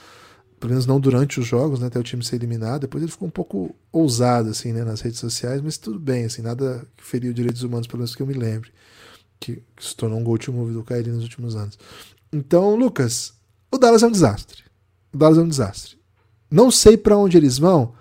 Pelo 0.60 0.70
menos 0.70 0.86
não 0.86 1.00
durante 1.00 1.40
os 1.40 1.46
jogos, 1.46 1.80
né? 1.80 1.88
Até 1.88 1.98
o 1.98 2.04
time 2.04 2.24
ser 2.24 2.36
eliminado. 2.36 2.82
Depois 2.82 3.02
ele 3.02 3.10
ficou 3.10 3.26
um 3.26 3.32
pouco 3.32 3.74
ousado, 3.92 4.50
assim, 4.50 4.72
né? 4.72 4.84
Nas 4.84 5.00
redes 5.00 5.18
sociais, 5.18 5.60
mas 5.60 5.76
tudo 5.76 5.98
bem, 5.98 6.24
assim, 6.24 6.40
nada 6.40 6.86
que 6.96 7.04
feriu 7.04 7.32
direitos 7.32 7.62
humanos, 7.64 7.88
pelo 7.88 7.98
menos 7.98 8.14
que 8.14 8.22
eu 8.22 8.26
me 8.26 8.34
lembre. 8.34 8.70
Que, 9.40 9.62
que 9.76 9.84
se 9.84 9.96
tornou 9.96 10.18
um 10.18 10.24
go-to 10.24 10.52
move 10.52 10.72
do 10.72 10.84
Kairi 10.84 11.10
nos 11.10 11.24
últimos 11.24 11.56
anos. 11.56 11.76
Então, 12.32 12.76
Lucas, 12.76 13.32
o 13.72 13.78
Dallas 13.78 14.02
é 14.04 14.06
um 14.06 14.12
desastre. 14.12 14.62
O 15.12 15.18
Dallas 15.18 15.38
é 15.38 15.42
um 15.42 15.48
desastre. 15.48 15.98
Não 16.50 16.70
sei 16.70 16.96
para 16.96 17.16
onde 17.16 17.36
eles 17.36 17.58
vão, 17.58 17.92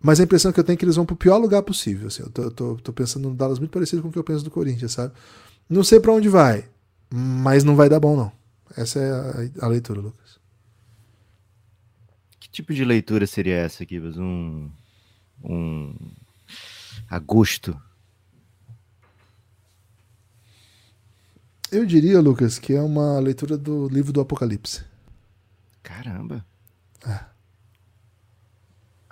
mas 0.00 0.20
a 0.20 0.24
impressão 0.24 0.52
que 0.52 0.60
eu 0.60 0.64
tenho 0.64 0.74
é 0.74 0.78
que 0.78 0.84
eles 0.84 0.96
vão 0.96 1.04
pro 1.04 1.16
pior 1.16 1.38
lugar 1.38 1.62
possível. 1.62 2.06
Assim. 2.06 2.22
Eu 2.22 2.30
tô, 2.30 2.50
tô, 2.50 2.76
tô, 2.76 2.92
pensando 2.92 3.28
no 3.28 3.34
Dallas 3.34 3.58
muito 3.58 3.72
parecido 3.72 4.00
com 4.00 4.08
o 4.08 4.12
que 4.12 4.18
eu 4.18 4.24
penso 4.24 4.44
do 4.44 4.50
Corinthians, 4.50 4.92
sabe? 4.92 5.12
Não 5.68 5.82
sei 5.82 5.98
para 6.00 6.12
onde 6.12 6.28
vai, 6.28 6.68
mas 7.10 7.64
não 7.64 7.74
vai 7.74 7.88
dar 7.88 8.00
bom, 8.00 8.16
não. 8.16 8.32
Essa 8.76 9.00
é 9.00 9.10
a, 9.10 9.66
a, 9.66 9.68
leitura, 9.68 10.00
Lucas. 10.00 10.38
Que 12.38 12.48
tipo 12.48 12.72
de 12.72 12.84
leitura 12.84 13.26
seria 13.26 13.56
essa, 13.56 13.84
Kibas? 13.84 14.16
Um. 14.16 14.70
Um. 15.42 15.94
Agosto. 17.10 17.78
Eu 21.70 21.84
diria, 21.84 22.20
Lucas, 22.20 22.58
que 22.58 22.72
é 22.72 22.80
uma 22.80 23.18
leitura 23.18 23.58
do 23.58 23.88
livro 23.88 24.12
do 24.12 24.20
Apocalipse. 24.20 24.84
Caramba. 25.82 26.44
É. 27.06 27.37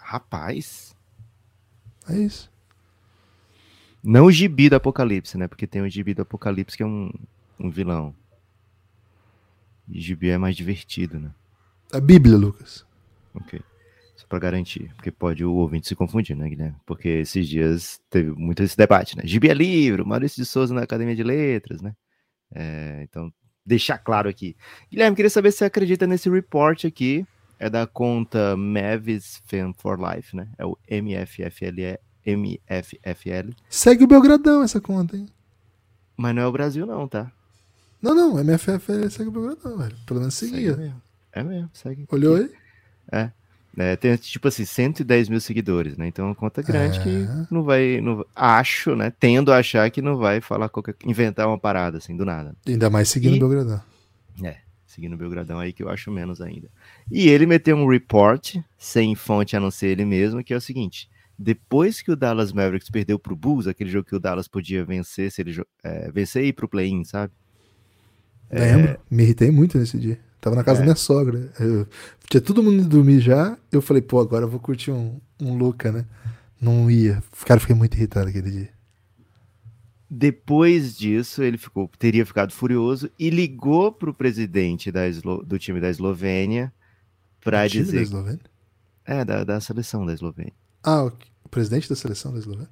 Rapaz. 0.07 0.97
É 2.09 2.17
isso. 2.17 2.49
Não 4.05 4.27
o 4.27 4.31
gibi 4.31 4.69
do 4.69 4.77
Apocalipse, 4.77 5.37
né? 5.37 5.49
Porque 5.49 5.67
tem 5.67 5.83
o 5.83 5.91
gibi 5.91 6.15
do 6.15 6.23
Apocalipse 6.23 6.77
que 6.77 6.85
é 6.85 6.87
um, 6.87 7.11
um 7.59 7.69
vilão. 7.69 8.15
E 9.89 10.01
gibi 10.01 10.31
é 10.31 10.39
mais 10.39 10.55
divertido, 10.55 11.19
né? 11.19 11.33
A 11.93 11.99
Bíblia, 11.99 12.37
Lucas. 12.37 12.87
Ok. 13.35 13.61
Só 14.15 14.29
pra 14.29 14.39
garantir. 14.39 14.95
Porque 14.95 15.11
pode 15.11 15.45
o 15.45 15.55
ouvinte 15.55 15.89
se 15.89 15.97
confundir, 15.97 16.37
né, 16.37 16.49
Guilherme? 16.49 16.77
Porque 16.87 17.09
esses 17.09 17.49
dias 17.49 18.01
teve 18.09 18.31
muito 18.31 18.63
esse 18.63 18.77
debate, 18.77 19.17
né? 19.17 19.25
Gibi 19.27 19.49
é 19.49 19.55
livro, 19.55 20.07
Maurício 20.07 20.41
de 20.41 20.49
Souza 20.49 20.73
na 20.73 20.83
Academia 20.83 21.17
de 21.17 21.25
Letras, 21.25 21.83
né? 21.83 21.97
É, 22.55 23.01
então, 23.03 23.33
deixar 23.65 23.99
claro 23.99 24.29
aqui. 24.29 24.57
Guilherme, 24.89 25.17
queria 25.17 25.31
saber 25.31 25.51
se 25.51 25.59
você 25.59 25.65
acredita 25.65 26.07
nesse 26.07 26.31
report 26.31 26.85
aqui 26.85 27.27
é 27.59 27.71
da 27.71 27.87
conta 27.87 28.57
Mavis 28.57 29.43
Fan 29.47 29.73
for 29.73 29.99
Life, 29.99 30.37
né? 30.37 30.49
É 30.59 30.65
o 30.65 30.77
MFFL. 30.91 31.99
MFFL. 32.25 33.51
Segue 33.71 34.05
o 34.05 34.07
Belgradão 34.07 34.63
essa 34.63 34.81
conta, 34.81 35.17
hein? 35.17 35.29
Mas 36.17 36.35
não 36.35 36.43
é 36.43 36.47
o 36.47 36.53
Brasil, 36.53 36.85
não, 36.85 37.07
tá? 37.07 37.31
Não, 38.03 38.15
não, 38.15 38.43
MFFL 38.43 39.09
segue 39.09 39.29
o 39.29 39.33
Belgradão, 39.33 39.79
velho. 39.79 39.97
Pelo 40.07 40.21
menos 40.21 40.35
seguia. 40.35 40.71
Segue 40.71 40.83
mesmo. 40.83 41.03
É 41.33 41.43
mesmo, 41.43 41.71
segue. 41.73 42.07
Olhou 42.11 42.37
aí? 42.37 42.51
É. 43.13 43.31
é. 43.79 43.97
Tem 43.97 44.17
tipo 44.17 44.49
assim, 44.49 44.65
110 44.65 45.29
mil 45.29 45.41
seguidores, 45.41 45.97
né? 45.97 46.09
Então 46.09 46.27
é 46.27 46.29
uma 46.29 46.35
conta 46.35 46.63
grande 46.63 46.99
é. 46.99 47.03
que 47.03 47.29
não 47.51 47.63
vai, 47.63 48.01
não, 48.01 48.25
Acho, 48.35 48.97
né? 48.97 49.13
Tendo 49.19 49.53
a 49.53 49.59
achar 49.59 49.89
que 49.91 50.03
não 50.03 50.17
vai 50.17 50.41
falar 50.41 50.69
qualquer. 50.69 50.97
inventar 51.05 51.47
uma 51.47 51.59
parada, 51.59 51.99
assim, 51.99 52.17
do 52.17 52.25
nada. 52.25 52.55
Ainda 52.67 52.91
mais 52.91 53.09
seguindo 53.09 53.37
o 53.37 53.49
Belgradão. 53.49 53.81
É 54.43 54.66
seguindo 54.97 55.12
o 55.12 55.16
Belgradão 55.16 55.59
aí, 55.61 55.72
que 55.72 55.82
eu 55.82 55.90
acho 55.90 56.11
menos 56.11 56.40
ainda. 56.40 56.68
E 57.11 57.28
ele 57.28 57.47
meteu 57.47 57.76
um 57.76 57.86
report, 57.86 58.57
sem 58.78 59.14
fonte 59.14 59.55
a 59.55 59.61
não 59.61 59.70
ser 59.70 59.88
ele 59.88 60.05
mesmo, 60.05 60.42
que 60.42 60.55
é 60.55 60.57
o 60.57 60.61
seguinte: 60.61 61.09
depois 61.38 62.01
que 62.01 62.11
o 62.11 62.16
Dallas 62.16 62.53
Mavericks 62.53 62.90
perdeu 62.90 63.18
pro 63.18 63.36
Bulls, 63.36 63.66
aquele 63.66 63.90
jogo 63.90 64.09
que 64.09 64.16
o 64.16 64.18
Dallas 64.18 64.49
podia 64.49 64.84
vencer, 64.84 65.30
se 65.30 65.42
ele 65.42 65.62
é, 65.84 66.11
vencer 66.11 66.44
e 66.44 66.49
ir 66.49 66.53
pro 66.55 66.68
play-in, 66.68 67.05
sabe? 67.05 67.32
Lembro, 68.51 68.92
é... 68.92 68.99
me 69.11 69.22
irritei 69.24 69.51
muito 69.51 69.78
nesse 69.78 69.99
dia. 69.99 70.18
Tava 70.40 70.57
na 70.57 70.64
casa 70.64 70.78
é. 70.78 70.80
da 70.80 70.84
minha 70.84 70.97
sogra. 70.97 71.53
Eu, 71.61 71.86
tinha 72.30 72.40
todo 72.40 72.62
mundo 72.62 72.76
indo 72.76 72.88
dormir 72.88 73.20
já. 73.20 73.57
Eu 73.70 73.82
falei, 73.82 74.01
pô, 74.01 74.20
agora 74.20 74.44
eu 74.44 74.49
vou 74.49 74.61
curtir 74.61 74.92
um, 74.92 75.20
um 75.40 75.57
Luca, 75.57 75.92
né? 75.92 76.07
Não 76.61 76.90
ia. 76.90 77.22
Cara, 77.44 77.61
fiquei 77.61 77.76
muito 77.76 77.97
irritado 77.97 78.28
aquele 78.28 78.51
dia. 78.51 78.76
Depois 80.09 80.97
disso, 80.97 81.43
ele 81.43 81.59
ficou, 81.59 81.91
teria 81.99 82.25
ficado 82.25 82.53
furioso 82.53 83.11
e 83.19 83.29
ligou 83.29 83.91
para 83.91 84.11
o 84.11 84.15
presidente 84.15 84.93
da 84.93 85.03
do 85.45 85.59
time 85.59 85.81
da 85.81 85.91
Eslovênia 85.91 86.73
para 87.41 87.67
dizer. 87.67 87.97
Da 87.97 88.03
Eslovênia? 88.03 88.41
É, 89.05 89.25
da, 89.25 89.45
da 89.45 89.61
seleção 89.61 90.07
da 90.07 90.13
Eslovênia. 90.13 90.53
Ah, 90.83 91.05
o, 91.05 91.13
o 91.45 91.49
presidente 91.49 91.89
da 91.89 91.97
seleção 91.97 92.33
da 92.33 92.39
Eslovênia? 92.39 92.71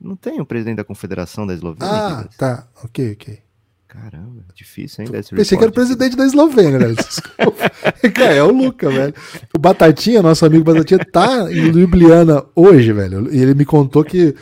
Não 0.00 0.16
tem 0.16 0.40
o 0.40 0.46
presidente 0.46 0.76
da 0.76 0.84
confederação 0.84 1.46
da 1.46 1.54
Eslovênia? 1.54 1.94
Ah, 1.94 2.28
tá. 2.36 2.68
Ok, 2.82 3.12
ok. 3.12 3.38
Caramba, 3.86 4.42
difícil, 4.54 5.04
hein? 5.04 5.10
Pensei 5.10 5.58
que 5.58 5.62
era 5.62 5.70
o 5.70 5.74
presidente 5.74 6.16
da 6.16 6.24
Eslovênia, 6.24 6.78
velho. 6.78 6.96
Cara, 8.14 8.34
é 8.34 8.42
o 8.42 8.50
Luca, 8.50 8.88
velho. 8.88 9.14
O 9.54 9.58
Batatinha, 9.58 10.22
nosso 10.22 10.46
amigo 10.46 10.64
Batatinha, 10.64 10.98
tá 11.12 11.52
em 11.52 11.68
Ljubljana 11.68 12.42
hoje, 12.56 12.90
velho. 12.90 13.32
E 13.32 13.38
ele 13.38 13.54
me 13.54 13.66
contou 13.66 14.02
que 14.02 14.34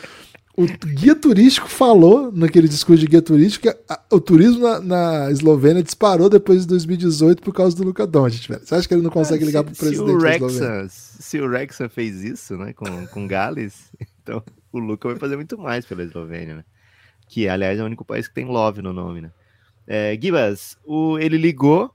O 0.57 0.66
guia 0.66 1.14
turístico 1.14 1.68
falou 1.68 2.32
naquele 2.32 2.68
discurso 2.68 3.01
de 3.01 3.07
guia 3.07 3.22
turístico 3.22 3.62
que 3.62 3.76
a, 3.88 4.01
o 4.11 4.20
turismo 4.20 4.61
na, 4.61 4.80
na, 4.80 5.30
Eslovênia 5.30 5.82
disparou 5.82 6.28
depois 6.28 6.62
de 6.62 6.66
2018 6.68 7.40
por 7.40 7.55
causa 7.55 7.76
do 7.76 7.84
Luka 7.84 8.07
Doncic, 8.07 8.48
velho. 8.48 8.61
Você 8.64 8.74
acha 8.74 8.88
que 8.88 8.92
ele 8.92 9.03
não 9.03 9.11
consegue 9.11 9.44
ah, 9.44 9.46
ligar 9.46 9.64
presidente 9.64 9.96
se 9.96 10.03
o 10.03 10.18
Rexa, 10.18 10.38
da 10.38 10.46
Eslovênia? 10.46 10.88
Se 10.90 11.40
o 11.40 11.48
Rexa 11.48 11.88
fez 11.88 12.24
isso, 12.24 12.57
né, 12.57 12.72
com, 12.72 13.07
com 13.07 13.28
Gales, 13.28 13.92
então 14.22 14.42
o 14.72 14.78
Luka 14.78 15.09
vai 15.09 15.18
fazer 15.18 15.36
muito 15.36 15.57
mais 15.57 15.86
pela 15.86 16.03
Eslovênia, 16.03 16.57
né? 16.57 16.64
Que, 17.28 17.48
aliás, 17.48 17.78
é 17.78 17.82
o 17.82 17.86
único 17.86 18.05
país 18.05 18.26
que 18.26 18.34
tem 18.34 18.44
love 18.44 18.82
no 18.82 18.92
nome, 18.92 19.20
né? 19.20 19.30
É, 19.86 20.18
Gibas, 20.20 20.76
o, 20.84 21.16
ele 21.18 21.38
ligou 21.38 21.92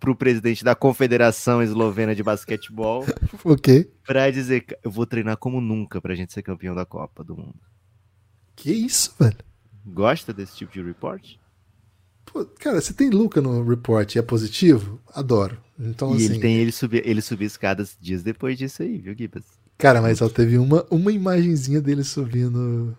pro 0.00 0.16
presidente 0.16 0.64
da 0.64 0.74
Confederação 0.74 1.62
Eslovena 1.62 2.14
de 2.14 2.22
Basquetebol. 2.22 3.06
ok. 3.44 3.88
Pra 4.04 4.30
dizer 4.30 4.64
eu 4.82 4.90
vou 4.90 5.06
treinar 5.06 5.36
como 5.36 5.60
nunca 5.60 6.00
pra 6.00 6.14
gente 6.14 6.32
ser 6.32 6.42
campeão 6.42 6.74
da 6.74 6.84
Copa 6.84 7.22
do 7.22 7.36
Mundo. 7.36 7.71
Que 8.54 8.72
isso, 8.72 9.14
velho? 9.18 9.36
Gosta 9.84 10.32
desse 10.32 10.56
tipo 10.56 10.72
de 10.72 10.82
report? 10.82 11.36
Pô, 12.24 12.44
cara, 12.44 12.80
você 12.80 12.92
tem 12.92 13.10
Luca 13.10 13.40
no 13.40 13.62
report 13.68 14.14
e 14.14 14.18
é 14.18 14.22
positivo? 14.22 15.00
Adoro. 15.12 15.58
Então, 15.78 16.12
e 16.12 16.16
assim, 16.16 16.24
ele 16.26 16.38
tem 16.38 16.56
ele 16.56 16.72
subir, 16.72 17.06
ele 17.06 17.20
subir 17.20 17.46
escadas 17.46 17.96
dias 18.00 18.22
depois 18.22 18.56
disso 18.56 18.82
aí, 18.82 18.98
viu, 18.98 19.14
Gibas? 19.16 19.44
Cara, 19.76 20.00
mas 20.00 20.18
só 20.18 20.28
teve 20.28 20.56
uma, 20.58 20.86
uma 20.90 21.10
imagenzinha 21.10 21.80
dele 21.80 22.04
subindo. 22.04 22.96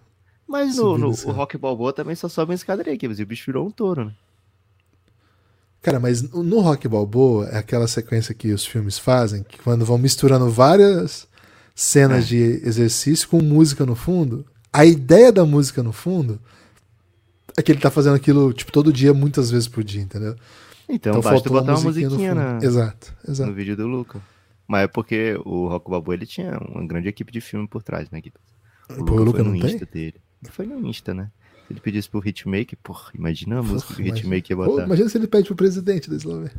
Mas 0.47 0.75
no, 0.75 0.97
no 0.97 1.09
o 1.09 1.31
Rock 1.31 1.57
Balboa 1.57 1.93
também 1.93 2.15
só 2.15 2.27
sobe 2.27 2.51
uma 2.51 2.55
escadaria, 2.55 2.97
Gibas, 2.99 3.19
e 3.19 3.23
o 3.23 3.25
bicho 3.25 3.45
virou 3.45 3.65
um 3.65 3.71
touro, 3.71 4.05
né? 4.05 4.13
Cara, 5.81 5.99
mas 5.99 6.21
no 6.21 6.61
Rock 6.61 6.87
Balboa 6.87 7.47
é 7.47 7.57
aquela 7.57 7.87
sequência 7.87 8.33
que 8.33 8.53
os 8.53 8.65
filmes 8.65 8.97
fazem, 8.97 9.43
que 9.43 9.57
quando 9.59 9.85
vão 9.85 9.97
misturando 9.97 10.49
várias 10.49 11.27
cenas 11.75 12.25
é. 12.25 12.27
de 12.27 12.37
exercício 12.67 13.27
com 13.27 13.41
música 13.41 13.85
no 13.85 13.95
fundo, 13.95 14.45
a 14.73 14.85
ideia 14.85 15.31
da 15.31 15.45
música 15.45 15.83
no 15.83 15.93
fundo 15.93 16.41
é 17.55 17.61
que 17.61 17.71
ele 17.71 17.79
tá 17.79 17.91
fazendo 17.91 18.15
aquilo, 18.15 18.51
tipo, 18.51 18.71
todo 18.71 18.91
dia, 18.91 19.13
muitas 19.13 19.51
vezes 19.51 19.67
por 19.67 19.83
dia, 19.83 20.01
entendeu? 20.01 20.35
Então, 20.89 21.19
então 21.19 21.21
basta 21.21 21.49
botar 21.49 21.75
uma 21.75 21.81
musiquinha, 21.81 22.33
na... 22.33 22.57
exato, 22.57 23.13
exato. 23.27 23.49
no 23.49 23.55
vídeo 23.55 23.77
do 23.77 23.87
Luca. 23.87 24.19
Mas 24.67 24.85
é 24.85 24.87
porque 24.87 25.39
o 25.45 25.67
Rock 25.67 25.89
Balboa 25.89 26.15
ele 26.15 26.25
tinha 26.25 26.57
uma 26.57 26.85
grande 26.85 27.07
equipe 27.07 27.31
de 27.31 27.39
filme 27.39 27.67
por 27.67 27.83
trás, 27.83 28.09
né, 28.09 28.19
Guido? 28.19 28.39
O, 28.89 29.05
Pô, 29.05 29.15
Luca 29.15 29.43
foi 29.43 29.47
no 29.47 29.55
Insta 29.55 29.85
tem? 29.85 30.01
dele. 30.01 30.15
Foi 30.49 30.65
no 30.65 30.85
Insta, 30.87 31.13
né? 31.13 31.29
Se 31.67 31.73
ele 31.73 31.79
pedisse 31.79 32.09
pro 32.09 32.27
Hitmaker, 32.27 32.77
porra, 32.81 33.11
imagina 33.13 33.59
a 33.59 33.63
música 33.63 33.93
que 33.93 34.01
o 34.01 34.07
Hitmaker 34.07 34.51
ia 34.51 34.55
botar. 34.55 34.85
imagina 34.85 35.09
se 35.09 35.17
ele 35.17 35.27
pede 35.27 35.45
pro 35.45 35.55
presidente 35.55 36.09
da 36.09 36.15
Eslovênia. 36.15 36.55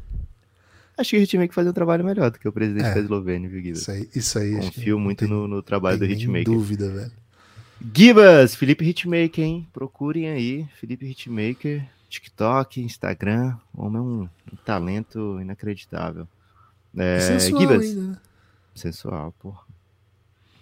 Acho 0.97 1.11
que 1.11 1.17
o 1.17 1.21
Hitmaker 1.21 1.53
faz 1.53 1.67
um 1.67 1.73
trabalho 1.73 2.05
melhor 2.05 2.31
do 2.31 2.39
que 2.39 2.47
o 2.47 2.53
presidente 2.53 2.87
é, 2.87 2.95
da 2.95 3.01
Eslovênia, 3.01 3.49
viu, 3.49 3.61
Guido? 3.61 3.77
Isso 3.77 3.91
aí, 3.91 4.09
isso 4.15 4.39
aí. 4.39 4.55
Confio 4.57 4.99
muito 4.99 5.27
no, 5.27 5.49
no, 5.49 5.63
trabalho 5.63 5.99
do 5.99 6.05
Hitmaker. 6.05 6.45
Sem 6.47 6.55
dúvida, 6.55 6.89
velho. 6.89 7.13
Gibas, 7.93 8.55
Felipe 8.55 8.85
Hitmaker, 8.85 9.45
hein? 9.45 9.69
Procurem 9.73 10.29
aí, 10.29 10.67
Felipe 10.79 11.07
Hitmaker, 11.07 11.87
TikTok, 12.09 12.81
Instagram. 12.81 13.57
O 13.75 13.85
homem 13.85 13.99
é 13.99 14.01
um, 14.01 14.29
um 14.53 14.57
talento 14.65 15.39
inacreditável. 15.41 16.27
É, 16.97 17.21
sensual 17.21 17.61
Gibas. 17.61 17.85
Ainda? 17.85 18.23
Sensual, 18.75 19.33
porra. 19.39 19.63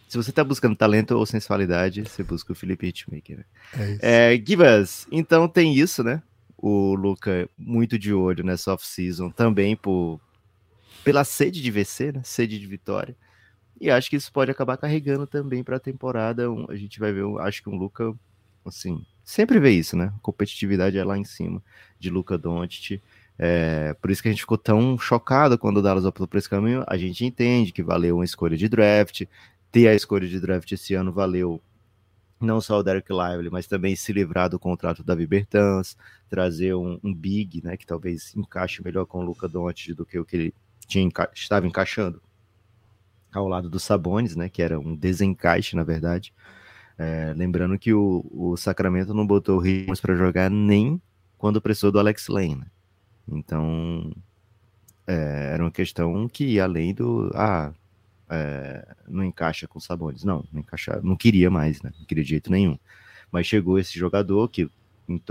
Se 0.09 0.16
você 0.16 0.33
tá 0.33 0.43
buscando 0.43 0.77
talento 0.77 1.12
ou 1.12 1.25
sensualidade, 1.25 2.03
você 2.03 2.23
busca 2.23 2.53
o 2.53 2.57
Felipe 2.57 2.89
Hitmaker. 2.89 3.39
Né? 3.39 3.45
É, 3.75 3.91
isso. 3.93 4.01
é 4.03 4.37
Gibas, 4.37 5.07
então 5.11 5.49
tem 5.49 5.75
isso, 5.75 6.03
né? 6.03 6.23
O 6.59 6.95
Luca 6.95 7.49
muito 7.57 7.99
de 7.99 8.12
olho 8.12 8.45
nessa 8.45 8.73
off-season 8.73 9.31
também 9.31 9.77
por 9.77 10.20
pela 11.03 11.25
sede 11.25 11.61
de 11.61 11.70
vencer, 11.70 12.12
né? 12.12 12.20
Sede 12.25 12.59
de 12.59 12.66
vitória. 12.66 13.16
E 13.83 13.91
acho 13.91 14.09
que 14.09 14.14
isso 14.14 14.33
pode 14.33 14.49
acabar 14.49 14.76
carregando 14.76 15.26
também 15.26 15.64
para 15.64 15.76
a 15.76 15.80
temporada. 15.80 16.45
A 16.68 16.76
gente 16.76 17.01
vai 17.01 17.12
ver, 17.12 17.24
acho 17.41 17.61
que 17.61 17.68
um 17.68 17.74
Luca, 17.74 18.14
assim, 18.64 19.05
sempre 19.24 19.59
vê 19.59 19.72
isso, 19.72 19.97
né? 19.97 20.12
Competitividade 20.22 20.97
é 20.97 21.03
lá 21.03 21.18
em 21.18 21.24
cima 21.24 21.61
de 21.99 22.09
Luca 22.09 22.39
Doncic. 22.39 23.03
É, 23.37 23.93
por 23.95 24.12
isso 24.12 24.22
que 24.22 24.28
a 24.28 24.30
gente 24.30 24.43
ficou 24.43 24.57
tão 24.57 24.97
chocado 24.97 25.59
quando 25.59 25.78
o 25.78 25.83
Dallas 25.83 26.05
optou 26.05 26.28
por 26.28 26.37
esse 26.37 26.49
caminho. 26.49 26.85
A 26.87 26.97
gente 26.97 27.24
entende 27.24 27.72
que 27.72 27.83
valeu 27.83 28.14
uma 28.14 28.24
escolha 28.24 28.57
de 28.57 28.68
draft. 28.68 29.24
Ter 29.72 29.89
a 29.89 29.95
escolha 29.97 30.28
de 30.28 30.39
draft 30.39 30.70
esse 30.70 30.95
ano 30.95 31.12
valeu 31.12 31.61
não 32.41 32.61
só 32.61 32.78
o 32.78 32.85
Derek 32.85 33.12
Lively, 33.12 33.51
mas 33.51 33.66
também 33.66 33.97
se 33.97 34.12
livrar 34.12 34.49
do 34.49 34.61
contrato 34.61 35.03
da 35.03 35.16
Bertans, 35.16 35.97
trazer 36.30 36.72
um, 36.76 37.01
um, 37.03 37.12
big, 37.12 37.64
né, 37.64 37.76
que 37.76 37.87
talvez 37.87 38.33
encaixe 38.37 38.80
melhor 38.80 39.07
com 39.07 39.18
o 39.18 39.22
Luca 39.22 39.49
Doncic 39.49 39.93
do 39.93 40.07
que 40.07 40.20
o 40.20 40.24
que 40.24 40.37
ele 40.37 40.55
tinha, 40.87 41.09
estava 41.35 41.66
encaixando 41.66 42.22
ao 43.33 43.49
lado 43.49 43.68
do 43.70 43.80
Sabonis, 43.80 44.37
né, 44.37 44.49
que 44.49 44.62
era 44.62 44.78
um 44.78 44.95
desencaixe, 44.95 45.74
na 45.74 45.83
verdade. 45.83 46.33
É, 46.99 47.33
lembrando 47.35 47.78
que 47.78 47.93
o, 47.93 48.24
o, 48.30 48.57
Sacramento 48.57 49.14
não 49.14 49.26
botou 49.26 49.59
o 49.59 49.62
Ramos 49.62 50.01
para 50.01 50.14
jogar 50.14 50.51
nem 50.51 51.01
quando 51.39 51.61
precisou 51.61 51.91
do 51.91 51.99
Alex 51.99 52.28
Lane. 52.28 52.57
Né? 52.57 52.66
Então, 53.28 54.12
é, 55.07 55.51
era 55.55 55.64
uma 55.64 55.70
questão 55.70 56.28
que 56.28 56.61
além 56.61 56.95
do. 56.95 57.30
Ah, 57.35 57.72
é, 58.30 58.87
não 59.09 59.24
encaixa 59.24 59.66
com 59.66 59.78
o 59.78 59.83
Sabonis. 59.83 60.22
Não, 60.24 60.45
não 60.53 60.61
encaixa, 60.61 61.01
não 61.03 61.16
queria 61.16 61.51
mais, 61.51 61.83
né? 61.83 61.93
Não 61.99 62.07
queria 62.07 62.24
de 62.24 62.30
jeito 62.30 62.51
nenhum. 62.51 62.78
Mas 63.30 63.47
chegou 63.47 63.78
esse 63.78 63.99
jogador 63.99 64.49
que 64.49 64.70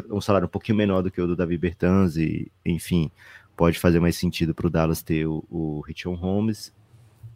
um 0.10 0.22
salário 0.22 0.47
um 0.47 0.49
pouquinho 0.49 0.78
menor 0.78 1.02
do 1.02 1.10
que 1.10 1.22
o 1.22 1.28
do 1.28 1.36
Davi 1.36 1.58
Bertans 1.58 2.18
e, 2.18 2.52
enfim, 2.66 3.10
pode 3.56 3.80
fazer 3.80 3.99
mais 3.99 4.16
sentido 4.16 4.54
para 4.54 4.68
o 4.68 4.70
Dallas 4.70 5.02
ter 5.02 5.26
o, 5.26 5.43
o 5.49 5.82
Richon 5.82 6.16
Holmes 6.16 6.74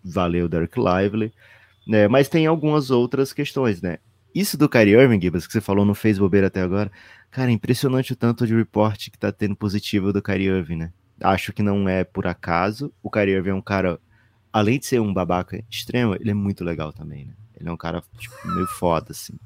valeu 0.06 0.47
Derek 0.47 0.80
Lively, 0.80 1.34
né? 1.88 2.08
Mas 2.08 2.30
tem 2.30 2.45
algumas 2.45 2.91
outras 2.91 3.34
questões, 3.34 3.82
né? 3.82 3.97
Isso 4.34 4.58
do 4.58 4.68
Kyrie 4.68 4.95
Irving, 4.95 5.22
Gibbs, 5.22 5.47
que 5.47 5.53
você 5.53 5.62
falou, 5.62 5.86
não 5.86 5.95
fez 5.95 6.20
bobeira 6.20 6.47
até 6.47 6.62
agora. 6.62 6.91
Cara, 7.32 7.49
é 7.49 7.53
impressionante 7.53 8.14
o 8.14 8.16
tanto 8.16 8.45
de 8.45 8.53
report 8.53 9.10
que 9.10 9.18
tá 9.18 9.32
tendo 9.32 9.56
positivo 9.56 10.12
do 10.12 10.22
Kyrie 10.22 10.47
Irving, 10.47 10.76
né? 10.76 10.93
Acho 11.22 11.53
que 11.53 11.64
não 11.64 11.88
é 11.88 12.03
por 12.03 12.28
acaso. 12.28 12.93
O 13.01 13.10
Kyrie 13.10 13.36
Irving 13.36 13.51
é 13.51 13.53
um 13.53 13.62
cara, 13.62 13.97
além 14.51 14.78
de 14.78 14.86
ser 14.86 14.99
um 14.99 15.14
babaca 15.14 15.64
extremo, 15.72 16.16
ele 16.16 16.32
é 16.32 16.34
muito 16.34 16.66
legal 16.66 16.91
também, 16.91 17.26
né? 17.26 17.34
Ele 17.58 17.70
é 17.70 17.72
um 17.72 17.78
cara 17.78 18.03
tipo, 18.18 18.36
meio 18.53 18.68
foda, 18.68 19.12
assim. 19.12 19.39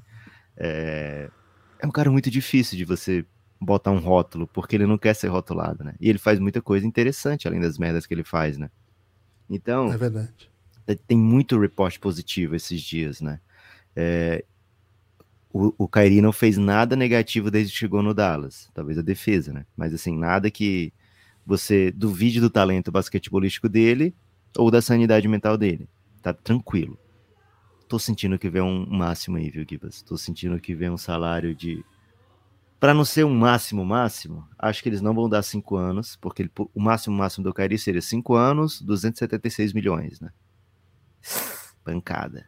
É... 0.56 1.30
é 1.78 1.86
um 1.86 1.92
cara 1.92 2.10
muito 2.10 2.28
difícil 2.28 2.76
de 2.76 2.84
você 2.84 3.24
botar 3.60 3.92
um 3.92 3.98
rótulo, 3.98 4.48
porque 4.48 4.74
ele 4.74 4.86
não 4.86 4.98
quer 4.98 5.14
ser 5.14 5.28
rotulado, 5.28 5.84
né? 5.84 5.94
E 6.00 6.08
ele 6.08 6.18
faz 6.18 6.40
muita 6.40 6.60
coisa 6.60 6.84
interessante, 6.84 7.46
além 7.46 7.60
das 7.60 7.78
merdas 7.78 8.06
que 8.06 8.14
ele 8.14 8.24
faz, 8.24 8.58
né? 8.58 8.68
Então. 9.48 9.92
É 9.92 9.96
verdade. 9.96 10.49
É, 10.90 10.94
tem 11.06 11.16
muito 11.16 11.56
report 11.56 12.00
positivo 12.00 12.56
esses 12.56 12.80
dias, 12.80 13.20
né? 13.20 13.38
É, 13.94 14.44
o, 15.52 15.72
o 15.78 15.88
não 16.20 16.32
fez 16.32 16.56
nada 16.56 16.96
negativo 16.96 17.48
desde 17.48 17.72
que 17.72 17.78
chegou 17.78 18.02
no 18.02 18.12
Dallas. 18.12 18.68
Talvez 18.74 18.98
a 18.98 19.02
defesa, 19.02 19.52
né? 19.52 19.66
Mas 19.76 19.94
assim, 19.94 20.16
nada 20.16 20.50
que 20.50 20.92
você 21.46 21.92
duvide 21.92 22.40
do 22.40 22.50
talento 22.50 22.90
basquetebolístico 22.90 23.68
dele 23.68 24.12
ou 24.58 24.68
da 24.68 24.82
sanidade 24.82 25.28
mental 25.28 25.56
dele. 25.56 25.88
Tá 26.20 26.32
tranquilo. 26.32 26.98
Tô 27.88 27.96
sentindo 27.98 28.38
que 28.38 28.50
vem 28.50 28.62
um 28.62 28.84
máximo 28.86 29.36
aí, 29.36 29.48
viu, 29.48 29.64
Gibas? 29.68 30.02
Tô 30.02 30.16
sentindo 30.16 30.58
que 30.58 30.74
vem 30.74 30.90
um 30.90 30.98
salário 30.98 31.54
de 31.54 31.84
para 32.80 32.94
não 32.94 33.04
ser 33.04 33.24
um 33.24 33.34
máximo 33.34 33.84
máximo, 33.84 34.48
acho 34.58 34.82
que 34.82 34.88
eles 34.88 35.02
não 35.02 35.12
vão 35.12 35.28
dar 35.28 35.42
cinco 35.42 35.76
anos, 35.76 36.16
porque 36.16 36.42
ele, 36.42 36.50
o 36.74 36.80
máximo 36.80 37.14
máximo 37.14 37.44
do 37.44 37.52
Kairi 37.52 37.76
seria 37.76 38.00
cinco 38.00 38.34
anos, 38.34 38.80
276 38.80 39.74
milhões, 39.74 40.18
né? 40.18 40.30
Pancada. 41.84 42.46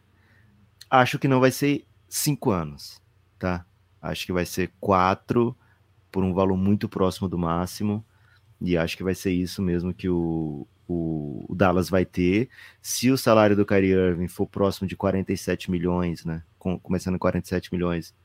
Acho 0.89 1.17
que 1.17 1.27
não 1.27 1.39
vai 1.39 1.51
ser 1.51 1.85
cinco 2.07 2.51
anos, 2.51 3.01
tá? 3.39 3.65
Acho 4.01 4.25
que 4.25 4.33
vai 4.33 4.45
ser 4.45 4.71
quatro 4.79 5.55
por 6.11 6.23
um 6.23 6.33
valor 6.33 6.57
muito 6.57 6.87
próximo 6.87 7.27
do 7.27 7.37
máximo. 7.37 8.05
E 8.61 8.77
acho 8.77 8.95
que 8.95 9.03
vai 9.03 9.15
ser 9.15 9.31
isso 9.31 9.61
mesmo 9.61 9.93
que 9.93 10.07
o, 10.07 10.67
o, 10.87 11.45
o 11.49 11.55
Dallas 11.55 11.89
vai 11.89 12.05
ter. 12.05 12.49
Se 12.81 13.09
o 13.11 13.17
salário 13.17 13.55
do 13.55 13.65
Kyrie 13.65 13.93
Irving 13.93 14.27
for 14.27 14.47
próximo 14.47 14.87
de 14.87 14.95
47 14.95 15.71
milhões, 15.71 16.23
né? 16.23 16.43
Com, 16.59 16.79
começando 16.79 17.15
em 17.15 17.19
47 17.19 17.73
milhões, 17.73 18.15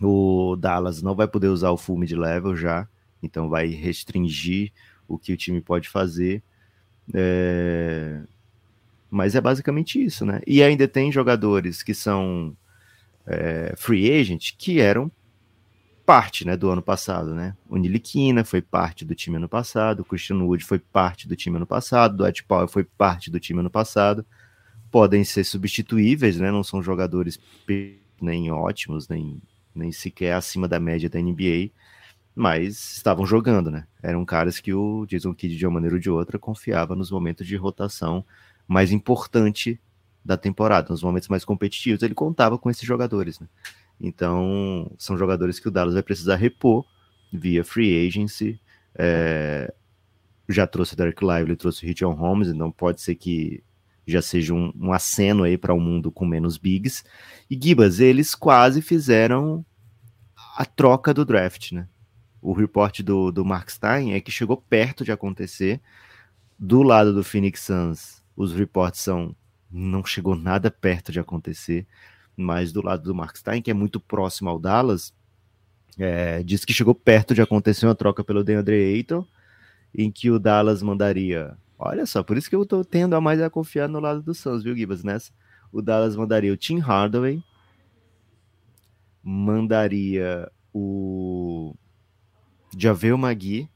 o 0.00 0.56
Dallas 0.56 1.02
não 1.02 1.14
vai 1.14 1.26
poder 1.26 1.48
usar 1.48 1.70
o 1.70 1.76
full 1.76 1.96
mid 1.96 2.12
level 2.12 2.54
já, 2.56 2.86
então 3.22 3.48
vai 3.48 3.68
restringir 3.68 4.72
o 5.08 5.18
que 5.18 5.32
o 5.32 5.36
time 5.36 5.60
pode 5.60 5.88
fazer. 5.88 6.42
É... 7.14 8.22
Mas 9.10 9.34
é 9.34 9.40
basicamente 9.40 10.02
isso, 10.02 10.24
né? 10.24 10.40
E 10.46 10.62
ainda 10.62 10.88
tem 10.88 11.12
jogadores 11.12 11.82
que 11.82 11.94
são 11.94 12.56
é, 13.26 13.74
free 13.76 14.10
agent 14.10 14.52
que 14.58 14.80
eram 14.80 15.10
parte 16.04 16.46
né, 16.46 16.56
do 16.56 16.70
ano 16.70 16.82
passado, 16.82 17.34
né? 17.34 17.56
O 17.68 17.76
Niliquina 17.76 18.44
foi 18.44 18.62
parte 18.62 19.04
do 19.04 19.14
time 19.14 19.36
ano 19.36 19.48
passado, 19.48 20.00
o 20.00 20.04
Christian 20.04 20.38
Wood 20.38 20.64
foi 20.64 20.78
parte 20.78 21.26
do 21.26 21.34
time 21.34 21.56
ano 21.56 21.66
passado, 21.66 22.14
o 22.14 22.16
Dwight 22.18 22.44
Powell 22.44 22.68
foi 22.68 22.84
parte 22.84 23.30
do 23.30 23.40
time 23.40 23.60
ano 23.60 23.70
passado. 23.70 24.24
Podem 24.90 25.24
ser 25.24 25.44
substituíveis, 25.44 26.38
né? 26.38 26.50
Não 26.50 26.62
são 26.62 26.80
jogadores 26.80 27.40
nem 28.20 28.50
ótimos, 28.50 29.08
nem 29.08 29.42
nem 29.74 29.92
sequer 29.92 30.32
acima 30.32 30.66
da 30.66 30.80
média 30.80 31.10
da 31.10 31.20
NBA, 31.20 31.70
mas 32.34 32.96
estavam 32.96 33.26
jogando, 33.26 33.70
né? 33.70 33.86
Eram 34.02 34.24
caras 34.24 34.58
que 34.58 34.72
o 34.72 35.04
Jason 35.06 35.34
Kidd, 35.34 35.56
de 35.56 35.66
uma 35.66 35.74
maneira 35.74 35.96
ou 35.96 36.00
de 36.00 36.08
outra, 36.08 36.38
confiava 36.38 36.96
nos 36.96 37.10
momentos 37.10 37.46
de 37.46 37.56
rotação 37.56 38.24
mais 38.66 38.92
importante 38.92 39.80
da 40.24 40.36
temporada, 40.36 40.88
nos 40.90 41.02
momentos 41.02 41.28
mais 41.28 41.44
competitivos, 41.44 42.02
ele 42.02 42.14
contava 42.14 42.58
com 42.58 42.68
esses 42.68 42.84
jogadores, 42.84 43.38
né? 43.38 43.46
Então, 44.00 44.90
são 44.98 45.16
jogadores 45.16 45.58
que 45.58 45.68
o 45.68 45.70
Dallas 45.70 45.94
vai 45.94 46.02
precisar 46.02 46.36
repor 46.36 46.84
via 47.32 47.64
free 47.64 48.06
agency. 48.06 48.60
É, 48.94 49.72
já 50.48 50.66
trouxe 50.66 50.94
o 50.94 50.96
Derek 50.96 51.24
Lively, 51.24 51.56
trouxe 51.56 51.84
o 51.84 51.88
Richard 51.88 52.18
Holmes, 52.18 52.48
então 52.48 52.70
pode 52.70 53.00
ser 53.00 53.14
que 53.14 53.62
já 54.06 54.22
seja 54.22 54.54
um, 54.54 54.72
um 54.76 54.92
aceno 54.92 55.42
aí 55.42 55.58
para 55.58 55.74
um 55.74 55.80
mundo 55.80 56.12
com 56.12 56.24
menos 56.24 56.56
bigs. 56.56 57.04
E 57.50 57.58
Gibas, 57.60 57.98
eles 57.98 58.34
quase 58.34 58.80
fizeram 58.80 59.64
a 60.56 60.64
troca 60.64 61.12
do 61.12 61.24
draft, 61.24 61.72
né? 61.72 61.88
O 62.40 62.52
report 62.52 63.00
do, 63.00 63.32
do 63.32 63.44
Mark 63.44 63.68
Stein 63.70 64.12
é 64.12 64.20
que 64.20 64.30
chegou 64.30 64.56
perto 64.56 65.04
de 65.04 65.10
acontecer. 65.10 65.80
Do 66.58 66.82
lado 66.82 67.12
do 67.12 67.24
Phoenix 67.24 67.60
Suns, 67.60 68.15
os 68.36 68.52
reports 68.52 69.00
são 69.00 69.34
não 69.70 70.04
chegou 70.04 70.36
nada 70.36 70.70
perto 70.70 71.10
de 71.10 71.18
acontecer, 71.18 71.86
mas 72.36 72.72
do 72.72 72.82
lado 72.82 73.02
do 73.02 73.14
Mark 73.14 73.36
Stein, 73.36 73.62
que 73.62 73.70
é 73.70 73.74
muito 73.74 73.98
próximo 73.98 74.48
ao 74.48 74.58
Dallas, 74.58 75.14
é, 75.98 76.42
diz 76.42 76.64
que 76.64 76.74
chegou 76.74 76.94
perto 76.94 77.34
de 77.34 77.42
acontecer 77.42 77.86
uma 77.86 77.94
troca 77.94 78.22
pelo 78.22 78.44
DeAndre 78.44 78.94
Ayton, 78.94 79.26
em 79.94 80.10
que 80.10 80.30
o 80.30 80.38
Dallas 80.38 80.82
mandaria. 80.82 81.56
Olha 81.78 82.06
só, 82.06 82.22
por 82.22 82.36
isso 82.36 82.48
que 82.48 82.56
eu 82.56 82.64
tô 82.64 82.84
tendo 82.84 83.14
a 83.16 83.20
mais 83.20 83.40
a 83.40 83.50
confiar 83.50 83.88
no 83.88 84.00
lado 84.00 84.22
do 84.22 84.34
Suns, 84.34 84.62
viu, 84.62 84.76
Gibas? 84.76 85.02
Nessa, 85.02 85.32
o 85.72 85.82
Dallas 85.82 86.16
mandaria 86.16 86.52
o 86.52 86.56
Tim 86.56 86.78
Hardaway, 86.78 87.42
mandaria 89.22 90.50
o 90.72 91.74
Javel 92.76 93.16
Magui 93.18 93.68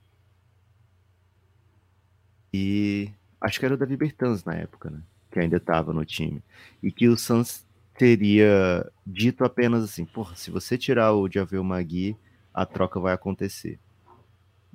e 2.53 3.11
acho 3.41 3.59
que 3.59 3.65
era 3.65 3.75
o 3.75 3.79
Davi 3.79 3.97
Bertans 3.97 4.45
na 4.45 4.55
época, 4.55 4.91
né? 4.91 5.01
Que 5.31 5.41
ainda 5.41 5.57
estava 5.57 5.93
no 5.93 6.05
time. 6.05 6.43
E 6.83 6.93
que 6.93 7.09
o 7.09 7.17
Suns 7.17 7.65
teria 7.97 8.91
dito 9.07 9.45
apenas 9.45 9.85
assim, 9.85 10.05
porra, 10.05 10.35
se 10.35 10.51
você 10.51 10.79
tirar 10.79 11.13
o 11.13 11.31
Javel 11.31 11.63
Magui, 11.63 12.17
a 12.53 12.65
troca 12.65 12.99
vai 12.99 13.13
acontecer. 13.13 13.79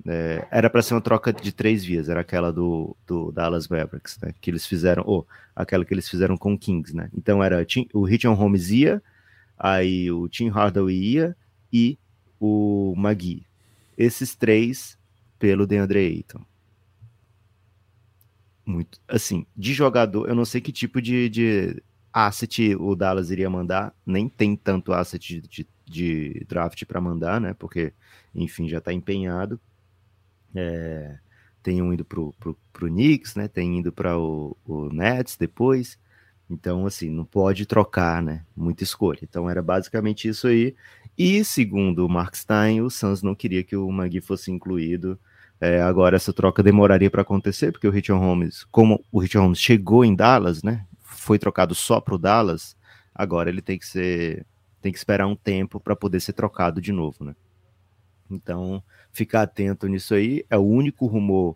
É, 0.05 0.45
era 0.51 0.70
para 0.70 0.82
ser 0.82 0.93
uma 0.93 1.01
troca 1.01 1.32
de 1.32 1.51
três 1.51 1.84
vias, 1.84 2.09
era 2.09 2.20
aquela 2.20 2.51
do, 2.51 2.95
do 3.07 3.32
Dallas 3.32 3.68
Mavericks, 3.68 4.20
né? 4.22 4.34
Que 4.41 4.51
eles 4.51 4.66
fizeram, 4.66 5.03
ou 5.05 5.28
aquela 5.55 5.86
que 5.86 5.93
eles 5.93 6.09
fizeram 6.09 6.38
com 6.38 6.53
o 6.53 6.57
Kings, 6.57 6.95
né? 6.95 7.09
Então 7.16 7.43
era 7.43 7.66
o 7.93 8.03
Richard 8.03 8.38
Holmes 8.38 8.70
ia, 8.70 9.01
aí 9.57 10.11
o 10.11 10.28
Tim 10.28 10.49
Hardaway 10.49 10.95
ia 10.95 11.38
e 11.72 11.97
o 12.39 12.93
Magui. 12.97 13.45
Esses 13.97 14.36
três 14.36 14.97
pelo 15.39 15.66
DeAndre 15.66 15.99
Ayton. 15.99 16.41
Muito, 18.66 18.99
assim, 19.07 19.45
de 19.55 19.74
jogador, 19.74 20.28
eu 20.28 20.36
não 20.36 20.45
sei 20.45 20.59
que 20.59 20.72
tipo 20.72 21.01
de, 21.01 21.30
de 21.30 21.84
asset 22.11 22.76
o 22.76 22.95
Dallas 22.95 23.30
iria 23.30 23.49
mandar, 23.49 23.93
nem 24.05 24.28
tem 24.30 24.55
tanto 24.55 24.93
asset 24.93 25.41
de, 25.41 25.68
de, 25.86 26.45
draft 26.47 26.84
para 26.86 27.01
mandar, 27.01 27.39
né? 27.41 27.53
Porque, 27.53 27.93
enfim, 28.34 28.68
já 28.68 28.80
está 28.80 28.93
empenhado. 28.93 29.59
É, 30.55 31.20
tem 31.61 31.82
um 31.82 31.91
indo 31.93 32.05
pro, 32.05 32.34
pro, 32.39 32.57
pro 32.72 32.88
Knicks, 32.88 33.36
né? 33.36 33.47
Tem 33.47 33.80
indo 33.80 33.91
para 33.91 34.18
o, 34.18 34.55
o 34.66 34.89
Nets 34.89 35.36
depois. 35.36 35.99
Então, 36.49 36.86
assim, 36.86 37.09
não 37.09 37.26
pode 37.26 37.66
trocar, 37.66 38.22
né? 38.22 38.45
Muita 38.55 38.84
escolha. 38.84 39.20
Então, 39.24 39.49
era 39.49 39.61
basicamente 39.61 40.28
isso 40.28 40.47
aí. 40.47 40.76
E, 41.18 41.43
segundo 41.43 42.05
o 42.05 42.09
Mark 42.09 42.36
Stein, 42.36 42.82
o 42.82 42.89
Suns 42.89 43.22
não 43.22 43.36
queria 43.36 43.63
que 43.63 43.76
o 43.76 43.91
Magui 43.91 44.22
fosse 44.22 44.51
incluído. 44.51 45.20
É, 45.60 45.82
agora, 45.82 46.16
essa 46.16 46.34
troca 46.34 46.62
demoraria 46.62 47.10
para 47.10 47.22
acontecer, 47.22 47.72
porque 47.72 47.88
o 47.88 47.91
Richard 47.91 48.24
Holmes, 48.24 48.64
como 48.66 49.03
o 49.12 49.20
Richard 49.20 49.43
Holmes 49.43 49.60
chegou 49.60 50.03
em 50.03 50.16
Dallas, 50.16 50.62
né? 50.64 50.86
Foi 51.01 51.39
trocado 51.39 51.74
só 51.74 52.01
para 52.01 52.16
o 52.16 52.18
Dallas. 52.18 52.76
Agora 53.14 53.49
ele 53.49 53.62
tem 53.62 53.80
que 53.80 53.88
ser, 53.88 54.45
tem 54.82 54.91
que 54.91 54.97
esperar 54.97 55.28
um 55.28 55.36
tempo 55.36 55.80
para 55.80 55.95
poder 55.95 56.20
ser 56.20 56.34
trocado 56.34 56.82
de 56.82 56.91
novo, 56.91 57.24
né? 57.24 57.36
Então, 58.30 58.84
ficar 59.12 59.43
atento 59.43 59.88
nisso 59.88 60.14
aí. 60.14 60.45
É 60.49 60.58
o 60.58 60.66
único 60.66 61.06
rumor 61.06 61.56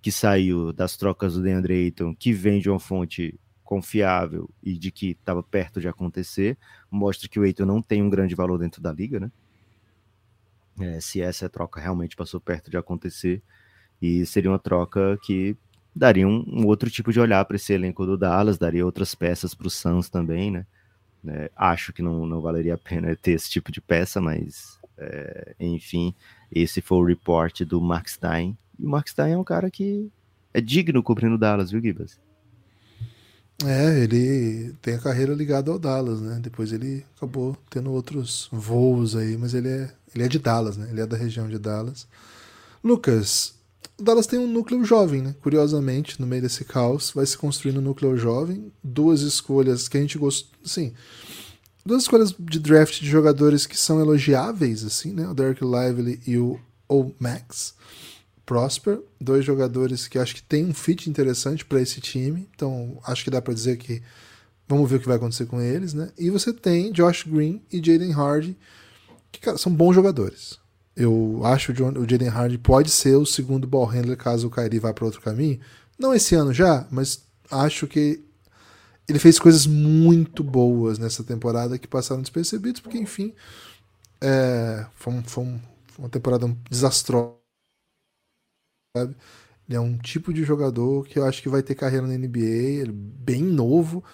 que 0.00 0.12
saiu 0.12 0.72
das 0.72 0.96
trocas 0.96 1.34
do 1.34 1.42
DeAndre 1.42 1.74
Ayton 1.74 2.14
que 2.14 2.32
vem 2.32 2.60
de 2.60 2.68
uma 2.68 2.78
fonte 2.78 3.38
confiável 3.64 4.48
e 4.62 4.78
de 4.78 4.90
que 4.90 5.10
estava 5.10 5.42
perto 5.42 5.80
de 5.80 5.88
acontecer. 5.88 6.56
Mostra 6.90 7.28
que 7.28 7.38
o 7.40 7.42
Ayton 7.42 7.64
não 7.64 7.82
tem 7.82 8.02
um 8.02 8.10
grande 8.10 8.34
valor 8.34 8.58
dentro 8.58 8.80
da 8.80 8.92
liga, 8.92 9.18
né? 9.18 9.30
É, 10.80 11.00
se 11.00 11.20
essa 11.20 11.48
troca 11.48 11.80
realmente 11.80 12.16
passou 12.16 12.40
perto 12.40 12.70
de 12.70 12.76
acontecer. 12.76 13.42
E 14.00 14.24
seria 14.26 14.50
uma 14.50 14.58
troca 14.58 15.18
que 15.22 15.56
daria 15.94 16.26
um, 16.26 16.44
um 16.46 16.66
outro 16.66 16.88
tipo 16.90 17.12
de 17.12 17.18
olhar 17.18 17.44
para 17.44 17.56
esse 17.56 17.72
elenco 17.72 18.06
do 18.06 18.16
Dallas, 18.16 18.58
daria 18.58 18.86
outras 18.86 19.14
peças 19.14 19.54
para 19.54 19.66
o 19.66 19.70
Suns 19.70 20.08
também, 20.08 20.50
né? 20.50 20.66
É, 21.26 21.50
acho 21.56 21.92
que 21.92 22.00
não, 22.00 22.24
não 22.24 22.40
valeria 22.40 22.74
a 22.74 22.78
pena 22.78 23.14
ter 23.16 23.32
esse 23.32 23.50
tipo 23.50 23.72
de 23.72 23.80
peça, 23.80 24.20
mas 24.20 24.78
é, 24.96 25.54
enfim, 25.58 26.14
esse 26.50 26.80
foi 26.80 26.98
o 26.98 27.04
report 27.04 27.62
do 27.62 27.80
Mark 27.80 28.08
Stein. 28.08 28.56
E 28.78 28.86
o 28.86 28.88
Mark 28.88 29.08
Stein 29.08 29.32
é 29.32 29.38
um 29.38 29.44
cara 29.44 29.70
que 29.70 30.10
é 30.54 30.60
digno 30.60 31.02
cobrindo 31.02 31.36
Dallas, 31.36 31.70
viu, 31.70 31.80
Gibas? 31.80 32.18
É, 33.64 34.04
ele 34.04 34.72
tem 34.80 34.94
a 34.94 35.00
carreira 35.00 35.34
ligada 35.34 35.70
ao 35.70 35.78
Dallas, 35.78 36.20
né? 36.20 36.38
Depois 36.40 36.72
ele 36.72 37.04
acabou 37.16 37.56
tendo 37.68 37.90
outros 37.92 38.48
voos 38.52 39.16
aí, 39.16 39.36
mas 39.36 39.52
ele 39.52 39.68
é, 39.68 39.92
ele 40.14 40.24
é 40.24 40.28
de 40.28 40.38
Dallas, 40.38 40.76
né? 40.76 40.88
Ele 40.90 41.00
é 41.00 41.06
da 41.06 41.16
região 41.16 41.48
de 41.48 41.58
Dallas. 41.58 42.06
Lucas, 42.82 43.54
Dallas 43.98 44.26
tem 44.26 44.38
um 44.38 44.46
núcleo 44.46 44.84
jovem, 44.84 45.22
né? 45.22 45.34
Curiosamente, 45.40 46.20
no 46.20 46.26
meio 46.26 46.42
desse 46.42 46.64
caos, 46.64 47.10
vai 47.14 47.26
se 47.26 47.36
construindo 47.36 47.78
um 47.78 47.82
núcleo 47.82 48.16
jovem. 48.16 48.72
Duas 48.82 49.20
escolhas 49.22 49.88
que 49.88 49.98
a 49.98 50.00
gente 50.00 50.18
gostou. 50.18 50.58
Sim, 50.64 50.92
duas 51.84 52.02
escolhas 52.02 52.34
de 52.38 52.60
draft 52.60 53.00
de 53.00 53.08
jogadores 53.08 53.66
que 53.66 53.76
são 53.76 54.00
elogiáveis, 54.00 54.84
assim, 54.84 55.12
né? 55.12 55.28
O 55.28 55.34
Derek 55.34 55.62
Lively 55.64 56.20
e 56.26 56.36
o 56.38 56.60
O. 56.88 57.12
Max 57.18 57.74
Prosper, 58.46 59.00
dois 59.20 59.44
jogadores 59.44 60.08
que 60.08 60.18
acho 60.18 60.34
que 60.34 60.42
tem 60.42 60.64
um 60.64 60.72
fit 60.72 61.10
interessante 61.10 61.64
para 61.64 61.82
esse 61.82 62.00
time. 62.00 62.48
Então, 62.54 62.98
acho 63.04 63.24
que 63.24 63.30
dá 63.30 63.42
para 63.42 63.52
dizer 63.52 63.76
que 63.76 64.02
vamos 64.66 64.88
ver 64.88 64.96
o 64.96 65.00
que 65.00 65.06
vai 65.06 65.16
acontecer 65.16 65.46
com 65.46 65.60
eles, 65.60 65.92
né? 65.92 66.10
E 66.16 66.30
você 66.30 66.52
tem 66.52 66.92
Josh 66.92 67.24
Green 67.24 67.60
e 67.72 67.76
Jaden 67.76 68.12
Hardy, 68.12 68.56
que 69.32 69.40
cara, 69.40 69.58
são 69.58 69.72
bons 69.72 69.94
jogadores. 69.94 70.58
Eu 70.96 71.42
acho 71.44 71.72
que 71.72 71.82
o 71.82 72.08
Jaden 72.08 72.28
Hardy 72.28 72.58
pode 72.58 72.90
ser 72.90 73.16
o 73.16 73.24
segundo 73.24 73.66
ball 73.66 73.84
handler 73.84 74.16
caso 74.16 74.48
o 74.48 74.50
Kyrie 74.50 74.80
vá 74.80 74.92
para 74.92 75.04
outro 75.04 75.20
caminho. 75.20 75.60
Não 75.98 76.12
esse 76.12 76.34
ano 76.34 76.52
já, 76.52 76.86
mas 76.90 77.24
acho 77.50 77.86
que 77.86 78.24
ele 79.08 79.18
fez 79.18 79.38
coisas 79.38 79.66
muito 79.66 80.44
boas 80.44 80.98
nessa 80.98 81.24
temporada 81.24 81.78
que 81.78 81.88
passaram 81.88 82.20
despercebidos, 82.20 82.80
porque, 82.80 82.98
enfim, 82.98 83.32
é, 84.20 84.86
foi, 84.94 85.12
um, 85.14 85.22
foi, 85.22 85.44
um, 85.44 85.60
foi, 85.86 86.04
uma 86.04 86.08
temporada 86.10 86.46
desastrosa. 86.70 87.38
Sabe? 88.96 89.16
Ele 89.66 89.76
é 89.76 89.80
um 89.80 89.96
tipo 89.96 90.32
de 90.32 90.44
jogador 90.44 91.06
que 91.06 91.18
eu 91.18 91.24
acho 91.24 91.42
que 91.42 91.48
vai 91.48 91.62
ter 91.62 91.74
carreira 91.74 92.06
na 92.06 92.18
NBA, 92.18 92.40
ele 92.40 92.90
é 92.90 92.92
bem 92.92 93.42
novo, 93.42 94.04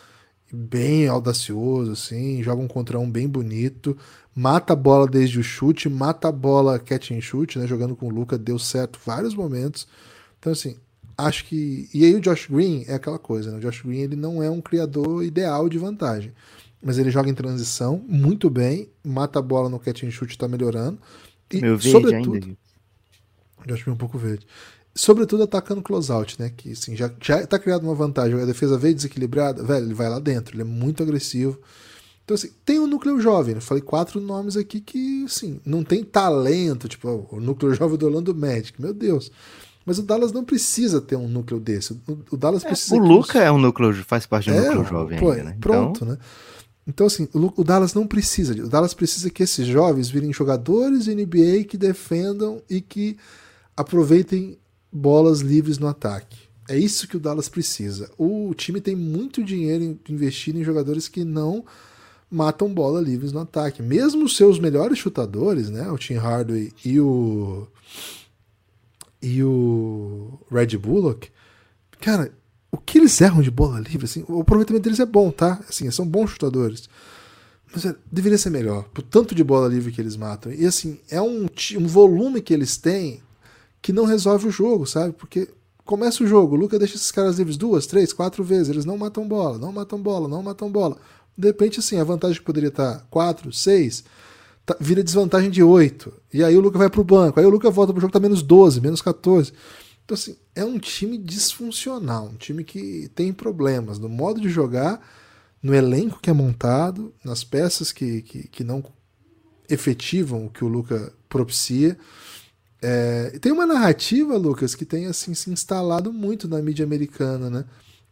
bem 0.52 1.08
audacioso, 1.08 1.92
assim, 1.92 2.42
joga 2.42 2.62
um 2.62 2.68
contra 2.68 2.98
um 2.98 3.10
bem 3.10 3.28
bonito, 3.28 3.96
mata 4.34 4.72
a 4.72 4.76
bola 4.76 5.06
desde 5.06 5.38
o 5.38 5.42
chute, 5.42 5.88
mata 5.88 6.28
a 6.28 6.32
bola 6.32 6.78
catch 6.78 7.12
and 7.12 7.20
shoot, 7.20 7.58
né, 7.58 7.66
jogando 7.66 7.94
com 7.94 8.06
o 8.06 8.10
Luca, 8.10 8.36
deu 8.36 8.58
certo 8.58 8.98
vários 9.04 9.34
momentos. 9.34 9.86
Então, 10.38 10.52
assim, 10.52 10.76
acho 11.16 11.44
que. 11.44 11.88
E 11.94 12.04
aí 12.04 12.14
o 12.14 12.20
Josh 12.20 12.48
Green 12.50 12.84
é 12.86 12.94
aquela 12.94 13.18
coisa, 13.18 13.50
né? 13.50 13.58
O 13.58 13.60
Josh 13.60 13.82
Green 13.82 14.00
ele 14.00 14.16
não 14.16 14.42
é 14.42 14.50
um 14.50 14.60
criador 14.60 15.24
ideal 15.24 15.68
de 15.68 15.78
vantagem. 15.78 16.32
Mas 16.82 16.98
ele 16.98 17.10
joga 17.10 17.30
em 17.30 17.34
transição 17.34 18.04
muito 18.06 18.50
bem, 18.50 18.90
mata 19.02 19.38
a 19.38 19.42
bola 19.42 19.70
no 19.70 19.78
catch 19.78 20.02
and 20.02 20.10
shoot, 20.10 20.36
tá 20.36 20.46
melhorando. 20.46 20.98
E, 21.50 21.60
Meu 21.60 21.78
verde 21.78 21.90
sobretudo, 21.90 22.34
ainda. 22.34 22.56
Josh 23.66 23.82
Green 23.82 23.92
é 23.92 23.94
um 23.94 23.98
pouco 23.98 24.18
verde. 24.18 24.46
Sobretudo 24.94 25.42
atacando 25.44 25.82
closeout, 25.82 26.38
né? 26.38 26.52
Que 26.54 26.72
assim, 26.72 26.94
já, 26.94 27.10
já 27.20 27.46
tá 27.46 27.58
criado 27.58 27.84
uma 27.84 27.94
vantagem. 27.94 28.38
A 28.38 28.44
defesa 28.44 28.76
veio 28.76 28.94
desequilibrada, 28.94 29.62
velho, 29.64 29.86
ele 29.86 29.94
vai 29.94 30.08
lá 30.08 30.18
dentro, 30.18 30.54
ele 30.54 30.62
é 30.62 30.64
muito 30.64 31.02
agressivo. 31.02 31.58
Então, 32.24 32.34
assim, 32.34 32.50
tem 32.64 32.78
um 32.80 32.86
núcleo 32.86 33.20
jovem. 33.20 33.54
Eu 33.54 33.60
falei 33.60 33.82
quatro 33.82 34.20
nomes 34.20 34.56
aqui 34.56 34.80
que, 34.80 35.24
assim, 35.24 35.60
não 35.64 35.84
tem 35.84 36.02
talento, 36.02 36.88
tipo, 36.88 37.28
o 37.30 37.38
núcleo 37.38 37.72
jovem 37.74 37.98
do 37.98 38.06
Orlando 38.06 38.34
Magic, 38.34 38.80
meu 38.80 38.94
Deus. 38.94 39.30
Mas 39.84 39.98
o 39.98 40.02
Dallas 40.02 40.32
não 40.32 40.42
precisa 40.42 41.00
ter 41.00 41.16
um 41.16 41.28
núcleo 41.28 41.60
desse. 41.60 42.00
O 42.30 42.36
Dallas 42.36 42.64
é, 42.64 42.68
precisa. 42.68 42.96
O 42.96 42.98
Luca 42.98 43.38
é 43.38 43.52
um 43.52 43.58
núcleo, 43.58 43.92
faz 44.04 44.24
parte 44.24 44.50
do 44.50 44.56
é, 44.56 44.68
núcleo 44.68 44.84
jovem 44.86 45.18
pô, 45.18 45.30
ainda, 45.30 45.44
né? 45.44 45.56
Pronto, 45.60 46.02
então... 46.02 46.08
né? 46.08 46.18
Então, 46.86 47.06
assim, 47.06 47.28
o, 47.34 47.60
o, 47.60 47.64
Dallas 47.64 47.94
não 47.94 48.06
precisa. 48.06 48.54
O 48.62 48.68
Dallas 48.68 48.94
precisa 48.94 49.28
que 49.30 49.42
esses 49.42 49.66
jovens 49.66 50.08
virem 50.08 50.32
jogadores 50.32 51.04
de 51.04 51.14
NBA 51.14 51.64
que 51.68 51.76
defendam 51.76 52.62
e 52.68 52.80
que 52.80 53.16
aproveitem 53.76 54.58
bolas 54.92 55.40
livres 55.40 55.78
no 55.78 55.88
ataque. 55.88 56.38
É 56.68 56.78
isso 56.78 57.08
que 57.08 57.16
o 57.16 57.20
Dallas 57.20 57.48
precisa. 57.48 58.10
O 58.16 58.54
time 58.54 58.80
tem 58.80 58.94
muito 58.96 59.42
dinheiro 59.42 59.98
investido 60.08 60.58
em 60.58 60.64
jogadores 60.64 61.08
que 61.08 61.24
não 61.24 61.64
matam 62.34 62.72
bola 62.72 63.00
livres 63.00 63.32
no 63.32 63.40
ataque. 63.40 63.82
Mesmo 63.82 64.24
os 64.24 64.36
seus 64.36 64.58
melhores 64.58 64.98
chutadores, 64.98 65.70
né? 65.70 65.90
O 65.90 65.96
Tim 65.96 66.14
Hardaway 66.14 66.72
e 66.84 67.00
o 67.00 67.66
e 69.22 69.42
o 69.42 70.38
Red 70.50 70.76
Bullock, 70.76 71.30
cara, 71.98 72.30
o 72.70 72.76
que 72.76 72.98
eles 72.98 73.18
erram 73.20 73.40
de 73.40 73.50
bola 73.50 73.80
livre, 73.80 74.04
assim, 74.04 74.22
o 74.28 74.40
aproveitamento 74.42 74.82
deles 74.82 75.00
é 75.00 75.06
bom, 75.06 75.30
tá? 75.30 75.60
Assim, 75.66 75.90
são 75.90 76.06
bons 76.06 76.32
chutadores. 76.32 76.90
é, 77.86 77.94
deveria 78.12 78.36
ser 78.36 78.50
melhor, 78.50 78.84
por 78.92 79.02
tanto 79.02 79.34
de 79.34 79.42
bola 79.42 79.66
livre 79.68 79.90
que 79.92 80.00
eles 80.00 80.16
matam. 80.16 80.52
E 80.52 80.66
assim, 80.66 80.98
é 81.08 81.22
um, 81.22 81.46
um 81.78 81.86
volume 81.86 82.42
que 82.42 82.52
eles 82.52 82.76
têm 82.76 83.22
que 83.80 83.92
não 83.92 84.04
resolve 84.04 84.48
o 84.48 84.50
jogo, 84.50 84.86
sabe? 84.86 85.14
Porque 85.14 85.48
começa 85.84 86.24
o 86.24 86.26
jogo, 86.26 86.54
o 86.54 86.58
Luca 86.58 86.78
deixa 86.78 86.96
esses 86.96 87.12
caras 87.12 87.38
livres 87.38 87.56
duas, 87.56 87.86
três, 87.86 88.12
quatro 88.12 88.42
vezes, 88.42 88.68
eles 88.68 88.84
não 88.84 88.98
matam 88.98 89.26
bola, 89.26 89.58
não 89.58 89.72
matam 89.72 90.00
bola, 90.00 90.28
não 90.28 90.42
matam 90.42 90.70
bola. 90.70 90.96
De 91.36 91.48
repente, 91.48 91.80
assim, 91.80 91.98
a 91.98 92.04
vantagem 92.04 92.38
que 92.38 92.44
poderia 92.44 92.68
estar 92.68 93.06
quatro, 93.10 93.52
seis, 93.52 94.04
tá, 94.64 94.76
vira 94.80 95.02
desvantagem 95.02 95.50
de 95.50 95.62
oito. 95.62 96.12
E 96.32 96.42
aí 96.42 96.56
o 96.56 96.60
Luca 96.60 96.78
vai 96.78 96.88
pro 96.90 97.04
banco, 97.04 97.40
aí 97.40 97.46
o 97.46 97.50
Luca 97.50 97.70
volta 97.70 97.92
pro 97.92 98.00
jogo, 98.00 98.12
tá 98.12 98.20
menos 98.20 98.42
12, 98.42 98.80
menos 98.80 99.02
14. 99.02 99.52
Então, 100.04 100.14
assim, 100.14 100.36
é 100.54 100.64
um 100.64 100.78
time 100.78 101.16
disfuncional, 101.16 102.26
um 102.26 102.36
time 102.36 102.62
que 102.62 103.10
tem 103.14 103.32
problemas 103.32 103.98
no 103.98 104.08
modo 104.08 104.40
de 104.40 104.48
jogar 104.48 105.00
no 105.62 105.74
elenco 105.74 106.20
que 106.20 106.28
é 106.28 106.32
montado, 106.32 107.14
nas 107.24 107.42
peças 107.42 107.90
que, 107.90 108.20
que, 108.20 108.48
que 108.48 108.62
não 108.62 108.84
efetivam 109.68 110.44
o 110.44 110.50
que 110.50 110.62
o 110.62 110.68
Luca 110.68 111.10
propicia. 111.26 111.96
É, 112.82 113.38
tem 113.40 113.50
uma 113.50 113.64
narrativa, 113.64 114.36
Lucas, 114.36 114.74
que 114.74 114.84
tem 114.84 115.06
assim 115.06 115.32
se 115.32 115.50
instalado 115.50 116.12
muito 116.12 116.46
na 116.46 116.60
mídia 116.60 116.84
americana, 116.84 117.48
né? 117.48 117.64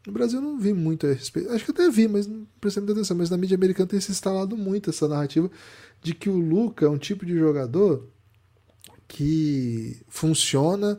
No 0.07 0.13
Brasil 0.13 0.41
eu 0.41 0.43
não 0.43 0.59
vi 0.59 0.73
muito 0.73 1.07
a 1.07 1.13
respeito. 1.13 1.51
Acho 1.51 1.65
que 1.65 1.71
até 1.71 1.89
vi, 1.89 2.09
mas 2.09 2.27
não 2.27 2.47
prestei 2.61 2.81
muita 2.81 2.99
atenção. 2.99 3.17
Mas 3.17 3.31
na 3.31 3.37
mídia 3.37 3.55
americana 3.55 3.89
tem 3.89 4.01
se 4.01 4.11
instalado 4.11 4.57
muito 4.57 4.91
essa 4.91 5.07
narrativa 5.07 5.51
de 6.03 6.15
que 6.15 6.29
o 6.29 6.37
Luca 6.37 6.87
é 6.87 6.89
um 6.89 6.99
tipo 6.99 7.25
de 7.25 7.39
jogador 7.39 8.09
que 9.07 10.01
funciona 10.09 10.99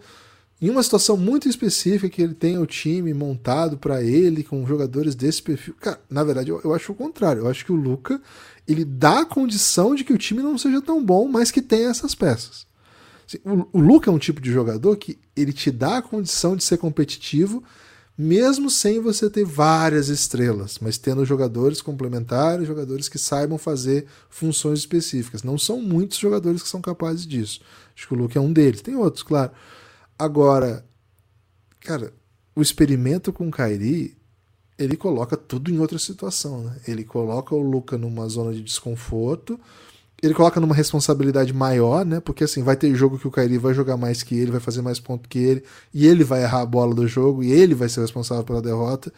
em 0.62 0.70
uma 0.70 0.82
situação 0.82 1.18
muito 1.18 1.50
específica 1.50 2.08
que 2.08 2.22
ele 2.22 2.34
tem 2.34 2.58
o 2.58 2.66
time 2.66 3.14
montado 3.14 3.78
para 3.78 4.02
ele 4.02 4.44
com 4.44 4.66
jogadores 4.66 5.14
desse 5.14 5.42
perfil. 5.42 5.74
Cara, 5.74 6.00
na 6.10 6.24
verdade 6.24 6.52
eu, 6.52 6.62
eu, 6.64 6.74
acho 6.74 6.94
o 6.94 6.96
contrário. 6.96 7.42
Eu 7.42 7.50
acho 7.50 7.66
que 7.66 7.72
o 7.74 7.76
Luca 7.76 8.22
ele 8.66 8.86
dá 8.86 9.22
a 9.22 9.26
condição 9.26 9.94
de 9.94 10.06
que 10.06 10.14
o 10.14 10.18
time 10.18 10.42
não 10.42 10.58
seja 10.58 10.82
tão 10.82 11.04
bom, 11.04 11.28
mas 11.28 11.52
que 11.52 11.62
tenha 11.62 11.90
essas 11.90 12.16
peças. 12.16 12.66
Assim, 13.28 13.40
o, 13.44 13.68
o 13.78 13.82
Luca 13.82 14.10
é 14.10 14.14
um 14.14 14.18
tipo 14.18 14.40
de 14.40 14.54
jogador 14.54 14.96
que 14.96 15.20
ele 15.36 15.52
te 15.52 15.70
dá 15.70 15.98
a 15.98 16.02
condição 16.02 16.56
de 16.56 16.64
ser 16.64 16.78
competitivo, 16.78 17.62
mesmo 18.18 18.70
sem 18.70 19.00
você 19.00 19.30
ter 19.30 19.44
várias 19.44 20.08
estrelas, 20.08 20.78
mas 20.80 20.98
tendo 20.98 21.26
jogadores 21.26 21.82
complementares, 21.82 22.68
jogadores 22.68 23.10
que 23.10 23.18
saibam 23.18 23.58
fazer 23.58 24.06
funções 24.30 24.80
específicas. 24.80 25.42
Não 25.42 25.58
são 25.58 25.82
muitos 25.82 26.20
jogadores 26.20 26.62
que 26.62 26.70
são 26.70 26.82
capazes 26.82 27.26
disso. 27.26 27.62
Acho 27.96 28.08
que 28.08 28.14
o 28.14 28.18
Luca 28.18 28.38
é 28.38 28.42
um 28.42 28.54
deles. 28.54 28.82
Tem 28.82 28.96
outros, 28.96 29.24
claro. 29.24 29.52
Agora, 30.18 30.86
cara, 31.80 32.14
o 32.56 32.62
experimento 32.62 33.34
com 33.34 33.48
o 33.48 33.52
Kairi, 33.52 34.16
ele 34.78 34.96
coloca 34.96 35.36
tudo 35.36 35.72
em 35.72 35.80
outra 35.80 35.98
situação, 35.98 36.64
né? 36.64 36.78
Ele 36.88 37.04
coloca 37.04 37.56
o 37.56 37.62
Luca 37.62 37.98
numa 37.98 38.28
zona 38.28 38.54
de 38.54 38.62
desconforto, 38.62 39.60
ele 40.24 40.34
coloca 40.34 40.58
numa 40.58 40.74
responsabilidade 40.74 41.54
maior, 41.54 42.06
né? 42.06 42.22
Porque 42.22 42.46
assim, 42.46 42.64
vai 42.64 42.78
ter 42.78 42.96
jogo 42.96 43.20
que 43.20 43.28
o 43.28 43.32
Kairi 43.32 43.58
vai 43.58 43.74
jogar 43.74 43.98
mais 43.98 44.24
que 44.24 44.34
ele, 44.36 44.52
vai 44.52 44.62
fazer 44.62 44.82
mais 44.82 44.98
ponto 44.98 45.28
que 45.28 45.38
ele, 45.38 45.64
e 45.94 46.08
ele 46.08 46.24
vai 46.24 46.44
errar 46.44 46.62
a 46.62 46.66
bola 46.66 46.96
do 46.96 47.06
jogo, 47.06 47.44
e 47.44 47.52
ele 47.52 47.76
vai 47.76 47.90
ser 47.90 48.00
responsável 48.00 48.44
pela 48.46 48.62
derrota. 48.62 49.12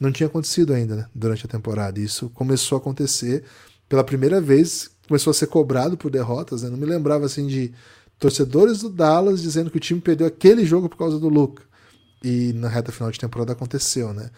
Não 0.00 0.10
tinha 0.10 0.26
acontecido 0.26 0.72
ainda, 0.72 0.96
né? 0.96 1.06
Durante 1.14 1.46
a 1.46 1.48
temporada. 1.48 2.00
Isso 2.00 2.28
começou 2.30 2.76
a 2.76 2.80
acontecer 2.80 3.44
pela 3.88 4.02
primeira 4.02 4.40
vez, 4.40 4.90
começou 5.06 5.30
a 5.30 5.34
ser 5.34 5.46
cobrado 5.46 5.96
por 5.96 6.10
derrotas, 6.10 6.62
né? 6.62 6.70
Não 6.70 6.76
me 6.76 6.86
lembrava 6.86 7.26
assim 7.26 7.46
de 7.46 7.72
torcedores 8.18 8.80
do 8.80 8.90
Dallas 8.90 9.40
dizendo 9.40 9.70
que 9.70 9.76
o 9.76 9.80
time 9.80 10.00
perdeu 10.00 10.26
aquele 10.26 10.64
jogo 10.64 10.88
por 10.88 10.98
causa 10.98 11.20
do 11.20 11.28
Luca. 11.28 11.62
E 12.22 12.52
na 12.54 12.68
reta 12.68 12.90
final 12.90 13.12
de 13.12 13.20
temporada 13.20 13.52
aconteceu, 13.52 14.12
né? 14.12 14.28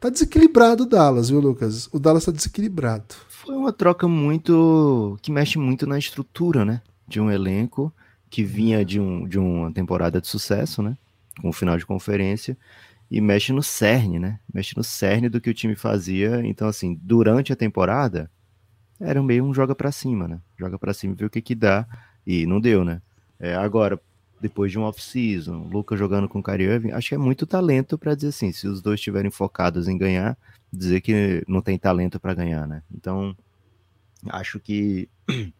Tá 0.00 0.08
desequilibrado 0.08 0.84
o 0.84 0.86
Dallas, 0.86 1.28
viu, 1.28 1.40
Lucas? 1.40 1.86
O 1.92 1.98
Dallas 1.98 2.24
tá 2.24 2.32
desequilibrado. 2.32 3.14
Foi 3.46 3.54
uma 3.54 3.72
troca 3.72 4.08
muito. 4.08 5.16
que 5.22 5.30
mexe 5.30 5.56
muito 5.56 5.86
na 5.86 5.96
estrutura, 5.96 6.64
né? 6.64 6.82
De 7.06 7.20
um 7.20 7.30
elenco 7.30 7.94
que 8.28 8.42
vinha 8.42 8.84
de, 8.84 8.98
um, 8.98 9.26
de 9.26 9.38
uma 9.38 9.72
temporada 9.72 10.20
de 10.20 10.26
sucesso, 10.26 10.82
né? 10.82 10.98
Com 11.40 11.50
o 11.50 11.52
final 11.52 11.78
de 11.78 11.86
conferência. 11.86 12.58
E 13.08 13.20
mexe 13.20 13.52
no 13.52 13.62
cerne, 13.62 14.18
né? 14.18 14.40
Mexe 14.52 14.76
no 14.76 14.82
cerne 14.82 15.28
do 15.28 15.40
que 15.40 15.48
o 15.48 15.54
time 15.54 15.76
fazia. 15.76 16.44
Então, 16.44 16.66
assim, 16.66 16.98
durante 17.00 17.52
a 17.52 17.56
temporada, 17.56 18.28
era 18.98 19.22
meio 19.22 19.44
um 19.44 19.54
joga 19.54 19.76
para 19.76 19.92
cima, 19.92 20.26
né? 20.26 20.40
Joga 20.58 20.76
para 20.76 20.92
cima 20.92 21.12
e 21.12 21.16
vê 21.16 21.24
o 21.24 21.30
que 21.30 21.40
que 21.40 21.54
dá. 21.54 21.86
E 22.26 22.46
não 22.46 22.60
deu, 22.60 22.84
né? 22.84 23.00
É, 23.38 23.54
agora, 23.54 24.00
depois 24.40 24.72
de 24.72 24.78
um 24.78 24.82
off-season, 24.82 25.68
Luca 25.70 25.96
jogando 25.96 26.28
com 26.28 26.40
o 26.40 26.42
Kyrie 26.42 26.66
Irving, 26.66 26.90
acho 26.90 27.10
que 27.10 27.14
é 27.14 27.18
muito 27.18 27.46
talento 27.46 27.96
para 27.96 28.16
dizer 28.16 28.28
assim, 28.28 28.50
se 28.50 28.66
os 28.66 28.82
dois 28.82 28.98
estiverem 28.98 29.30
focados 29.30 29.86
em 29.86 29.96
ganhar, 29.96 30.36
dizer 30.72 31.00
que 31.00 31.44
não 31.46 31.62
tem 31.62 31.78
talento 31.78 32.20
para 32.20 32.34
ganhar, 32.34 32.66
né? 32.66 32.82
Então, 32.92 33.36
acho 34.28 34.60
que 34.60 35.08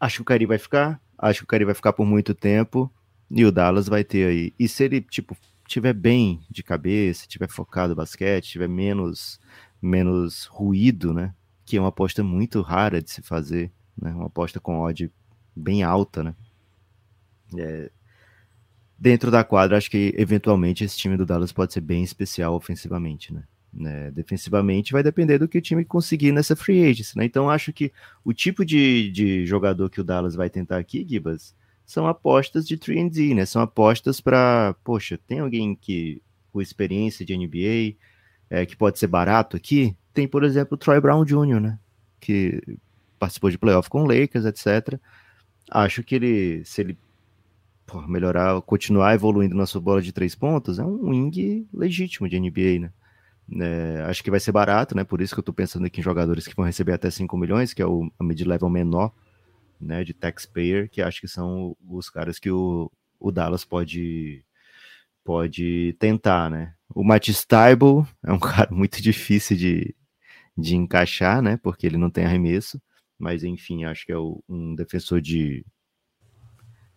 acho 0.00 0.16
que 0.16 0.22
o 0.22 0.24
Kyrie 0.24 0.46
vai 0.46 0.58
ficar, 0.58 1.00
acho 1.16 1.40
que 1.40 1.44
o 1.44 1.48
Kyrie 1.48 1.64
vai 1.64 1.74
ficar 1.74 1.92
por 1.92 2.06
muito 2.06 2.34
tempo 2.34 2.90
e 3.30 3.44
o 3.44 3.52
Dallas 3.52 3.88
vai 3.88 4.04
ter 4.04 4.28
aí. 4.28 4.54
E 4.58 4.68
se 4.68 4.84
ele 4.84 5.00
tipo 5.00 5.36
tiver 5.66 5.92
bem 5.92 6.40
de 6.50 6.62
cabeça, 6.62 7.26
tiver 7.26 7.48
focado 7.48 7.90
no 7.90 7.96
basquete, 7.96 8.50
tiver 8.50 8.68
menos 8.68 9.40
menos 9.80 10.44
ruído, 10.46 11.12
né? 11.12 11.34
Que 11.64 11.76
é 11.76 11.80
uma 11.80 11.90
aposta 11.90 12.22
muito 12.22 12.60
rara 12.62 13.02
de 13.02 13.10
se 13.10 13.22
fazer, 13.22 13.70
né? 14.00 14.10
Uma 14.12 14.26
aposta 14.26 14.60
com 14.60 14.80
odd 14.80 15.10
bem 15.54 15.82
alta, 15.82 16.22
né? 16.24 16.34
É, 17.56 17.90
dentro 18.98 19.30
da 19.30 19.44
quadra, 19.44 19.76
acho 19.76 19.90
que 19.90 20.14
eventualmente 20.16 20.84
esse 20.84 20.98
time 20.98 21.16
do 21.16 21.24
Dallas 21.24 21.52
pode 21.52 21.72
ser 21.72 21.80
bem 21.80 22.02
especial 22.02 22.54
ofensivamente, 22.54 23.32
né? 23.32 23.44
Né? 23.78 24.10
Defensivamente 24.10 24.92
vai 24.92 25.02
depender 25.02 25.38
do 25.38 25.48
que 25.48 25.58
o 25.58 25.62
time 25.62 25.84
conseguir 25.84 26.32
nessa 26.32 26.56
free 26.56 26.84
agency, 26.84 27.16
né? 27.16 27.24
Então 27.24 27.48
acho 27.48 27.72
que 27.72 27.92
o 28.24 28.32
tipo 28.32 28.64
de, 28.64 29.10
de 29.10 29.46
jogador 29.46 29.88
que 29.90 30.00
o 30.00 30.04
Dallas 30.04 30.34
vai 30.34 30.50
tentar 30.50 30.78
aqui, 30.78 31.06
Gibas, 31.08 31.54
são 31.86 32.06
apostas 32.06 32.66
de 32.66 32.76
3D, 32.76 33.34
né? 33.34 33.46
São 33.46 33.62
apostas 33.62 34.20
para, 34.20 34.74
poxa, 34.84 35.18
tem 35.26 35.40
alguém 35.40 35.74
que 35.74 36.20
com 36.52 36.60
experiência 36.60 37.24
de 37.24 37.36
NBA 37.36 37.96
é, 38.50 38.66
que 38.66 38.76
pode 38.76 38.98
ser 38.98 39.06
barato 39.06 39.56
aqui? 39.56 39.96
Tem, 40.12 40.26
por 40.26 40.44
exemplo, 40.44 40.74
o 40.74 40.78
Troy 40.78 41.00
Brown 41.00 41.24
Jr., 41.24 41.60
né? 41.60 41.78
Que 42.20 42.60
participou 43.18 43.50
de 43.50 43.58
playoff 43.58 43.88
com 43.88 44.02
o 44.02 44.06
Lakers, 44.06 44.44
etc. 44.44 44.98
Acho 45.70 46.02
que 46.02 46.14
ele, 46.14 46.64
se 46.64 46.80
ele 46.80 46.98
melhorar, 48.06 48.60
continuar 48.62 49.14
evoluindo 49.14 49.54
na 49.54 49.66
sua 49.66 49.80
bola 49.80 50.02
de 50.02 50.12
três 50.12 50.34
pontos, 50.34 50.78
é 50.78 50.84
um 50.84 51.08
wing 51.08 51.66
legítimo 51.72 52.28
de 52.28 52.38
NBA, 52.38 52.80
né? 52.80 52.92
É, 53.60 54.02
acho 54.06 54.22
que 54.22 54.30
vai 54.30 54.40
ser 54.40 54.52
barato, 54.52 54.94
né? 54.94 55.04
Por 55.04 55.20
isso 55.20 55.34
que 55.34 55.40
eu 55.40 55.44
tô 55.44 55.52
pensando 55.52 55.86
aqui 55.86 56.00
em 56.00 56.04
jogadores 56.04 56.46
que 56.46 56.54
vão 56.54 56.66
receber 56.66 56.92
até 56.92 57.10
5 57.10 57.36
milhões, 57.36 57.72
que 57.72 57.80
é 57.80 57.86
o 57.86 58.10
mid-level 58.20 58.68
menor, 58.68 59.12
né? 59.80 60.04
De 60.04 60.12
taxpayer, 60.12 60.90
que 60.90 61.00
acho 61.00 61.20
que 61.20 61.28
são 61.28 61.76
os 61.88 62.10
caras 62.10 62.38
que 62.38 62.50
o, 62.50 62.90
o 63.18 63.30
Dallas 63.32 63.64
pode 63.64 64.44
pode 65.24 65.94
tentar, 65.98 66.50
né? 66.50 66.74
O 66.94 67.04
Matisse 67.04 67.46
Taibo 67.46 68.06
é 68.24 68.32
um 68.32 68.38
cara 68.40 68.70
muito 68.70 69.00
difícil 69.02 69.56
de, 69.56 69.94
de 70.56 70.76
encaixar, 70.76 71.42
né? 71.42 71.58
Porque 71.58 71.86
ele 71.86 71.98
não 71.98 72.10
tem 72.10 72.24
arremesso, 72.24 72.80
mas 73.18 73.44
enfim, 73.44 73.84
acho 73.84 74.06
que 74.06 74.12
é 74.12 74.18
o, 74.18 74.42
um 74.48 74.74
defensor 74.74 75.20
de 75.20 75.64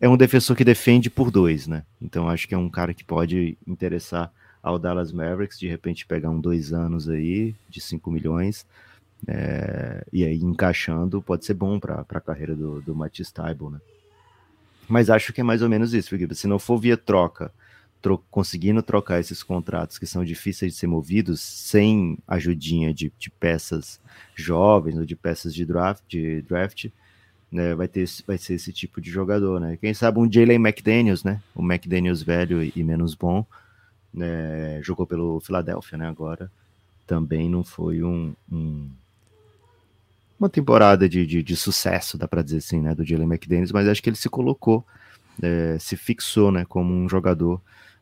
é 0.00 0.08
um 0.08 0.16
defensor 0.16 0.56
que 0.56 0.64
defende 0.64 1.08
por 1.08 1.30
dois, 1.30 1.66
né? 1.68 1.84
Então 2.00 2.28
acho 2.28 2.48
que 2.48 2.54
é 2.54 2.58
um 2.58 2.68
cara 2.68 2.92
que 2.92 3.04
pode 3.04 3.56
interessar 3.66 4.32
ao 4.62 4.78
Dallas 4.78 5.12
Mavericks, 5.12 5.58
de 5.58 5.66
repente 5.66 6.06
pegar 6.06 6.30
um 6.30 6.40
dois 6.40 6.72
anos 6.72 7.08
aí, 7.08 7.54
de 7.68 7.80
5 7.80 8.10
milhões, 8.10 8.66
é, 9.26 10.04
e 10.12 10.24
aí 10.24 10.36
encaixando, 10.36 11.22
pode 11.22 11.44
ser 11.44 11.54
bom 11.54 11.80
para 11.80 12.04
a 12.08 12.20
carreira 12.20 12.54
do, 12.54 12.80
do 12.80 12.94
Matisse 12.94 13.32
Taibo, 13.32 13.70
né? 13.70 13.80
Mas 14.88 15.10
acho 15.10 15.32
que 15.32 15.40
é 15.40 15.44
mais 15.44 15.62
ou 15.62 15.68
menos 15.68 15.94
isso, 15.94 16.10
porque 16.10 16.34
se 16.34 16.46
não 16.46 16.58
for 16.58 16.78
via 16.78 16.96
troca, 16.96 17.52
tro 18.00 18.18
conseguindo 18.30 18.82
trocar 18.82 19.20
esses 19.20 19.42
contratos 19.42 19.98
que 19.98 20.06
são 20.06 20.24
difíceis 20.24 20.72
de 20.72 20.78
ser 20.78 20.88
movidos, 20.88 21.40
sem 21.40 22.18
ajudinha 22.26 22.92
de, 22.92 23.12
de 23.16 23.30
peças 23.30 24.00
jovens 24.34 24.98
ou 24.98 25.06
de 25.06 25.14
peças 25.14 25.54
de 25.54 25.64
draft, 25.64 26.02
de 26.08 26.42
draft 26.42 26.88
né, 27.50 27.74
vai, 27.74 27.86
ter, 27.86 28.08
vai 28.26 28.38
ser 28.38 28.54
esse 28.54 28.72
tipo 28.72 29.00
de 29.00 29.10
jogador, 29.10 29.60
né? 29.60 29.76
Quem 29.78 29.92
sabe 29.92 30.18
um 30.18 30.30
Jalen 30.30 30.56
McDaniels, 30.56 31.22
né? 31.22 31.40
O 31.54 31.62
McDaniels 31.62 32.22
velho 32.22 32.62
e 32.74 32.82
menos 32.82 33.14
bom, 33.14 33.44
né? 34.12 34.80
Jogou 34.82 35.06
pelo 35.06 35.40
Philadelphia, 35.40 35.98
né? 35.98 36.08
Agora 36.08 36.50
também 37.06 37.48
não 37.48 37.64
foi 37.64 38.02
um, 38.02 38.34
um 38.50 38.88
uma 40.38 40.48
temporada 40.48 41.08
de, 41.08 41.24
de, 41.24 41.40
de, 41.40 41.56
sucesso, 41.56 42.18
dá 42.18 42.26
para 42.26 42.42
dizer 42.42 42.58
assim, 42.58 42.80
né? 42.80 42.94
Do 42.94 43.04
Jalen 43.04 43.28
McDaniels, 43.28 43.70
mas 43.70 43.86
acho 43.86 44.02
que 44.02 44.10
ele 44.10 44.16
se 44.16 44.28
colocou, 44.28 44.84
é, 45.40 45.78
se 45.78 45.96
fixou, 45.96 46.50
né? 46.50 46.64
Como 46.64 46.92
um 46.92 47.08
jogador 47.08 47.60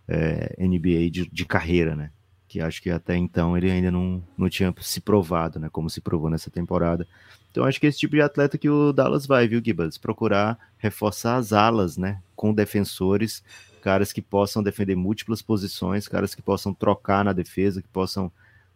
é, 0.09 0.57
NBA 0.59 1.11
de, 1.11 1.29
de 1.31 1.45
carreira, 1.45 1.95
né? 1.95 2.11
Que 2.49 2.61
acho 2.61 2.83
que 2.83 2.91
até 2.91 3.15
então 3.15 3.57
ele 3.57 3.71
ainda 3.71 3.91
não, 3.91 4.23
não 4.39 4.49
tinha 4.49 4.75
se 4.81 5.01
provado, 5.01 5.61
né? 5.61 5.69
Como 5.71 5.91
se 5.91 6.01
provou 6.01 6.31
nessa 6.31 6.51
temporada. 6.51 7.07
Então 7.51 7.65
acho 7.65 7.79
que 7.79 7.87
esse 7.87 7.99
tipo 7.99 8.17
de 8.17 8.23
atleta 8.23 8.57
que 8.57 8.71
o 8.71 8.93
Dallas 8.93 9.27
vai, 9.27 9.47
viu, 9.47 9.61
Gibbons? 9.63 9.99
Procurar 9.99 10.59
reforçar 10.79 11.37
as 11.37 11.53
alas, 11.53 11.99
né? 11.99 12.23
Com 12.35 12.55
defensores, 12.55 13.45
caras 13.81 14.13
que 14.13 14.23
possam 14.23 14.63
defender 14.63 14.95
múltiplas 14.95 15.43
posições, 15.43 16.07
caras 16.07 16.35
que 16.35 16.43
possam 16.43 16.73
trocar 16.73 17.25
na 17.25 17.33
defesa, 17.33 17.83
que 17.83 17.89
possam 17.89 18.31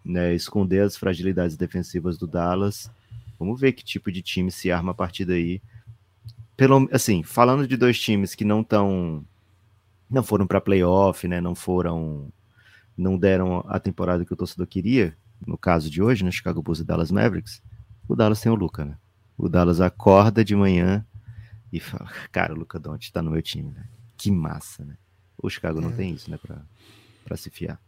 né, 0.05 0.35
esconder 0.35 0.81
as 0.81 0.97
fragilidades 0.97 1.57
defensivas 1.57 2.19
do 2.19 2.27
Dallas 2.27 2.91
Vamos 3.39 3.61
ver 3.61 3.73
que 3.73 3.85
tipo 3.85 4.11
de 4.11 4.23
time 4.23 4.51
se 4.51 4.71
arma 4.71 4.93
a 4.93 4.95
partir 4.95 5.25
daí. 5.25 5.61
Pelo, 6.57 6.89
assim, 6.93 7.23
falando 7.23 7.67
de 7.67 7.77
dois 7.77 8.01
times 8.01 8.35
que 8.35 8.45
não 8.45 8.61
estão 8.61 9.25
não 10.09 10.23
foram 10.23 10.47
para 10.47 10.61
playoff, 10.61 11.27
né? 11.27 11.41
Não 11.41 11.55
foram 11.55 12.33
não 12.97 13.19
deram 13.19 13.65
a 13.69 13.81
temporada 13.81 14.25
que 14.25 14.33
o 14.33 14.37
torcedor 14.37 14.69
queria, 14.69 15.17
no 15.45 15.59
caso 15.59 15.91
de 15.91 16.01
hoje, 16.01 16.25
né, 16.25 16.31
Chicago 16.31 16.63
Bulls 16.63 16.79
e 16.79 16.85
Dallas 16.85 17.11
Mavericks. 17.11 17.61
O 18.09 18.15
Dallas 18.15 18.41
tem 18.41 18.53
o 18.53 18.55
Luca, 18.55 18.85
né? 18.85 18.97
O 19.37 19.49
Dallas 19.49 19.81
acorda 19.81 20.45
de 20.45 20.55
manhã 20.55 21.05
e 21.73 21.81
fala, 21.81 22.09
cara, 22.31 22.55
o 22.55 22.57
Luca 22.57 22.79
Doncic 22.79 23.13
tá 23.13 23.21
no 23.21 23.33
meu 23.33 23.43
time, 23.43 23.73
né? 23.73 23.85
Que 24.25 24.31
massa, 24.31 24.85
né? 24.85 24.97
O 25.37 25.51
Chicago 25.51 25.81
é. 25.81 25.83
não 25.83 25.93
tem 25.93 26.14
isso, 26.14 26.31
né, 26.31 26.39
para 26.39 26.62
para 27.25 27.37
se 27.37 27.51
fiar. 27.51 27.81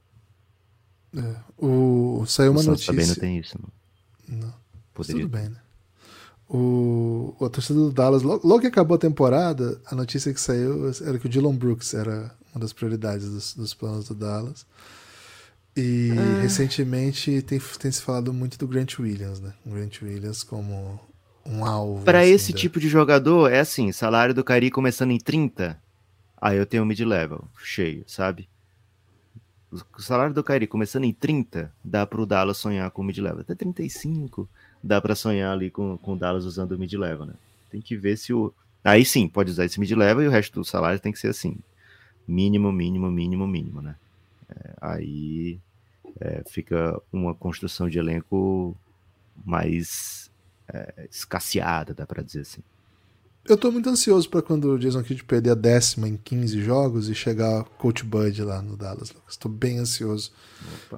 É. 1.17 1.37
O 1.57 2.25
saiu 2.27 2.53
uma 2.53 2.61
o 2.61 2.65
notícia. 2.65 2.93
também 2.93 3.07
não 3.07 3.15
tem 3.15 3.39
isso, 3.39 3.59
não. 3.59 4.39
Não. 4.39 4.55
Poderia. 4.93 5.23
Tudo 5.23 5.31
bem, 5.33 5.49
né? 5.49 5.57
O, 6.49 7.35
o 7.39 7.51
torcedor 7.51 7.89
do 7.89 7.93
Dallas, 7.93 8.23
logo, 8.23 8.47
logo, 8.47 8.61
que 8.61 8.67
acabou 8.67 8.95
a 8.95 8.99
temporada, 8.99 9.81
a 9.87 9.95
notícia 9.95 10.33
que 10.33 10.41
saiu 10.41 10.91
era 11.03 11.19
que 11.19 11.27
o 11.27 11.29
Dylan 11.29 11.57
Brooks 11.57 11.93
era 11.93 12.35
uma 12.55 12.61
das 12.61 12.73
prioridades 12.73 13.29
dos, 13.29 13.55
dos 13.55 13.75
planos 13.75 14.09
do 14.09 14.15
Dallas. 14.15 14.67
E 15.77 16.11
ah. 16.13 16.43
recentemente 16.43 17.43
tem, 17.43 17.59
tem 17.59 17.91
se 17.91 18.01
falado 18.01 18.33
muito 18.33 18.59
do 18.59 18.69
Grant 18.69 18.99
Williams, 18.99 19.41
né? 19.41 19.55
O 19.65 19.71
Grant 19.71 20.03
Williams 20.03 20.43
como 20.43 21.01
um 21.45 21.65
alvo. 21.65 22.05
Para 22.05 22.21
assim, 22.21 22.31
esse 22.31 22.53
da... 22.53 22.59
tipo 22.59 22.81
de 22.81 22.89
jogador, 22.89 23.51
é 23.51 23.61
assim: 23.61 23.93
salário 23.93 24.35
do 24.35 24.45
Cari 24.45 24.71
começando 24.71 25.11
em 25.11 25.19
30, 25.19 25.81
aí 26.41 26.57
eu 26.57 26.67
tenho 26.67 26.83
um 26.83 26.87
mid-level 26.87 27.47
cheio, 27.59 28.05
sabe? 28.07 28.49
O 29.71 30.01
salário 30.01 30.35
do 30.35 30.45
Kyrie 30.45 30.67
começando 30.67 31.05
em 31.05 31.13
30, 31.13 31.73
dá 31.85 32.07
para 32.07 32.21
o 32.21 32.27
Dallas 32.27 32.57
sonhar 32.57 32.91
com 32.91 33.03
o 33.03 33.05
mid-level. 33.05 33.41
Até 33.41 33.55
35, 33.55 34.49
dá 34.83 35.01
para 35.01 35.15
sonhar 35.15 35.53
ali 35.53 35.71
com, 35.71 35.99
com 35.99 36.13
o 36.13 36.17
Dallas 36.17 36.45
usando 36.45 36.73
o 36.73 36.79
mid-level, 36.79 37.27
né? 37.27 37.35
Tem 37.71 37.81
que 37.81 37.97
ver 37.97 38.17
se 38.17 38.33
o. 38.33 38.55
Aí 38.85 39.05
sim, 39.05 39.29
pode 39.29 39.51
usar 39.51 39.65
esse 39.65 39.81
mid-level 39.81 40.25
e 40.25 40.29
o 40.29 40.31
resto 40.31 40.61
do 40.61 40.65
salário 40.65 41.01
tem 41.01 41.13
que 41.13 41.19
ser 41.19 41.29
assim: 41.29 41.59
mínimo, 42.27 42.71
mínimo, 42.73 43.11
mínimo, 43.11 43.47
mínimo, 43.47 43.83
né? 43.83 43.97
É, 44.49 44.75
aí 44.81 45.59
é, 46.21 46.43
fica 46.49 47.01
uma 47.13 47.35
construção 47.35 47.89
de 47.89 47.99
elenco 47.99 48.77
mais 49.45 50.31
é, 50.69 51.09
escasseada, 51.11 51.93
dá 51.93 52.07
para 52.07 52.23
dizer 52.23 52.41
assim. 52.43 52.63
Eu 53.49 53.57
tô 53.57 53.71
muito 53.71 53.89
ansioso 53.89 54.29
para 54.29 54.43
quando 54.43 54.73
o 54.73 54.79
Jason 54.79 55.03
Kidd 55.05 55.23
perder 55.23 55.51
a 55.51 55.55
décima 55.55 56.09
em 56.09 56.17
15 56.17 56.61
jogos 56.63 57.09
e 57.09 57.15
chegar 57.15 57.63
Coach 57.79 58.05
Bud 58.05 58.43
lá 58.43 58.61
no 58.61 58.77
Dallas, 58.77 59.13
Lucas. 59.13 59.37
Tô 59.37 59.49
bem 59.49 59.79
ansioso 59.79 60.33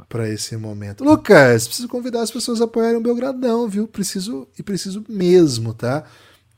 para 0.08 0.28
esse 0.28 0.56
momento. 0.56 1.04
Lucas, 1.04 1.66
preciso 1.66 1.88
convidar 1.88 2.22
as 2.22 2.30
pessoas 2.30 2.62
a 2.62 2.64
apoiarem 2.64 2.96
o 2.96 3.02
Belgradão, 3.02 3.68
viu? 3.68 3.86
Preciso 3.86 4.48
e 4.58 4.62
preciso 4.62 5.04
mesmo, 5.06 5.74
tá? 5.74 6.04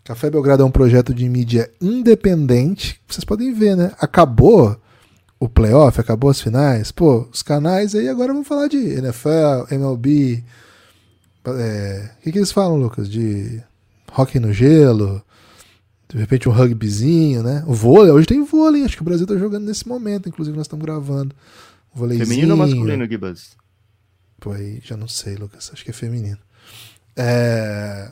Café 0.05 0.31
Belgrado 0.31 0.63
é 0.63 0.67
um 0.67 0.71
projeto 0.71 1.13
de 1.13 1.29
mídia 1.29 1.69
independente. 1.81 3.01
Vocês 3.09 3.25
podem 3.25 3.53
ver, 3.53 3.77
né? 3.77 3.93
Acabou 3.99 4.81
o 5.41 5.49
playoff, 5.49 6.01
acabou 6.01 6.31
as 6.31 6.41
finais. 6.41 6.93
Pô, 6.93 7.29
os 7.33 7.43
canais 7.43 7.97
aí 7.97 8.09
agora 8.09 8.33
vamos 8.33 8.47
falar 8.47 8.69
de 8.69 8.77
NFL, 8.77 9.73
MLB. 9.73 10.45
É... 11.47 12.11
O 12.19 12.23
que, 12.23 12.33
que 12.33 12.39
eles 12.39 12.53
falam, 12.53 12.77
Lucas? 12.77 13.09
De 13.09 13.61
hockey 14.17 14.39
no 14.39 14.53
gelo 14.53 15.21
de 16.13 16.19
repente 16.19 16.49
um 16.49 16.53
rugbyzinho, 16.53 17.43
né? 17.43 17.63
O 17.67 17.73
vôlei, 17.73 18.11
hoje 18.11 18.27
tem 18.27 18.45
vôlei, 18.45 18.85
acho 18.85 18.97
que 18.97 19.03
o 19.03 19.05
Brasil 19.05 19.27
tá 19.27 19.37
jogando 19.37 19.65
nesse 19.65 19.87
momento, 19.87 20.29
inclusive 20.29 20.57
nós 20.57 20.67
estamos 20.67 20.85
gravando. 20.85 21.35
Um 21.95 22.09
Feminino 22.09 22.53
ou 22.53 22.59
masculino, 22.59 23.07
Gibas? 23.07 23.57
Pô, 24.41 24.53
aí 24.53 24.81
já 24.83 24.97
não 24.97 25.07
sei, 25.07 25.37
Lucas, 25.37 25.71
acho 25.73 25.85
que 25.85 25.91
é 25.91 25.93
feminino. 25.93 26.39
É... 27.17 28.11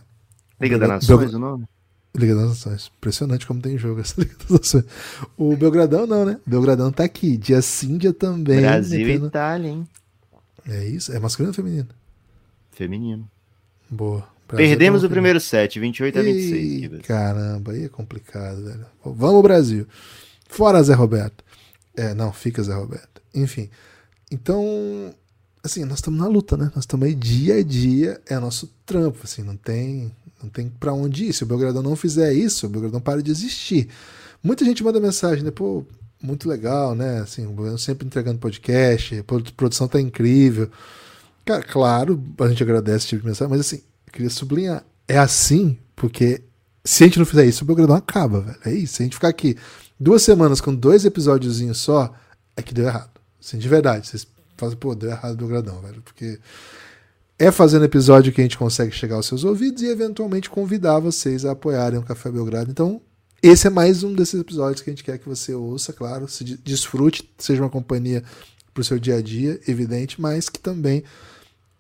Liga 0.61 0.79
das 0.79 0.89
Nações 0.89 1.35
o 1.35 1.39
nome? 1.39 1.65
Liga 2.17 2.35
das 2.35 2.49
Nações. 2.49 2.91
Impressionante 2.99 3.47
como 3.47 3.61
tem 3.61 3.79
jogo 3.79 4.01
essa 4.01 4.15
Liga 4.21 4.35
das 4.39 4.51
Nações. 4.51 4.85
O 5.37 5.57
Belgradão 5.57 6.07
não, 6.07 6.25
né? 6.25 6.39
O 6.47 6.51
Belgradão 6.51 6.93
tá 6.93 7.05
aqui, 7.05 7.37
dia 7.37 7.61
sim, 7.63 7.99
dia 7.99 8.13
também. 8.13 8.61
Brasil 8.61 9.09
e 9.09 9.15
Itália, 9.15 9.69
hein? 9.69 9.89
É 10.69 10.85
isso? 10.85 11.13
É 11.13 11.19
masculino 11.19 11.51
ou 11.51 11.55
feminino? 11.55 11.89
Feminino. 12.71 13.29
Boa. 13.91 14.29
Perdemos 14.57 15.05
o 15.05 15.11
primeiro 15.11 15.39
set, 15.39 15.79
28 15.79 16.19
a 16.19 16.23
26. 16.23 16.83
Ih, 16.83 16.89
caramba, 17.01 17.73
aí 17.73 17.85
é 17.85 17.89
complicado, 17.89 18.65
velho. 18.65 18.87
Vamos, 19.05 19.43
Brasil. 19.43 19.87
Fora 20.49 20.83
Zé 20.83 20.95
Roberto. 20.95 21.45
É, 21.95 22.15
não, 22.15 22.33
fica 22.33 22.63
Zé 22.63 22.75
Roberto. 22.75 23.21
Enfim. 23.35 23.69
Então, 24.31 25.15
assim, 25.63 25.85
nós 25.85 25.99
estamos 25.99 26.19
na 26.19 26.27
luta, 26.27 26.57
né? 26.57 26.71
Nós 26.75 26.85
estamos 26.85 27.07
aí 27.07 27.15
dia 27.15 27.57
a 27.57 27.63
dia, 27.63 28.21
é 28.27 28.39
nosso 28.39 28.73
trampo, 28.87 29.19
assim, 29.25 29.43
não 29.43 29.57
tem, 29.57 30.11
não 30.43 30.49
tem 30.49 30.69
para 30.69 30.93
onde 30.93 31.27
ir. 31.27 31.33
Se 31.33 31.43
o 31.43 31.47
Belgradão 31.47 31.83
não 31.83 31.97
fizer 31.97 32.33
isso, 32.33 32.67
o 32.67 32.71
Belgradão 32.71 33.01
para 33.01 33.23
de 33.23 33.31
existir. 33.31 33.89
Muita 34.43 34.65
gente 34.65 34.83
manda 34.83 35.01
mensagem, 35.01 35.45
né? 35.45 35.51
Pô, 35.51 35.85
muito 36.23 36.49
legal, 36.49 36.95
né? 36.95 37.21
Assim, 37.21 37.45
o 37.45 37.51
Belgradão 37.51 37.79
sempre 37.79 38.07
entregando 38.07 38.39
podcast, 38.39 39.19
a 39.19 39.25
produção 39.25 39.89
tá 39.89 40.01
incrível. 40.01 40.71
Cara, 41.45 41.63
claro, 41.63 42.23
a 42.41 42.49
gente 42.49 42.63
agradece 42.63 42.99
esse 42.99 43.09
tipo 43.09 43.23
de 43.23 43.29
mensagem, 43.29 43.51
mas 43.51 43.61
assim, 43.61 43.83
eu 44.09 44.13
queria 44.13 44.31
sublinhar. 44.31 44.85
É 45.07 45.19
assim, 45.19 45.79
porque 45.95 46.43
se 46.85 47.05
a 47.05 47.07
gente 47.07 47.19
não 47.19 47.27
fizer 47.27 47.47
isso, 47.47 47.65
o 47.65 47.67
Belgradão 47.67 47.97
acaba, 47.97 48.41
velho. 48.41 48.59
É 48.65 48.73
isso. 48.73 48.95
Se 48.95 49.03
a 49.03 49.05
gente 49.05 49.15
ficar 49.15 49.29
aqui 49.29 49.57
duas 49.99 50.23
semanas 50.23 50.61
com 50.61 50.75
dois 50.75 51.05
episódiozinhos 51.05 51.79
só, 51.79 52.13
é 52.57 52.63
que 52.63 52.75
deu 52.75 52.87
errado. 52.87 53.21
Assim, 53.41 53.59
de 53.59 53.69
verdade. 53.69 54.07
Vocês 54.07 54.27
fazem, 54.57 54.77
pô, 54.77 54.95
deu 54.95 55.11
errado 55.11 55.33
o 55.33 55.37
Belgradão, 55.37 55.81
velho. 55.81 56.03
Porque 56.03 56.39
é 57.39 57.53
fazendo 57.53 57.85
episódio 57.85 58.33
que 58.33 58.41
a 58.41 58.45
gente 58.45 58.59
consegue 58.59 58.91
chegar 58.91 59.17
aos 59.17 59.27
seus 59.27 59.45
ouvidos 59.45 59.83
e 59.83 59.87
eventualmente 59.87 60.51
convidar 60.51 60.99
vocês 60.99 61.45
a 61.45 61.53
apoiarem 61.53 61.99
o 61.99 62.03
Café 62.03 62.31
Belgrado. 62.31 62.71
Então, 62.71 63.01
esse 63.43 63.67
é 63.67 63.71
mais 63.71 64.03
um 64.03 64.13
desses 64.13 64.41
episódios 64.41 64.83
que 64.83 64.91
a 64.91 64.93
gente 64.93 65.05
quer 65.05 65.19
que 65.19 65.29
você 65.29 65.55
ouça, 65.55 65.93
claro, 65.93 66.27
se 66.27 66.43
desfrute, 66.43 67.31
seja 67.39 67.63
uma 67.63 67.71
companhia 67.71 68.25
para 68.75 68.81
o 68.81 68.85
seu 68.85 68.99
dia 68.99 69.17
a 69.17 69.23
dia, 69.23 69.61
evidente, 69.69 70.21
mas 70.21 70.49
que 70.49 70.59
também 70.59 71.05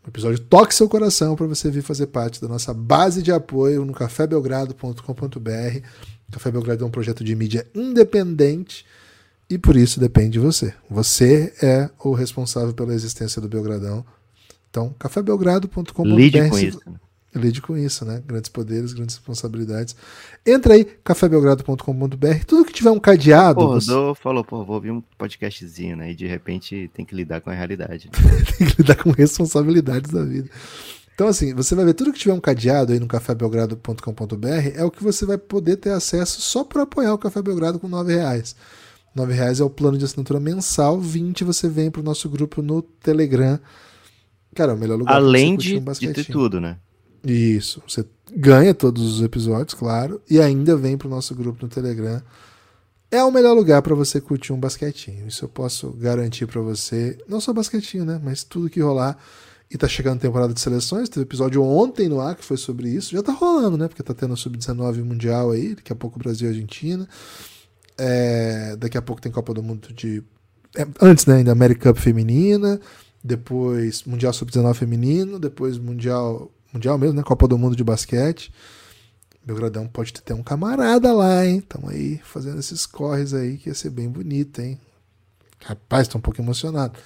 o 0.04 0.08
episódio 0.08 0.38
toque 0.38 0.74
seu 0.74 0.88
coração 0.88 1.36
para 1.36 1.46
você 1.46 1.70
vir 1.70 1.82
fazer 1.82 2.06
parte 2.06 2.40
da 2.40 2.48
nossa 2.48 2.72
base 2.72 3.22
de 3.22 3.32
apoio 3.32 3.84
no 3.84 3.92
cafébelgrado.com.br. 3.92 5.80
Café 6.30 6.50
Belgrado 6.50 6.84
é 6.84 6.86
um 6.86 6.90
projeto 6.90 7.24
de 7.24 7.34
mídia 7.34 7.66
independente 7.74 8.84
e 9.48 9.56
por 9.56 9.76
isso 9.76 9.98
depende 9.98 10.32
de 10.32 10.38
você. 10.38 10.74
Você 10.90 11.54
é 11.62 11.88
o 11.98 12.12
responsável 12.12 12.74
pela 12.74 12.94
existência 12.94 13.40
do 13.40 13.48
Belgradão. 13.48 14.04
Então, 14.70 14.94
cafébelgrado.com.br. 14.98 16.06
Lide 16.06 16.48
com 16.50 16.58
isso. 16.58 16.80
Lide 17.38 17.62
com 17.62 17.76
isso, 17.76 18.04
né? 18.04 18.22
Grandes 18.26 18.50
poderes, 18.50 18.92
grandes 18.92 19.16
responsabilidades. 19.16 19.96
Entra 20.44 20.74
aí, 20.74 20.84
cafébelgrado.com.br. 20.84 22.44
Tudo 22.46 22.64
que 22.64 22.72
tiver 22.72 22.90
um 22.90 22.98
cadeado. 23.00 23.60
Pô, 23.60 23.68
você... 23.68 23.92
falou, 24.20 24.44
pô, 24.44 24.64
vou 24.64 24.76
ouvir 24.76 24.90
um 24.90 25.00
podcastzinho, 25.16 25.96
né? 25.96 26.10
E 26.10 26.14
de 26.14 26.26
repente 26.26 26.90
tem 26.92 27.04
que 27.04 27.14
lidar 27.14 27.40
com 27.40 27.50
a 27.50 27.54
realidade. 27.54 28.10
tem 28.58 28.66
que 28.66 28.82
lidar 28.82 28.96
com 28.96 29.10
responsabilidades 29.10 30.10
da 30.10 30.22
vida. 30.24 30.50
Então, 31.14 31.26
assim, 31.26 31.52
você 31.52 31.74
vai 31.74 31.84
ver 31.84 31.94
tudo 31.94 32.12
que 32.12 32.18
tiver 32.20 32.32
um 32.32 32.40
cadeado 32.40 32.92
aí 32.92 33.00
no 33.00 33.08
cafébelgrado.com.br 33.08 34.46
é 34.76 34.84
o 34.84 34.90
que 34.90 35.02
você 35.02 35.26
vai 35.26 35.36
poder 35.36 35.76
ter 35.76 35.90
acesso 35.90 36.40
só 36.40 36.62
para 36.62 36.82
apoiar 36.82 37.12
o 37.12 37.18
Café 37.18 37.42
Belgrado 37.42 37.80
com 37.80 37.88
R$ 37.88 38.14
reais. 38.14 38.54
R$ 39.16 39.24
reais 39.24 39.58
é 39.58 39.64
o 39.64 39.70
plano 39.70 39.98
de 39.98 40.04
assinatura 40.04 40.38
mensal, 40.38 41.00
20 41.00 41.42
você 41.42 41.68
vem 41.68 41.90
para 41.90 42.00
o 42.00 42.04
nosso 42.04 42.28
grupo 42.28 42.62
no 42.62 42.82
Telegram. 42.82 43.58
Cara, 44.54 44.70
é 44.70 44.74
o 44.76 44.78
melhor 44.78 44.96
lugar 44.96 45.16
Além 45.16 45.56
de, 45.56 45.76
um 45.76 45.92
de 45.92 46.12
ter 46.12 46.24
tudo, 46.24 46.60
né? 46.60 46.76
Isso. 47.24 47.82
Você 47.86 48.04
ganha 48.34 48.74
todos 48.74 49.02
os 49.02 49.22
episódios, 49.22 49.74
claro, 49.74 50.20
e 50.28 50.40
ainda 50.40 50.76
vem 50.76 50.96
para 50.96 51.08
o 51.08 51.10
nosso 51.10 51.34
grupo 51.34 51.58
no 51.62 51.68
Telegram. 51.68 52.22
É 53.10 53.24
o 53.24 53.30
melhor 53.30 53.54
lugar 53.54 53.80
para 53.80 53.94
você 53.94 54.20
curtir 54.20 54.52
um 54.52 54.60
basquetinho. 54.60 55.26
Isso 55.26 55.44
eu 55.44 55.48
posso 55.48 55.90
garantir 55.92 56.46
para 56.46 56.60
você. 56.60 57.16
Não 57.26 57.40
só 57.40 57.54
basquetinho, 57.54 58.04
né? 58.04 58.20
Mas 58.22 58.44
tudo 58.44 58.68
que 58.68 58.80
rolar. 58.80 59.16
E 59.70 59.78
tá 59.78 59.88
chegando 59.88 60.20
temporada 60.20 60.52
de 60.52 60.60
seleções. 60.60 61.08
Teve 61.08 61.24
episódio 61.24 61.62
ontem 61.62 62.08
no 62.08 62.20
ar 62.20 62.36
que 62.36 62.44
foi 62.44 62.58
sobre 62.58 62.90
isso. 62.90 63.12
Já 63.12 63.22
tá 63.22 63.32
rolando, 63.32 63.78
né? 63.78 63.88
Porque 63.88 64.02
tá 64.02 64.12
tendo 64.12 64.34
a 64.34 64.36
Sub-19 64.36 65.02
Mundial 65.02 65.50
aí. 65.50 65.74
Daqui 65.74 65.90
a 65.90 65.96
pouco 65.96 66.18
Brasil 66.18 66.48
e 66.48 66.52
Argentina. 66.52 67.08
É... 67.96 68.76
Daqui 68.76 68.98
a 68.98 69.02
pouco 69.02 69.22
tem 69.22 69.32
Copa 69.32 69.54
do 69.54 69.62
Mundo 69.62 69.92
de. 69.94 70.22
É, 70.76 70.86
antes, 71.00 71.24
né? 71.24 71.36
Ainda 71.36 71.52
American 71.52 71.94
Cup 71.94 72.02
feminina. 72.02 72.78
Depois 73.24 74.04
Mundial 74.04 74.34
Sub-19 74.34 74.74
feminino. 74.74 75.38
Depois 75.38 75.78
Mundial 75.78 76.50
Mundial 76.72 76.98
mesmo, 76.98 77.14
né? 77.14 77.22
Copa 77.22 77.48
do 77.48 77.58
Mundo 77.58 77.76
de 77.76 77.84
basquete. 77.84 78.52
Belgradão 79.44 79.86
pode 79.86 80.12
ter 80.12 80.34
um 80.34 80.42
camarada 80.42 81.12
lá, 81.12 81.46
hein? 81.46 81.58
Estamos 81.58 81.90
aí 81.90 82.20
fazendo 82.22 82.58
esses 82.58 82.84
corres 82.84 83.32
aí, 83.32 83.56
que 83.56 83.70
ia 83.70 83.74
ser 83.74 83.90
bem 83.90 84.08
bonito, 84.08 84.60
hein? 84.60 84.78
Rapaz, 85.64 86.02
estou 86.02 86.18
um 86.18 86.22
pouco 86.22 86.40
emocionado. 86.40 86.98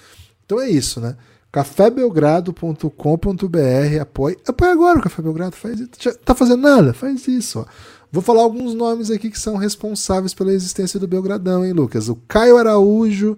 Então 0.45 0.59
é 0.59 0.69
isso, 0.69 0.99
né? 0.99 1.15
cafébelgrado.com.br 1.53 4.01
apoie. 4.01 4.37
Apoie 4.45 4.71
agora 4.71 4.97
o 4.97 5.01
Café 5.03 5.21
Belgrado, 5.21 5.55
faz 5.55 5.79
isso. 5.79 6.17
Tá 6.25 6.33
fazendo 6.33 6.63
nada? 6.63 6.93
Faz 6.93 7.27
isso, 7.27 7.59
ó. 7.59 7.65
Vou 8.11 8.23
falar 8.23 8.41
alguns 8.41 8.73
nomes 8.73 9.11
aqui 9.11 9.29
que 9.29 9.39
são 9.39 9.55
responsáveis 9.55 10.33
pela 10.33 10.51
existência 10.51 10.99
do 10.99 11.07
Belgradão, 11.07 11.63
hein, 11.63 11.71
Lucas? 11.71 12.09
O 12.09 12.15
Caio 12.27 12.57
Araújo, 12.57 13.37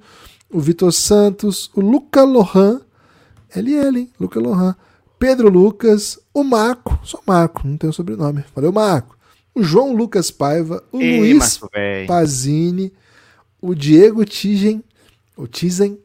o 0.50 0.60
Vitor 0.60 0.94
Santos, 0.94 1.70
o 1.76 1.82
Luca 1.82 2.24
Lohan, 2.24 2.82
ele, 3.54 4.00
hein? 4.00 4.10
Luca 4.20 4.40
Lohan 4.40 4.76
Pedro 5.18 5.49
Lucas, 5.49 6.20
o 6.34 6.43
Marco, 6.43 6.99
só 7.03 7.20
Marco, 7.26 7.68
não 7.68 7.78
tem 7.78 7.89
o 7.89 7.93
sobrenome. 7.93 8.43
Valeu, 8.53 8.72
Marco. 8.72 9.18
O 9.53 9.63
João 9.63 9.95
Lucas 9.95 10.30
Paiva, 10.32 10.84
o 10.91 11.01
Ei, 11.01 11.20
Luiz 11.20 11.59
Pazini, 12.07 12.91
o 13.61 13.74
Diego 13.74 14.26
Tigen, 14.26 14.84
o 15.38 15.47
Tizen, 15.47 15.97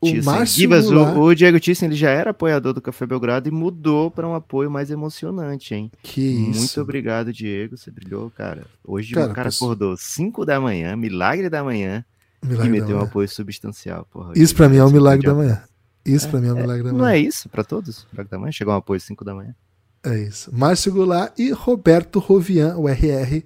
o 0.00 0.24
Márcio 0.24 0.60
Gibas, 0.60 0.90
o, 0.90 1.20
o, 1.20 1.34
Diego 1.34 1.60
Thyssen, 1.60 1.88
ele 1.88 1.94
já 1.94 2.08
era 2.08 2.30
apoiador 2.30 2.72
do 2.72 2.80
Café 2.80 3.04
Belgrado 3.04 3.48
e 3.48 3.52
mudou 3.52 4.10
para 4.10 4.26
um 4.26 4.34
apoio 4.34 4.70
mais 4.70 4.90
emocionante, 4.90 5.74
hein? 5.74 5.92
Que 6.02 6.22
isso. 6.22 6.58
Muito 6.58 6.80
obrigado, 6.80 7.32
Diego. 7.32 7.76
Você 7.76 7.90
brilhou, 7.90 8.30
cara. 8.30 8.64
Hoje 8.82 9.14
cara, 9.14 9.30
o 9.30 9.34
cara 9.34 9.48
posso... 9.48 9.62
acordou 9.62 9.96
5 9.96 10.46
da 10.46 10.58
manhã, 10.58 10.96
milagre 10.96 11.50
da 11.50 11.62
manhã, 11.62 12.02
milagre 12.42 12.68
e 12.68 12.80
meteu 12.80 12.96
um 12.96 13.02
apoio 13.02 13.28
substancial. 13.28 14.06
Porra, 14.10 14.32
isso 14.34 14.54
para 14.54 14.70
mim 14.70 14.78
é 14.78 14.84
um 14.84 14.90
milagre 14.90 15.26
da 15.26 15.34
manhã. 15.34 15.62
Isso 16.04 16.26
é, 16.26 16.30
para 16.30 16.40
mim 16.40 16.48
é 16.48 16.52
um 16.52 16.58
é, 16.58 16.60
milagre 16.62 16.82
da 16.84 16.92
manhã. 16.92 17.02
Não 17.02 17.08
é 17.08 17.18
isso 17.18 17.48
para 17.48 17.64
todos? 17.64 18.06
Milagre 18.12 18.30
da 18.30 18.38
manhã? 18.38 18.52
Chegou 18.52 18.74
um 18.74 18.76
apoio 18.76 19.00
5 19.00 19.24
da 19.24 19.34
manhã. 19.34 19.54
É 20.02 20.18
isso. 20.18 20.50
Márcio 20.54 20.92
Goulart 20.92 21.38
e 21.38 21.50
Roberto 21.50 22.18
Rovian, 22.18 22.76
o 22.76 22.88
RR. 22.88 23.44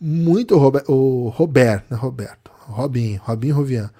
Muito 0.00 0.54
o 0.56 1.28
Robert, 1.28 1.84
né? 1.90 1.96
Roberto. 1.96 2.50
Robin, 2.68 3.16
Robin 3.16 3.50
Rovian 3.50 3.90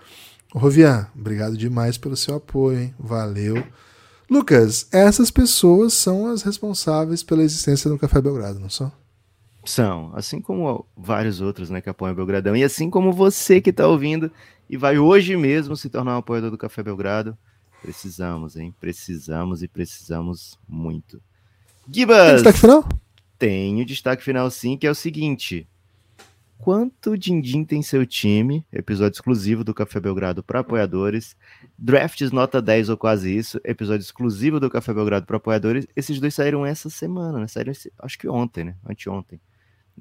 Rovian, 0.54 1.06
obrigado 1.14 1.56
demais 1.56 1.98
pelo 1.98 2.16
seu 2.16 2.36
apoio, 2.36 2.80
hein? 2.80 2.94
Valeu. 2.98 3.62
Lucas, 4.30 4.88
essas 4.92 5.30
pessoas 5.30 5.92
são 5.92 6.26
as 6.26 6.42
responsáveis 6.42 7.22
pela 7.22 7.42
existência 7.42 7.90
do 7.90 7.98
Café 7.98 8.20
Belgrado, 8.20 8.58
não 8.58 8.70
são? 8.70 8.90
São, 9.64 10.10
assim 10.14 10.40
como 10.40 10.86
vários 10.96 11.40
outros 11.42 11.68
né, 11.68 11.80
que 11.80 11.90
apoiam 11.90 12.12
o 12.12 12.16
Belgradão, 12.16 12.56
e 12.56 12.64
assim 12.64 12.88
como 12.88 13.12
você 13.12 13.60
que 13.60 13.70
está 13.70 13.86
ouvindo 13.86 14.30
e 14.68 14.76
vai 14.76 14.98
hoje 14.98 15.36
mesmo 15.36 15.76
se 15.76 15.90
tornar 15.90 16.14
um 16.14 16.18
apoiador 16.18 16.50
do 16.50 16.58
Café 16.58 16.82
Belgrado, 16.82 17.36
precisamos, 17.82 18.56
hein? 18.56 18.74
Precisamos 18.80 19.62
e 19.62 19.68
precisamos 19.68 20.58
muito. 20.68 21.20
Gibas! 21.90 22.26
Tem 22.26 22.34
destaque 22.34 22.58
final? 22.58 22.88
Tenho 23.38 23.84
destaque 23.84 24.22
final 24.22 24.50
sim, 24.50 24.76
que 24.76 24.86
é 24.86 24.90
o 24.90 24.94
seguinte 24.94 25.66
quanto 26.58 27.16
Dindim 27.16 27.64
tem 27.64 27.82
seu 27.82 28.04
time, 28.04 28.66
episódio 28.72 29.16
exclusivo 29.16 29.62
do 29.62 29.72
Café 29.72 30.00
Belgrado 30.00 30.42
para 30.42 30.60
apoiadores, 30.60 31.36
Drafts 31.78 32.32
nota 32.32 32.60
10 32.60 32.90
ou 32.90 32.96
quase 32.96 33.34
isso, 33.34 33.60
episódio 33.64 34.02
exclusivo 34.02 34.58
do 34.58 34.68
Café 34.68 34.92
Belgrado 34.92 35.24
para 35.24 35.36
apoiadores. 35.36 35.86
Esses 35.94 36.20
dois 36.20 36.34
saíram 36.34 36.66
essa 36.66 36.90
semana, 36.90 37.38
né? 37.38 37.46
Saíram 37.46 37.72
acho 38.00 38.18
que 38.18 38.28
ontem, 38.28 38.64
né? 38.64 38.74
Anteontem. 38.84 39.40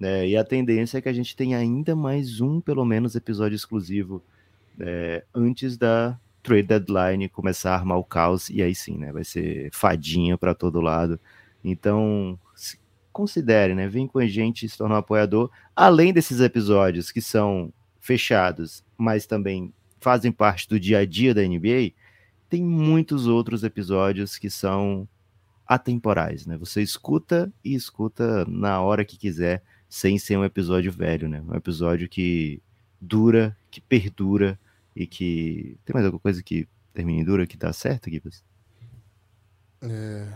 É, 0.01 0.27
e 0.27 0.35
a 0.35 0.43
tendência 0.43 0.97
é 0.97 1.01
que 1.01 1.09
a 1.09 1.13
gente 1.13 1.35
tenha 1.35 1.57
ainda 1.57 1.95
mais 1.95 2.41
um, 2.41 2.59
pelo 2.59 2.83
menos, 2.83 3.15
episódio 3.15 3.55
exclusivo 3.55 4.23
é, 4.79 5.23
antes 5.33 5.77
da 5.77 6.19
trade 6.47 6.63
deadline 6.63 7.27
começar 7.27 7.71
a 7.71 7.75
armar 7.75 7.97
o 7.97 8.03
caos. 8.03 8.49
E 8.49 8.63
aí 8.63 8.73
sim, 8.73 8.97
né? 8.97 9.11
Vai 9.11 9.25
ser 9.25 9.69
fadinha 9.73 10.37
para 10.37 10.55
todo 10.55 10.79
lado. 10.79 11.19
Então, 11.61 12.39
considere, 13.11 13.75
né? 13.75 13.87
Vem 13.89 14.07
com 14.07 14.19
a 14.19 14.25
gente 14.25 14.67
se 14.69 14.77
tornar 14.77 14.95
um 14.95 14.99
apoiador. 14.99 15.51
Além 15.75 16.13
desses 16.13 16.39
episódios 16.39 17.11
que 17.11 17.19
são 17.19 17.73
fechados, 17.99 18.81
mas 18.97 19.25
também 19.25 19.73
fazem 19.99 20.31
parte 20.31 20.69
do 20.69 20.79
dia 20.79 20.99
a 20.99 21.05
dia 21.05 21.33
da 21.33 21.41
NBA, 21.41 21.91
tem 22.47 22.63
muitos 22.63 23.27
outros 23.27 23.63
episódios 23.63 24.37
que 24.37 24.49
são 24.49 25.05
atemporais, 25.67 26.45
né? 26.45 26.55
Você 26.57 26.81
escuta 26.81 27.51
e 27.61 27.75
escuta 27.75 28.45
na 28.45 28.79
hora 28.79 29.03
que 29.03 29.17
quiser, 29.17 29.61
sem 29.89 30.17
ser 30.17 30.37
um 30.37 30.45
episódio 30.45 30.93
velho, 30.93 31.27
né? 31.27 31.43
Um 31.45 31.55
episódio 31.55 32.07
que 32.07 32.61
dura, 33.01 33.57
que 33.69 33.81
perdura 33.81 34.57
e 34.97 35.05
que. 35.05 35.77
Tem 35.85 35.93
mais 35.93 36.05
alguma 36.05 36.19
coisa 36.19 36.41
que 36.41 36.67
termine 36.93 37.23
dura 37.23 37.45
que 37.45 37.55
dá 37.55 37.71
certo, 37.71 38.09
Gibbs? 38.09 38.43
É. 39.81 40.27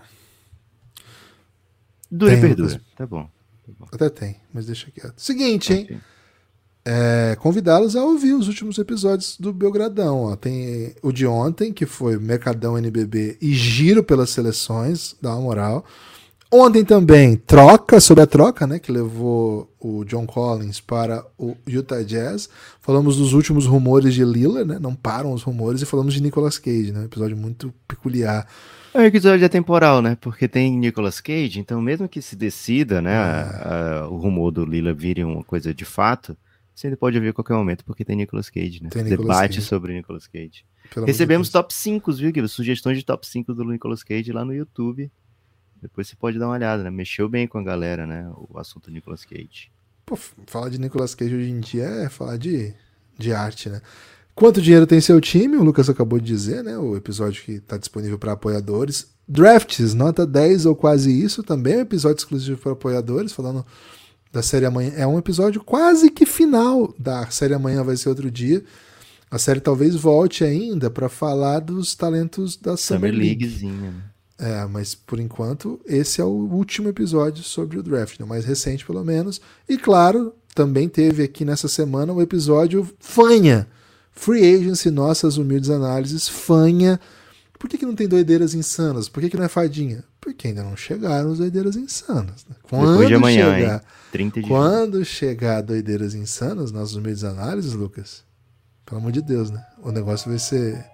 Dura 2.09 2.33
e 2.33 2.41
perdura. 2.41 2.81
Tá 2.95 3.07
bom, 3.07 3.23
tá 3.65 3.71
bom. 3.79 3.87
Até 3.91 4.09
tem, 4.09 4.37
mas 4.53 4.67
deixa 4.67 4.91
quieto. 4.91 5.17
Seguinte, 5.17 5.73
hein? 5.73 6.01
É, 6.83 7.35
Convidá-los 7.39 7.95
a 7.95 8.03
ouvir 8.03 8.33
os 8.33 8.47
últimos 8.47 8.77
episódios 8.77 9.37
do 9.39 9.53
Belgradão. 9.53 10.23
Ó. 10.23 10.35
Tem 10.35 10.93
o 11.01 11.11
de 11.11 11.25
ontem, 11.25 11.71
que 11.71 11.85
foi 11.85 12.17
Mercadão 12.17 12.77
NBB 12.77 13.37
e 13.41 13.53
Giro 13.53 14.03
pelas 14.03 14.31
Seleções, 14.31 15.15
dá 15.21 15.31
uma 15.31 15.41
moral. 15.41 15.85
Ontem 16.53 16.83
também, 16.83 17.37
troca, 17.37 18.01
sobre 18.01 18.23
a 18.23 18.27
troca, 18.27 18.67
né, 18.67 18.77
que 18.77 18.91
levou 18.91 19.73
o 19.79 20.03
John 20.03 20.25
Collins 20.25 20.81
para 20.81 21.25
o 21.37 21.55
Utah 21.65 22.03
Jazz. 22.03 22.49
Falamos 22.81 23.15
dos 23.15 23.31
últimos 23.31 23.65
rumores 23.65 24.13
de 24.13 24.25
Lila, 24.25 24.65
né, 24.65 24.77
não 24.77 24.93
param 24.93 25.31
os 25.31 25.43
rumores, 25.43 25.81
e 25.81 25.85
falamos 25.85 26.13
de 26.13 26.21
Nicolas 26.21 26.57
Cage, 26.57 26.91
né, 26.91 26.99
um 26.99 27.05
episódio 27.05 27.37
muito 27.37 27.73
peculiar 27.87 28.45
é 28.93 28.99
um 28.99 29.03
episódio 29.03 29.45
atemporal, 29.45 30.01
né? 30.01 30.17
Porque 30.19 30.49
tem 30.49 30.77
Nicolas 30.77 31.21
Cage, 31.21 31.61
então 31.61 31.81
mesmo 31.81 32.09
que 32.09 32.21
se 32.21 32.35
decida, 32.35 33.01
né, 33.01 33.15
a, 33.15 34.01
a, 34.01 34.09
o 34.09 34.17
rumor 34.17 34.51
do 34.51 34.65
Lila 34.65 34.93
vire 34.93 35.23
uma 35.23 35.45
coisa 35.45 35.73
de 35.73 35.85
fato, 35.85 36.35
você 36.75 36.87
ainda 36.87 36.97
pode 36.97 37.15
ouvir 37.15 37.29
a 37.29 37.33
qualquer 37.33 37.53
momento, 37.53 37.85
porque 37.85 38.03
tem 38.03 38.15
Nicolas 38.15 38.49
Cage, 38.49 38.83
né? 38.83 38.89
Tem 38.89 39.03
Nicolas 39.03 39.37
Debate 39.37 39.55
Cage. 39.55 39.67
sobre 39.67 39.93
Nicolas 39.93 40.27
Cage. 40.27 40.65
Pelo 40.93 41.05
Recebemos 41.05 41.49
top 41.49 41.73
5, 41.73 42.11
viu, 42.11 42.31
Guilherme? 42.31 42.49
Sugestões 42.49 42.97
de 42.97 43.05
top 43.05 43.25
5 43.25 43.53
do 43.53 43.63
Nicolas 43.63 44.03
Cage 44.03 44.31
lá 44.33 44.43
no 44.43 44.53
YouTube. 44.53 45.09
Depois 45.81 46.07
você 46.07 46.15
pode 46.15 46.37
dar 46.37 46.47
uma 46.47 46.53
olhada, 46.53 46.83
né? 46.83 46.89
Mexeu 46.89 47.27
bem 47.27 47.47
com 47.47 47.57
a 47.57 47.63
galera, 47.63 48.05
né? 48.05 48.31
O 48.49 48.57
assunto 48.57 48.91
Nicolas 48.91 49.25
Cage. 49.25 49.71
Pô, 50.05 50.15
falar 50.15 50.69
de 50.69 50.79
Nicolas 50.79 51.15
Cage 51.15 51.35
hoje 51.35 51.49
em 51.49 51.59
dia 51.59 51.85
é 51.85 52.09
falar 52.09 52.37
de, 52.37 52.73
de 53.17 53.33
arte, 53.33 53.69
né? 53.69 53.81
Quanto 54.35 54.61
dinheiro 54.61 54.87
tem 54.87 55.01
seu 55.01 55.19
time? 55.19 55.57
O 55.57 55.63
Lucas 55.63 55.89
acabou 55.89 56.19
de 56.19 56.25
dizer, 56.25 56.63
né? 56.63 56.77
O 56.77 56.95
episódio 56.95 57.43
que 57.43 57.53
está 57.53 57.77
disponível 57.77 58.17
para 58.17 58.33
apoiadores. 58.33 59.11
Drafts, 59.27 59.93
nota 59.93 60.25
10 60.25 60.65
ou 60.65 60.75
quase 60.75 61.11
isso, 61.11 61.41
também 61.41 61.75
é 61.75 61.77
um 61.77 61.81
episódio 61.81 62.17
exclusivo 62.17 62.59
para 62.59 62.73
apoiadores, 62.73 63.31
falando 63.31 63.65
da 64.31 64.41
série 64.41 64.65
amanhã. 64.65 64.91
É 64.95 65.07
um 65.07 65.17
episódio 65.17 65.63
quase 65.63 66.09
que 66.09 66.25
final 66.25 66.93
da 66.97 67.29
série 67.29 67.53
amanhã, 67.53 67.83
vai 67.83 67.95
ser 67.97 68.09
outro 68.09 68.29
dia. 68.29 68.63
A 69.29 69.37
série 69.37 69.61
talvez 69.61 69.95
volte 69.95 70.43
ainda 70.43 70.89
para 70.89 71.07
falar 71.07 71.59
dos 71.59 71.95
talentos 71.95 72.57
da 72.57 72.75
Summer, 72.75 73.11
Summer 73.11 73.13
League. 73.13 73.45
É, 74.41 74.65
mas 74.65 74.95
por 74.95 75.19
enquanto 75.19 75.79
esse 75.85 76.19
é 76.19 76.23
o 76.23 76.29
último 76.29 76.89
episódio 76.89 77.43
sobre 77.43 77.77
o 77.77 77.83
draft, 77.83 78.19
né? 78.19 78.25
o 78.25 78.27
mais 78.27 78.43
recente 78.43 78.83
pelo 78.83 79.05
menos. 79.05 79.39
E 79.69 79.77
claro, 79.77 80.33
também 80.55 80.89
teve 80.89 81.23
aqui 81.23 81.45
nessa 81.45 81.67
semana 81.67 82.11
o 82.11 82.17
um 82.17 82.21
episódio 82.21 82.89
fanha 82.99 83.67
Free 84.11 84.55
Agency, 84.55 84.91
nossas 84.91 85.37
humildes 85.37 85.69
análises, 85.69 86.27
fanha. 86.27 86.99
Por 87.57 87.69
que, 87.69 87.77
que 87.77 87.85
não 87.85 87.95
tem 87.95 88.07
doideiras 88.07 88.53
insanas? 88.53 89.07
Por 89.07 89.21
que, 89.21 89.29
que 89.29 89.37
não 89.37 89.43
é 89.43 89.47
fadinha? 89.47 90.03
Porque 90.19 90.47
ainda 90.47 90.63
não 90.63 90.75
chegaram 90.75 91.31
as 91.31 91.37
doideiras 91.37 91.75
insanas. 91.75 92.45
Né? 92.49 92.55
Quando 92.63 92.91
Depois 92.91 93.07
de 93.07 93.13
amanhã, 93.15 93.55
chegar, 93.55 93.75
hein? 93.75 93.81
30 94.11 94.41
de 94.41 94.47
Quando 94.47 94.93
junho. 94.93 95.05
chegar 95.05 95.61
doideiras 95.61 96.13
insanas, 96.13 96.71
nossas 96.71 96.95
humildes 96.95 97.23
análises, 97.23 97.73
Lucas, 97.73 98.23
pelo 98.85 98.99
amor 98.99 99.11
de 99.11 99.21
Deus, 99.21 99.49
né? 99.49 99.63
O 99.81 99.91
negócio 99.91 100.29
vai 100.29 100.39
ser. 100.39 100.85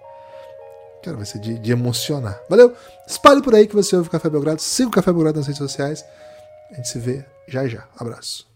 Cara, 1.02 1.16
vai 1.16 1.26
ser 1.26 1.38
de, 1.38 1.58
de 1.58 1.72
emocionar. 1.72 2.40
Valeu? 2.48 2.74
Espalhe 3.06 3.42
por 3.42 3.54
aí 3.54 3.66
que 3.66 3.74
você 3.74 3.96
ouve 3.96 4.08
o 4.08 4.10
Café 4.10 4.28
Belgrado. 4.28 4.60
Siga 4.60 4.88
o 4.88 4.92
Café 4.92 5.12
Belgrado 5.12 5.38
nas 5.38 5.46
redes 5.46 5.58
sociais. 5.58 6.04
A 6.70 6.74
gente 6.74 6.88
se 6.88 6.98
vê 6.98 7.24
já 7.46 7.66
já. 7.66 7.86
Abraço. 7.96 8.46